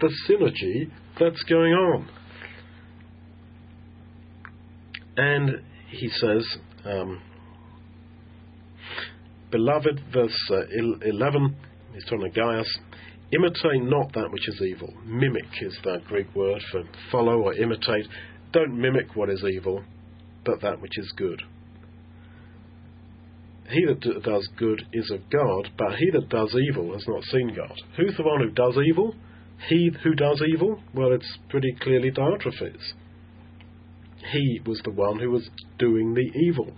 the 0.00 0.10
synergy 0.28 0.90
that's 1.18 1.42
going 1.44 1.72
on. 1.72 2.08
And 5.16 5.62
he 5.90 6.08
says, 6.08 6.46
um, 6.84 7.20
Beloved, 9.50 10.00
verse 10.12 10.50
uh, 10.50 10.62
11, 11.02 11.56
he's 11.94 12.04
talking 12.04 12.20
to 12.20 12.28
Gaius, 12.30 12.78
imitate 13.32 13.82
not 13.82 14.12
that 14.12 14.30
which 14.30 14.46
is 14.46 14.60
evil. 14.62 14.92
Mimic 15.04 15.46
is 15.62 15.76
that 15.84 16.04
Greek 16.06 16.34
word 16.34 16.60
for 16.70 16.82
follow 17.10 17.40
or 17.40 17.54
imitate. 17.54 18.06
Don't 18.52 18.78
mimic 18.78 19.16
what 19.16 19.30
is 19.30 19.42
evil, 19.44 19.82
but 20.44 20.60
that 20.60 20.80
which 20.80 20.98
is 20.98 21.12
good. 21.16 21.42
He 23.70 23.84
that 23.84 24.22
does 24.22 24.48
good 24.56 24.82
is 24.92 25.10
of 25.10 25.28
God, 25.30 25.70
but 25.76 25.96
he 25.96 26.10
that 26.12 26.28
does 26.30 26.56
evil 26.68 26.92
has 26.94 27.04
not 27.06 27.22
seen 27.24 27.54
God. 27.54 27.76
Who's 27.96 28.16
the 28.16 28.22
one 28.22 28.40
who 28.40 28.50
does 28.50 28.78
evil? 28.88 29.14
He 29.68 29.90
who 30.02 30.14
does 30.14 30.42
evil? 30.54 30.80
Well, 30.94 31.12
it's 31.12 31.38
pretty 31.50 31.76
clearly 31.80 32.10
Diotrephes. 32.10 32.94
He 34.32 34.60
was 34.64 34.80
the 34.84 34.90
one 34.90 35.18
who 35.18 35.30
was 35.30 35.48
doing 35.78 36.14
the 36.14 36.30
evil. 36.46 36.72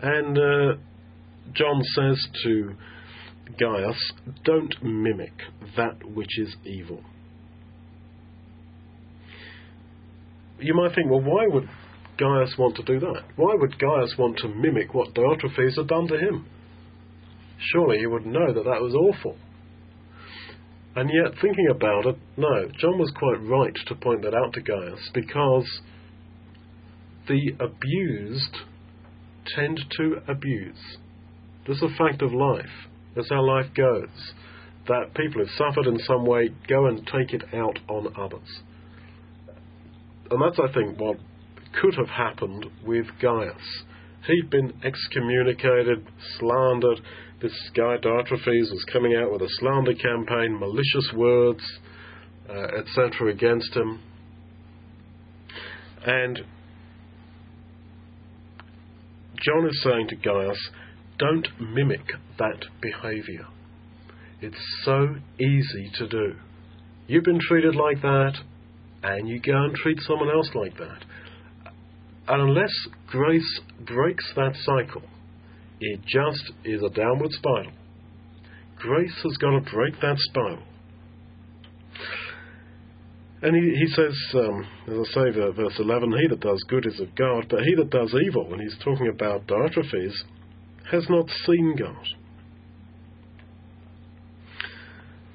And 0.00 0.38
uh, 0.38 0.80
John 1.54 1.82
says 1.94 2.24
to 2.44 2.74
Gaius, 3.58 4.12
don't 4.44 4.74
mimic 4.82 5.32
that 5.76 6.04
which 6.14 6.38
is 6.38 6.54
evil. 6.64 7.02
You 10.60 10.74
might 10.74 10.94
think, 10.94 11.10
well, 11.10 11.20
why 11.20 11.46
would 11.46 11.68
Gaius 12.18 12.56
want 12.58 12.76
to 12.76 12.82
do 12.82 12.98
that? 13.00 13.22
Why 13.36 13.54
would 13.54 13.78
Gaius 13.78 14.14
want 14.18 14.38
to 14.38 14.48
mimic 14.48 14.92
what 14.92 15.14
Diotrephes 15.14 15.76
had 15.76 15.86
done 15.86 16.08
to 16.08 16.18
him? 16.18 16.46
Surely 17.72 17.98
he 17.98 18.06
would 18.06 18.26
know 18.26 18.52
that 18.52 18.64
that 18.64 18.80
was 18.80 18.94
awful. 18.94 19.36
And 20.96 21.10
yet, 21.10 21.32
thinking 21.40 21.68
about 21.70 22.06
it, 22.06 22.16
no, 22.36 22.68
John 22.78 22.98
was 22.98 23.12
quite 23.16 23.40
right 23.42 23.74
to 23.86 23.94
point 23.94 24.22
that 24.22 24.34
out 24.34 24.52
to 24.54 24.60
Gaius 24.60 25.10
because 25.14 25.80
the 27.28 27.52
abused 27.60 28.56
tend 29.54 29.80
to 29.98 30.16
abuse. 30.26 30.98
This 31.66 31.76
is 31.76 31.84
a 31.84 31.96
fact 31.96 32.22
of 32.22 32.32
life. 32.32 32.88
That's 33.14 33.28
how 33.28 33.46
life 33.46 33.66
goes. 33.76 34.08
That 34.88 35.14
people 35.14 35.42
who've 35.42 35.50
suffered 35.56 35.86
in 35.86 35.98
some 36.00 36.24
way 36.24 36.50
go 36.68 36.86
and 36.86 37.06
take 37.06 37.32
it 37.32 37.42
out 37.54 37.78
on 37.88 38.14
others. 38.18 38.62
And 40.30 40.42
that's, 40.42 40.58
I 40.58 40.72
think, 40.72 40.98
what 40.98 41.18
could 41.80 41.94
have 41.94 42.08
happened 42.08 42.66
with 42.84 43.06
Gaius. 43.20 43.84
He'd 44.26 44.50
been 44.50 44.72
excommunicated, 44.84 46.06
slandered. 46.38 47.00
This 47.40 47.52
guy 47.74 47.96
Diotrephes 47.96 48.70
was 48.70 48.84
coming 48.92 49.14
out 49.14 49.32
with 49.32 49.42
a 49.42 49.48
slander 49.60 49.94
campaign, 49.94 50.58
malicious 50.58 51.12
words, 51.14 51.62
uh, 52.48 52.78
etc., 52.78 53.30
against 53.30 53.74
him. 53.74 54.00
And 56.04 56.40
John 59.42 59.68
is 59.68 59.82
saying 59.82 60.08
to 60.08 60.16
Gaius, 60.16 60.70
don't 61.18 61.48
mimic 61.60 62.06
that 62.38 62.64
behavior. 62.80 63.46
It's 64.40 64.56
so 64.84 65.16
easy 65.38 65.90
to 65.98 66.08
do. 66.08 66.36
You've 67.06 67.24
been 67.24 67.40
treated 67.40 67.74
like 67.74 68.02
that, 68.02 68.34
and 69.02 69.28
you 69.28 69.40
go 69.40 69.64
and 69.64 69.74
treat 69.74 69.98
someone 70.02 70.30
else 70.30 70.50
like 70.54 70.76
that. 70.78 71.04
And 72.28 72.42
unless 72.42 72.72
grace 73.06 73.60
breaks 73.86 74.32
that 74.36 74.54
cycle, 74.56 75.02
it 75.80 76.00
just 76.06 76.52
is 76.64 76.82
a 76.82 76.90
downward 76.90 77.32
spiral. 77.32 77.72
Grace 78.76 79.14
has 79.22 79.36
got 79.38 79.50
to 79.50 79.70
break 79.72 79.94
that 80.00 80.16
spiral. 80.18 80.62
And 83.40 83.54
he, 83.54 83.78
he 83.78 83.86
says, 83.94 84.14
um, 84.34 84.66
as 84.88 84.94
I 84.94 85.14
say, 85.14 85.30
verse 85.30 85.74
11, 85.78 86.12
he 86.20 86.28
that 86.28 86.40
does 86.40 86.62
good 86.68 86.86
is 86.86 87.00
of 87.00 87.14
God, 87.14 87.46
but 87.48 87.60
he 87.62 87.74
that 87.76 87.90
does 87.90 88.14
evil, 88.26 88.52
and 88.52 88.60
he's 88.60 88.76
talking 88.84 89.08
about 89.08 89.46
Diotrephes, 89.46 90.14
has 90.90 91.06
not 91.08 91.30
seen 91.46 91.76
God. 91.78 92.04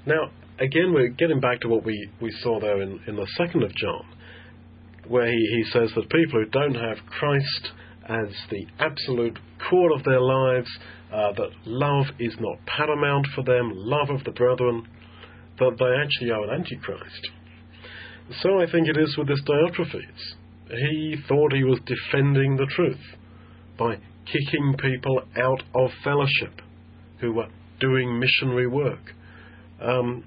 Now, 0.06 0.32
again, 0.60 0.94
we're 0.94 1.10
getting 1.10 1.40
back 1.40 1.62
to 1.62 1.70
what 1.70 1.86
we, 1.86 2.10
we 2.22 2.30
saw 2.42 2.60
there 2.60 2.82
in, 2.82 3.00
in 3.08 3.16
the 3.16 3.28
second 3.38 3.64
of 3.64 3.74
John 3.74 4.06
where 5.08 5.28
he, 5.28 5.38
he 5.38 5.64
says 5.72 5.92
that 5.96 6.10
people 6.10 6.44
who 6.44 6.46
don't 6.46 6.76
have 6.76 6.98
Christ 7.08 7.72
as 8.08 8.28
the 8.50 8.66
absolute 8.80 9.38
core 9.70 9.94
of 9.94 10.04
their 10.04 10.22
lives, 10.22 10.70
uh, 11.12 11.32
that 11.34 11.52
love 11.66 12.06
is 12.20 12.36
not 12.40 12.58
paramount 12.66 13.28
for 13.36 13.44
them, 13.44 13.72
love 13.76 14.10
of 14.10 14.24
the 14.24 14.32
brethren, 14.32 14.88
that 15.60 15.76
they 15.78 16.04
actually 16.04 16.32
are 16.32 16.44
an 16.44 16.60
antichrist. 16.60 17.30
So 18.42 18.60
I 18.60 18.70
think 18.72 18.88
it 18.88 18.98
is 18.98 19.16
with 19.18 19.28
this 19.28 19.42
Diotrephes. 19.44 20.36
He 20.70 21.16
thought 21.28 21.54
he 21.54 21.64
was 21.64 21.80
defending 21.86 22.58
the 22.58 22.66
truth 22.66 23.02
by 23.78 23.98
kicking 24.26 24.76
people 24.80 25.22
out 25.38 25.64
of 25.76 25.92
fellowship 26.04 26.62
who 27.20 27.34
were 27.34 27.50
doing 27.80 28.20
missionary 28.20 28.68
work. 28.68 29.14
Um, 29.82 30.24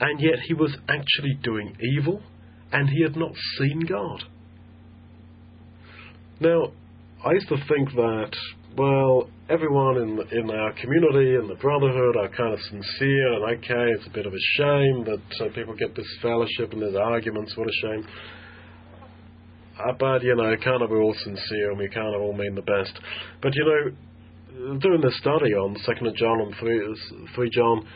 and 0.00 0.20
yet 0.20 0.38
he 0.46 0.54
was 0.54 0.76
actually 0.88 1.38
doing 1.42 1.76
evil 1.80 2.22
and 2.72 2.88
he 2.88 3.02
had 3.02 3.16
not 3.16 3.32
seen 3.58 3.80
God. 3.80 4.24
Now, 6.40 6.72
I 7.24 7.32
used 7.32 7.48
to 7.48 7.56
think 7.68 7.90
that, 7.96 8.30
well, 8.76 9.28
everyone 9.48 9.96
in 9.96 10.38
in 10.38 10.50
our 10.50 10.72
community 10.72 11.34
and 11.34 11.48
the 11.50 11.56
brotherhood 11.56 12.16
are 12.16 12.28
kind 12.28 12.54
of 12.54 12.60
sincere, 12.60 13.32
and 13.32 13.58
okay, 13.58 13.90
it's 13.96 14.06
a 14.06 14.10
bit 14.10 14.26
of 14.26 14.32
a 14.32 14.44
shame 14.56 15.04
that 15.04 15.46
uh, 15.46 15.54
people 15.54 15.74
get 15.74 15.96
this 15.96 16.06
fellowship 16.22 16.72
and 16.72 16.82
there's 16.82 16.94
arguments. 16.94 17.56
What 17.56 17.66
a 17.66 17.72
shame. 17.82 18.06
Uh, 19.78 19.92
but 19.98 20.22
you 20.22 20.36
know, 20.36 20.54
kind 20.62 20.82
of 20.82 20.90
we're 20.90 21.02
all 21.02 21.14
sincere 21.24 21.70
and 21.70 21.78
we 21.78 21.88
kind 21.88 22.14
of 22.14 22.20
all 22.20 22.32
mean 22.32 22.54
the 22.54 22.62
best. 22.62 22.92
But 23.42 23.54
you 23.54 23.64
know, 23.64 24.78
doing 24.78 25.00
this 25.00 25.16
study 25.18 25.54
on 25.54 25.76
Second 25.84 26.06
of 26.08 26.14
John 26.14 26.40
and 26.40 26.54
three, 26.60 26.96
three 27.34 27.50
John, 27.50 27.86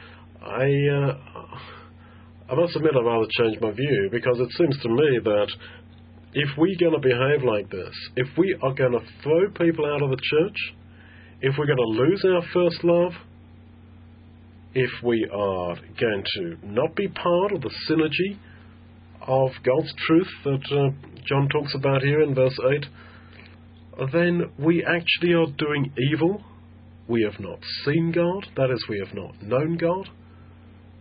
I. 0.42 0.64
Uh, 0.88 1.58
I 2.52 2.54
must 2.54 2.76
admit 2.76 2.92
I'd 2.94 3.06
rather 3.06 3.26
changed 3.30 3.62
my 3.62 3.70
view 3.70 4.10
because 4.12 4.38
it 4.38 4.50
seems 4.58 4.78
to 4.82 4.88
me 4.90 5.20
that 5.24 5.48
if 6.34 6.50
we're 6.58 6.76
going 6.78 6.92
to 6.92 6.98
behave 7.00 7.42
like 7.42 7.70
this, 7.70 7.94
if 8.16 8.28
we 8.36 8.54
are 8.62 8.74
going 8.74 8.92
to 8.92 9.00
throw 9.22 9.48
people 9.52 9.86
out 9.86 10.02
of 10.02 10.10
the 10.10 10.20
church, 10.20 10.56
if 11.40 11.54
we're 11.56 11.64
going 11.64 11.78
to 11.78 12.02
lose 12.02 12.22
our 12.26 12.42
first 12.52 12.84
love, 12.84 13.12
if 14.74 14.90
we 15.02 15.26
are 15.32 15.76
going 15.98 16.24
to 16.34 16.58
not 16.62 16.94
be 16.94 17.08
part 17.08 17.52
of 17.52 17.62
the 17.62 17.70
synergy 17.88 18.36
of 19.22 19.50
God's 19.64 19.94
truth 20.06 20.28
that 20.44 20.62
uh, 20.72 21.08
John 21.26 21.48
talks 21.48 21.74
about 21.74 22.02
here 22.02 22.20
in 22.20 22.34
verse 22.34 22.58
8, 23.98 24.10
then 24.12 24.52
we 24.58 24.84
actually 24.84 25.32
are 25.32 25.46
doing 25.56 25.90
evil. 26.12 26.44
We 27.08 27.22
have 27.22 27.40
not 27.40 27.60
seen 27.86 28.12
God, 28.12 28.46
that 28.56 28.70
is, 28.70 28.84
we 28.90 29.02
have 29.02 29.14
not 29.14 29.42
known 29.42 29.78
God. 29.78 30.10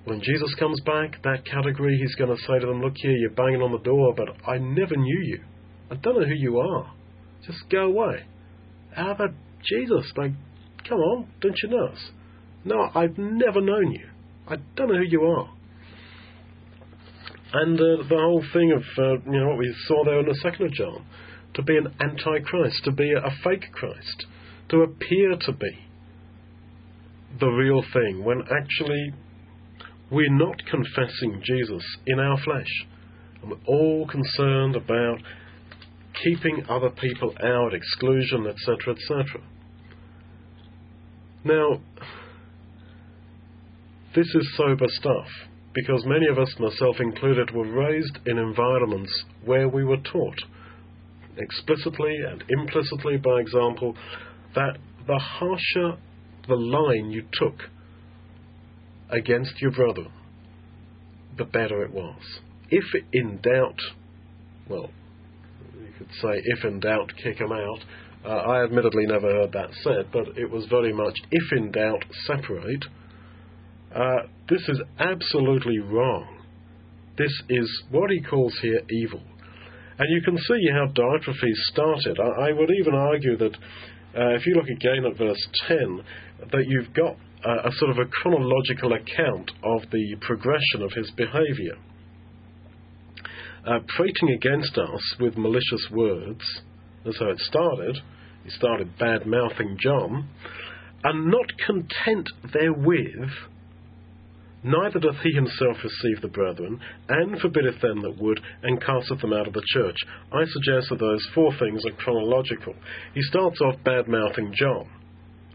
When 0.05 0.19
Jesus 0.21 0.53
comes 0.55 0.81
back, 0.81 1.21
that 1.23 1.45
category, 1.45 1.97
he's 1.97 2.15
going 2.15 2.35
to 2.35 2.43
say 2.43 2.59
to 2.59 2.65
them, 2.65 2.81
Look 2.81 2.93
here, 2.95 3.11
you're 3.11 3.29
banging 3.31 3.61
on 3.61 3.71
the 3.71 3.77
door, 3.79 4.13
but 4.15 4.29
I 4.47 4.57
never 4.57 4.95
knew 4.95 5.19
you. 5.23 5.43
I 5.91 5.95
don't 5.95 6.19
know 6.19 6.25
who 6.25 6.33
you 6.33 6.59
are. 6.59 6.91
Just 7.45 7.69
go 7.69 7.85
away. 7.85 8.23
How 8.95 9.11
about 9.11 9.31
Jesus? 9.63 10.11
Like, 10.17 10.31
come 10.87 10.97
on, 10.97 11.27
don't 11.39 11.55
you 11.61 11.69
know 11.69 11.85
us? 11.87 12.11
No, 12.65 12.89
I've 12.95 13.17
never 13.17 13.61
known 13.61 13.91
you. 13.91 14.07
I 14.47 14.55
don't 14.75 14.89
know 14.89 14.97
who 14.97 15.07
you 15.07 15.21
are. 15.23 15.49
And 17.53 17.79
uh, 17.79 18.03
the 18.07 18.15
whole 18.15 18.43
thing 18.53 18.71
of 18.71 18.83
uh, 18.97 19.29
you 19.29 19.39
know 19.39 19.49
what 19.49 19.57
we 19.57 19.75
saw 19.87 20.05
there 20.05 20.19
in 20.19 20.25
the 20.25 20.39
second 20.41 20.67
of 20.67 20.73
John, 20.73 21.05
to 21.55 21.63
be 21.63 21.77
an 21.77 21.93
antichrist, 21.99 22.83
to 22.85 22.91
be 22.91 23.11
a, 23.11 23.17
a 23.17 23.31
fake 23.43 23.71
Christ, 23.73 24.25
to 24.69 24.81
appear 24.83 25.35
to 25.37 25.51
be 25.51 25.71
the 27.39 27.47
real 27.47 27.83
thing 27.93 28.23
when 28.23 28.41
actually 28.41 29.13
we're 30.11 30.33
not 30.33 30.57
confessing 30.69 31.41
Jesus 31.43 31.83
in 32.05 32.19
our 32.19 32.37
flesh. 32.43 32.85
And 33.41 33.51
we're 33.51 33.65
all 33.65 34.07
concerned 34.07 34.75
about 34.75 35.19
keeping 36.23 36.65
other 36.69 36.89
people 36.89 37.33
out, 37.43 37.73
exclusion, 37.73 38.45
etc., 38.47 38.93
etc. 38.93 39.41
Now, 41.43 41.81
this 44.13 44.27
is 44.27 44.53
sober 44.57 44.85
stuff 44.87 45.27
because 45.73 46.03
many 46.05 46.27
of 46.27 46.37
us, 46.37 46.53
myself 46.59 46.97
included, 46.99 47.51
were 47.51 47.71
raised 47.71 48.19
in 48.25 48.37
environments 48.37 49.23
where 49.45 49.69
we 49.69 49.85
were 49.85 49.97
taught 49.97 50.41
explicitly 51.37 52.17
and 52.29 52.43
implicitly, 52.49 53.17
by 53.17 53.39
example, 53.39 53.95
that 54.53 54.77
the 55.07 55.17
harsher 55.17 55.97
the 56.47 56.55
line 56.55 57.11
you 57.11 57.23
took 57.33 57.55
against 59.11 59.61
your 59.61 59.71
brother, 59.71 60.05
the 61.37 61.45
better 61.45 61.83
it 61.83 61.91
was. 61.91 62.21
If 62.69 62.85
in 63.11 63.39
doubt, 63.41 63.79
well, 64.69 64.89
you 65.79 65.91
could 65.97 66.11
say, 66.21 66.41
if 66.43 66.63
in 66.63 66.79
doubt, 66.79 67.11
kick 67.21 67.39
him 67.39 67.51
out. 67.51 67.79
Uh, 68.23 68.29
I 68.29 68.63
admittedly 68.63 69.05
never 69.07 69.27
heard 69.27 69.51
that 69.53 69.69
said, 69.83 70.11
but 70.13 70.37
it 70.37 70.49
was 70.49 70.65
very 70.69 70.93
much, 70.93 71.17
if 71.31 71.51
in 71.57 71.71
doubt, 71.71 72.03
separate. 72.27 72.85
Uh, 73.93 74.27
this 74.47 74.61
is 74.69 74.79
absolutely 74.99 75.79
wrong. 75.79 76.39
This 77.17 77.33
is 77.49 77.83
what 77.89 78.09
he 78.09 78.21
calls 78.21 78.57
here 78.61 78.81
evil. 78.89 79.21
And 79.97 80.07
you 80.09 80.21
can 80.21 80.37
see 80.37 80.67
how 80.71 80.87
Diotrephes 80.87 81.61
started. 81.71 82.19
I, 82.19 82.49
I 82.49 82.51
would 82.53 82.69
even 82.79 82.93
argue 82.93 83.37
that 83.37 83.53
uh, 84.17 84.35
if 84.35 84.45
you 84.45 84.55
look 84.55 84.67
again 84.67 85.05
at 85.05 85.17
verse 85.17 85.47
10, 85.67 86.01
that 86.51 86.65
you've 86.67 86.93
got 86.93 87.17
a, 87.49 87.71
sort 87.77 87.91
of 87.91 87.97
a 87.97 88.09
chronological 88.09 88.93
account 88.93 89.51
of 89.63 89.81
the 89.91 90.15
progression 90.21 90.81
of 90.81 90.91
his 90.93 91.11
behaviour. 91.11 91.75
Uh, 93.65 93.79
prating 93.95 94.29
against 94.35 94.77
us 94.77 95.15
with 95.19 95.37
malicious 95.37 95.87
words, 95.91 96.41
that's 97.05 97.19
how 97.19 97.29
it 97.29 97.39
started. 97.39 97.97
He 98.43 98.49
started 98.49 98.97
bad 98.97 99.25
mouthing 99.25 99.77
John, 99.79 100.29
and 101.03 101.31
not 101.31 101.45
content 101.65 102.29
therewith, 102.53 103.29
Neither 104.63 104.99
doth 104.99 105.15
he 105.23 105.31
himself 105.33 105.77
receive 105.83 106.21
the 106.21 106.27
brethren, 106.27 106.79
and 107.09 107.39
forbiddeth 107.39 107.81
them 107.81 108.01
that 108.01 108.21
would, 108.21 108.39
and 108.61 108.79
casteth 108.79 109.19
them 109.21 109.33
out 109.33 109.47
of 109.47 109.53
the 109.53 109.63
church. 109.73 109.97
I 110.31 110.45
suggest 110.45 110.89
that 110.89 110.99
those 110.99 111.27
four 111.33 111.51
things 111.57 111.83
are 111.85 111.97
chronological. 111.97 112.75
He 113.15 113.21
starts 113.23 113.59
off 113.61 113.83
bad 113.83 114.07
mouthing 114.07 114.53
John. 114.53 114.87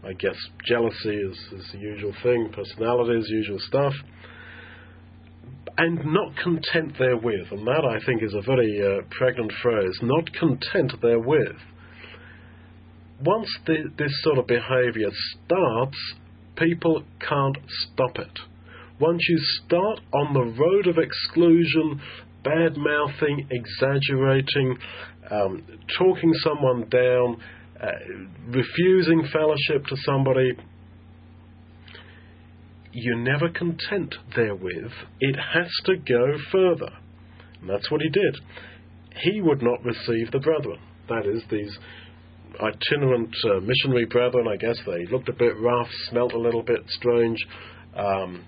I 0.07 0.13
guess 0.13 0.35
jealousy 0.65 1.15
is, 1.15 1.37
is 1.51 1.69
the 1.73 1.79
usual 1.79 2.13
thing, 2.23 2.51
personality 2.53 3.19
is 3.19 3.29
usual 3.29 3.59
stuff. 3.59 3.93
And 5.77 5.99
not 6.05 6.35
content 6.43 6.93
therewith, 6.97 7.51
and 7.51 7.67
that 7.67 7.85
I 7.85 8.03
think 8.05 8.23
is 8.23 8.33
a 8.33 8.41
very 8.41 8.81
uh, 8.81 9.01
pregnant 9.11 9.51
phrase, 9.61 9.99
not 10.01 10.31
content 10.33 10.93
therewith. 11.01 11.57
Once 13.23 13.49
the, 13.65 13.91
this 13.97 14.11
sort 14.23 14.37
of 14.37 14.47
behaviour 14.47 15.09
starts, 15.45 15.97
people 16.55 17.03
can't 17.19 17.57
stop 17.91 18.17
it 18.17 18.39
once 18.99 19.21
you 19.29 19.37
start 19.65 19.99
on 20.13 20.33
the 20.33 20.41
road 20.41 20.87
of 20.87 20.97
exclusion, 20.97 22.01
bad 22.43 22.75
mouthing, 22.77 23.47
exaggerating, 23.51 24.77
um, 25.29 25.63
talking 25.97 26.33
someone 26.43 26.89
down, 26.89 27.37
uh, 27.81 27.91
refusing 28.47 29.27
fellowship 29.31 29.85
to 29.87 29.95
somebody, 30.05 30.51
you're 32.91 33.17
never 33.17 33.49
content 33.49 34.15
therewith. 34.35 34.91
It 35.19 35.35
has 35.53 35.71
to 35.85 35.95
go 35.97 36.37
further. 36.51 36.91
And 37.61 37.69
that's 37.69 37.91
what 37.91 38.01
he 38.01 38.09
did. 38.09 38.37
He 39.21 39.41
would 39.41 39.61
not 39.61 39.83
receive 39.83 40.31
the 40.31 40.39
brethren. 40.39 40.79
That 41.09 41.25
is, 41.25 41.43
these 41.49 41.77
itinerant 42.59 43.35
uh, 43.45 43.59
missionary 43.59 44.05
brethren, 44.05 44.47
I 44.47 44.57
guess 44.57 44.77
they 44.85 45.05
looked 45.11 45.29
a 45.29 45.33
bit 45.33 45.53
rough, 45.59 45.87
smelt 46.09 46.33
a 46.33 46.39
little 46.39 46.63
bit 46.63 46.81
strange. 46.87 47.37
Um, 47.95 48.43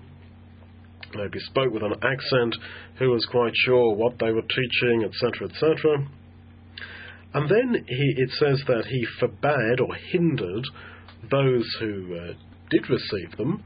maybe 1.14 1.38
spoke 1.40 1.72
with 1.72 1.82
an 1.82 1.94
accent, 2.02 2.56
who 2.98 3.10
was 3.10 3.26
quite 3.30 3.52
sure 3.66 3.94
what 3.94 4.18
they 4.18 4.32
were 4.32 4.42
teaching, 4.42 5.04
etc., 5.04 5.48
etc. 5.48 6.06
And 7.32 7.48
then 7.48 7.84
he, 7.86 8.14
it 8.16 8.30
says 8.38 8.62
that 8.66 8.86
he 8.86 9.06
forbade 9.18 9.80
or 9.80 9.94
hindered 9.94 10.64
those 11.30 11.76
who 11.78 12.16
uh, 12.16 12.32
did 12.70 12.88
receive 12.88 13.36
them. 13.36 13.62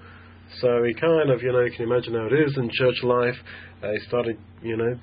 So 0.60 0.82
he 0.84 0.94
kind 0.94 1.30
of, 1.30 1.42
you 1.42 1.52
know, 1.52 1.62
can 1.64 1.72
you 1.72 1.76
can 1.76 1.86
imagine 1.86 2.14
how 2.14 2.26
it 2.26 2.32
is 2.32 2.56
in 2.56 2.70
church 2.72 3.02
life. 3.02 3.36
Uh, 3.82 3.92
he 3.92 3.98
started, 4.06 4.38
you 4.62 4.76
know, 4.76 4.98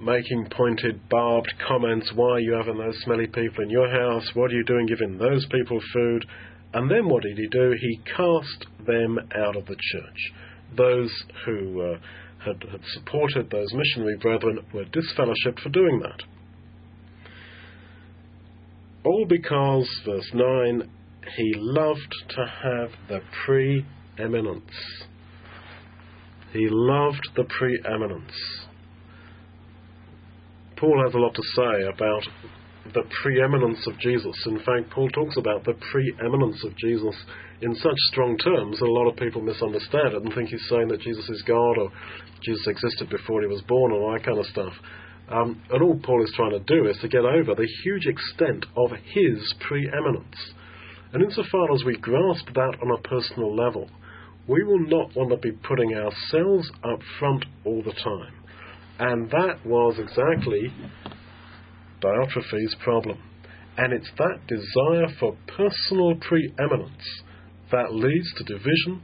making 0.00 0.48
pointed, 0.50 1.08
barbed 1.08 1.52
comments. 1.68 2.10
Why 2.14 2.30
are 2.30 2.40
you 2.40 2.52
having 2.52 2.78
those 2.78 2.98
smelly 3.04 3.26
people 3.26 3.62
in 3.62 3.70
your 3.70 3.90
house? 3.90 4.28
What 4.34 4.50
are 4.50 4.54
you 4.54 4.64
doing 4.64 4.86
giving 4.86 5.18
those 5.18 5.46
people 5.50 5.80
food? 5.92 6.24
And 6.72 6.90
then 6.90 7.08
what 7.08 7.22
did 7.22 7.36
he 7.36 7.48
do? 7.48 7.74
He 7.78 8.00
cast 8.16 8.66
them 8.86 9.18
out 9.36 9.56
of 9.56 9.66
the 9.66 9.76
church 9.76 10.32
those 10.76 11.10
who 11.44 11.80
uh, 11.82 11.98
had, 12.44 12.62
had 12.70 12.80
supported 12.94 13.50
those 13.50 13.72
missionary 13.72 14.16
brethren 14.18 14.60
were 14.72 14.84
disfellowshipped 14.86 15.60
for 15.62 15.68
doing 15.70 16.00
that. 16.00 16.22
All 19.04 19.24
because, 19.26 19.88
verse 20.04 20.30
9, 20.34 20.90
he 21.36 21.52
loved 21.56 22.14
to 22.30 22.46
have 22.62 22.90
the 23.08 23.20
preeminence. 23.44 24.70
He 26.52 26.66
loved 26.68 27.28
the 27.36 27.44
preeminence. 27.44 28.32
Paul 30.76 31.02
has 31.04 31.14
a 31.14 31.18
lot 31.18 31.34
to 31.34 31.42
say 31.54 31.88
about 31.94 32.22
the 32.92 33.02
preeminence 33.22 33.86
of 33.86 33.98
Jesus. 34.00 34.34
In 34.46 34.58
fact, 34.58 34.90
Paul 34.90 35.08
talks 35.10 35.36
about 35.36 35.64
the 35.64 35.74
preeminence 35.92 36.64
of 36.64 36.76
Jesus 36.76 37.14
in 37.60 37.74
such 37.76 37.96
strong 38.10 38.36
terms 38.38 38.78
that 38.80 38.86
a 38.86 38.92
lot 38.92 39.08
of 39.08 39.16
people 39.16 39.42
misunderstand 39.42 40.14
it 40.14 40.22
and 40.22 40.34
think 40.34 40.48
he's 40.48 40.66
saying 40.68 40.88
that 40.88 41.00
Jesus 41.00 41.28
is 41.28 41.42
God 41.46 41.78
or 41.78 41.90
Jesus 42.42 42.66
existed 42.66 43.10
before 43.10 43.42
he 43.42 43.46
was 43.46 43.62
born 43.68 43.92
or 43.92 44.02
all 44.02 44.12
that 44.12 44.24
kind 44.24 44.38
of 44.38 44.46
stuff. 44.46 44.72
Um, 45.30 45.62
and 45.70 45.82
all 45.82 45.98
Paul 46.02 46.24
is 46.24 46.32
trying 46.34 46.50
to 46.50 46.60
do 46.60 46.88
is 46.88 46.98
to 47.02 47.08
get 47.08 47.24
over 47.24 47.54
the 47.54 47.68
huge 47.84 48.06
extent 48.06 48.66
of 48.76 48.90
his 48.90 49.54
preeminence. 49.60 50.52
And 51.12 51.22
insofar 51.22 51.72
as 51.72 51.84
we 51.84 51.96
grasp 51.96 52.46
that 52.54 52.76
on 52.82 52.98
a 52.98 53.02
personal 53.02 53.54
level, 53.54 53.88
we 54.48 54.64
will 54.64 54.80
not 54.80 55.14
want 55.14 55.30
to 55.30 55.36
be 55.36 55.52
putting 55.52 55.94
ourselves 55.94 56.70
up 56.82 56.98
front 57.18 57.44
all 57.64 57.82
the 57.82 57.92
time. 57.92 58.34
And 58.98 59.30
that 59.30 59.64
was 59.64 59.98
exactly 59.98 60.72
Diotrephes' 62.02 62.78
problem. 62.82 63.18
And 63.76 63.92
it's 63.92 64.10
that 64.18 64.46
desire 64.48 65.06
for 65.20 65.36
personal 65.56 66.16
preeminence 66.16 67.22
that 67.70 67.94
leads 67.94 68.34
to 68.34 68.44
division, 68.44 69.02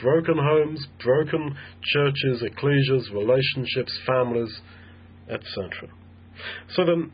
broken 0.00 0.36
homes, 0.36 0.86
broken 1.02 1.56
churches, 1.94 2.42
ecclesias, 2.42 3.10
relationships, 3.12 3.98
families, 4.06 4.60
etc. 5.32 5.88
So 6.74 6.84
then, 6.84 7.10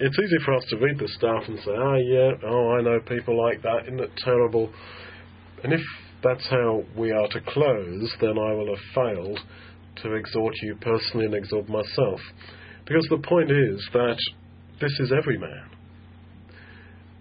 it's 0.00 0.18
easy 0.18 0.44
for 0.44 0.54
us 0.54 0.64
to 0.70 0.76
read 0.76 0.98
this 0.98 1.14
stuff 1.14 1.42
and 1.48 1.58
say, 1.64 1.72
ah, 1.76 1.96
yeah, 1.96 2.30
oh, 2.46 2.76
I 2.78 2.82
know 2.82 3.00
people 3.00 3.36
like 3.36 3.62
that, 3.62 3.82
isn't 3.86 4.00
it 4.00 4.12
terrible? 4.18 4.70
And 5.64 5.72
if 5.72 5.80
that's 6.22 6.46
how 6.48 6.84
we 6.96 7.10
are 7.10 7.28
to 7.28 7.40
close, 7.40 8.14
then 8.20 8.38
I 8.38 8.52
will 8.52 8.68
have 8.68 8.84
failed 8.94 9.40
to 10.02 10.14
exhort 10.14 10.54
you 10.62 10.76
personally 10.80 11.26
and 11.26 11.34
exhort 11.34 11.68
myself. 11.68 12.20
Because 12.86 13.06
the 13.10 13.18
point 13.18 13.50
is 13.50 13.88
that 13.92 14.16
this 14.80 14.92
is 15.00 15.12
every 15.12 15.38
man. 15.38 15.70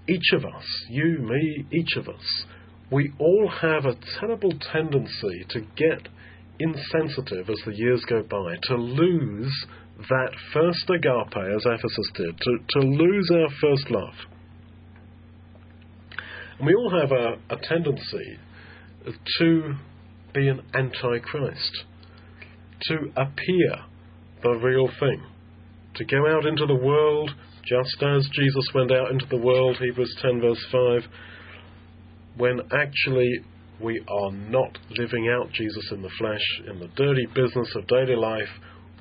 Each 0.07 0.33
of 0.33 0.45
us, 0.45 0.65
you, 0.89 1.17
me, 1.19 1.65
each 1.71 1.97
of 1.97 2.07
us, 2.07 2.45
we 2.91 3.11
all 3.19 3.51
have 3.61 3.85
a 3.85 3.97
terrible 4.19 4.53
tendency 4.71 5.45
to 5.49 5.61
get 5.75 6.07
insensitive 6.59 7.49
as 7.49 7.57
the 7.65 7.75
years 7.75 8.03
go 8.07 8.23
by, 8.23 8.55
to 8.63 8.75
lose 8.75 9.65
that 9.97 10.31
first 10.53 10.89
agape, 10.89 11.37
as 11.55 11.65
Ephesus 11.65 12.11
did, 12.13 12.37
to, 12.37 12.57
to 12.69 12.79
lose 12.79 13.31
our 13.33 13.49
first 13.61 13.89
love. 13.89 14.13
And 16.59 16.67
we 16.67 16.75
all 16.75 16.91
have 17.01 17.11
a, 17.11 17.53
a 17.53 17.57
tendency 17.63 18.37
to 19.39 19.75
be 20.33 20.47
an 20.47 20.61
antichrist, 20.75 21.83
to 22.83 22.95
appear 23.15 23.85
the 24.43 24.51
real 24.51 24.87
thing, 24.99 25.23
to 25.95 26.05
go 26.05 26.27
out 26.27 26.45
into 26.45 26.65
the 26.67 26.75
world 26.75 27.31
just 27.67 28.01
as 28.01 28.27
Jesus 28.31 28.69
went 28.73 28.91
out 28.91 29.11
into 29.11 29.25
the 29.29 29.37
world, 29.37 29.77
Hebrews 29.77 30.15
10, 30.21 30.39
verse 30.39 30.65
5, 30.71 31.01
when 32.37 32.61
actually 32.71 33.29
we 33.81 34.01
are 34.07 34.31
not 34.31 34.77
living 34.91 35.27
out 35.29 35.51
Jesus 35.51 35.91
in 35.91 36.01
the 36.01 36.09
flesh, 36.17 36.41
in 36.71 36.79
the 36.79 36.87
dirty 36.95 37.25
business 37.35 37.67
of 37.75 37.87
daily 37.87 38.15
life, 38.15 38.47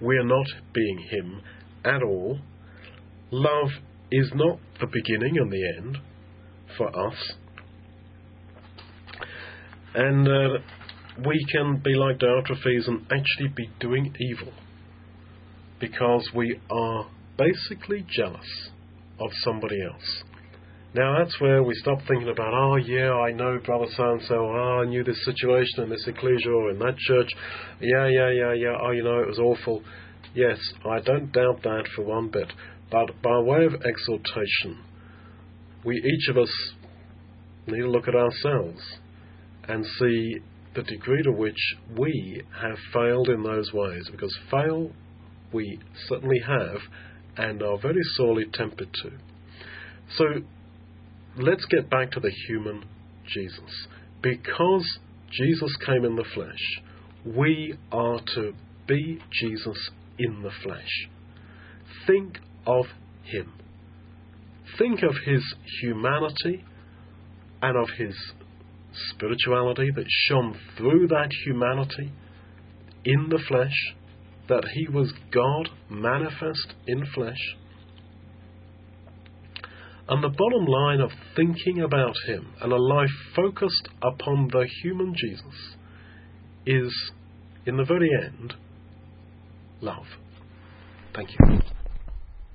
we're 0.01 0.25
not 0.25 0.47
being 0.73 0.99
Him 1.11 1.41
at 1.85 2.03
all. 2.03 2.39
Love 3.31 3.71
is 4.11 4.31
not 4.35 4.59
the 4.81 4.87
beginning 4.87 5.37
and 5.39 5.51
the 5.51 5.75
end 5.79 5.99
for 6.77 6.89
us. 6.89 7.33
And 9.95 10.29
uh, 10.29 10.59
we 11.27 11.45
can 11.51 11.81
be 11.83 11.95
like 11.95 12.19
Diotrephes 12.19 12.87
and 12.87 13.03
actually 13.05 13.49
be 13.57 13.71
doing 13.81 14.15
evil 14.21 14.53
because 15.81 16.29
we 16.35 16.61
are 16.71 17.07
basically 17.39 18.05
jealous 18.09 18.71
of 19.19 19.31
somebody 19.43 19.77
else. 19.83 20.23
Now 20.95 21.18
that's 21.18 21.39
where 21.41 21.62
we 21.62 21.74
stop 21.74 21.99
thinking 22.09 22.28
about, 22.28 22.55
oh 22.55 22.76
yeah, 22.76 23.12
I 23.12 23.32
know 23.32 23.59
brother 23.64 23.87
so 23.97 24.12
and 24.12 24.22
so, 24.28 24.34
oh 24.34 24.82
I 24.82 24.87
knew 24.87 25.05
this 25.05 25.22
situation 25.24 25.84
in 25.84 25.91
this 25.91 26.07
ecclesia 26.07 26.51
or 26.51 26.70
in 26.70 26.78
that 26.78 26.97
church, 26.97 27.28
yeah, 27.80 28.07
yeah, 28.09 28.30
yeah, 28.30 28.53
yeah, 28.55 28.78
oh 28.80 28.93
you 28.93 29.05
know 29.05 29.18
it 29.20 29.28
was 29.28 29.39
awful. 29.39 29.82
Yes, 30.34 30.59
I 30.89 31.01
don't 31.01 31.32
doubt 31.32 31.62
that 31.62 31.84
for 31.95 32.05
one 32.05 32.30
bit, 32.30 32.53
but 32.91 33.11
by 33.22 33.39
way 33.41 33.64
of 33.66 33.74
exhortation, 33.74 34.82
we 35.84 35.97
each 35.97 36.28
of 36.30 36.39
us 36.39 36.51
need 37.66 37.80
to 37.80 37.91
look 37.91 38.09
at 38.09 38.14
ourselves 38.14 38.80
and 39.68 39.84
see 39.99 40.37
the 40.74 40.82
degree 40.82 41.22
to 41.22 41.32
which 41.32 41.76
we 41.99 42.43
have 42.61 42.76
failed 42.93 43.28
in 43.28 43.43
those 43.43 43.72
ways, 43.72 44.09
because 44.11 44.37
fail 44.51 44.91
we 45.53 45.78
certainly 46.09 46.41
have 46.47 46.78
and 47.37 47.62
are 47.62 47.78
very 47.78 48.03
sorely 48.16 48.45
tempted 48.53 48.93
to. 49.03 49.11
So 50.16 50.24
let's 51.37 51.64
get 51.66 51.91
back 51.91 52.11
to 52.12 52.20
the 52.20 52.32
human 52.49 52.84
Jesus. 53.26 53.87
Because 54.22 54.99
Jesus 55.30 55.76
came 55.84 56.05
in 56.05 56.16
the 56.16 56.24
flesh, 56.34 56.82
we 57.24 57.74
are 57.93 58.20
to 58.34 58.53
be 58.87 59.18
Jesus 59.32 59.91
in 60.18 60.43
the 60.43 60.51
flesh. 60.62 61.09
Think 62.07 62.39
of 62.66 62.87
him. 63.24 63.53
Think 64.78 65.03
of 65.03 65.14
his 65.24 65.43
humanity 65.82 66.64
and 67.62 67.76
of 67.76 67.89
his 67.99 68.14
spirituality 69.11 69.91
that 69.95 70.07
shone 70.28 70.59
through 70.76 71.09
that 71.09 71.30
humanity 71.45 72.12
in 73.05 73.28
the 73.28 73.41
flesh, 73.49 73.95
that 74.49 74.64
he 74.74 74.89
was 74.89 75.12
God 75.32 75.68
manifest 75.91 76.74
in 76.87 77.05
flesh 77.14 77.57
and 80.09 80.23
the 80.23 80.29
bottom 80.29 80.67
line 80.67 81.01
of 81.01 81.11
thinking 81.35 81.83
about 81.83 82.15
Him 82.29 82.53
and 82.61 82.73
a 82.73 82.77
life 82.77 83.11
focused 83.35 83.89
upon 84.03 84.49
the 84.49 84.67
human 84.83 85.15
Jesus 85.17 85.77
is, 86.65 87.13
in 87.67 87.77
the 87.77 87.85
very 87.85 88.11
end, 88.25 88.55
love. 89.81 90.07
Thank 91.15 91.31
you. 91.31 91.76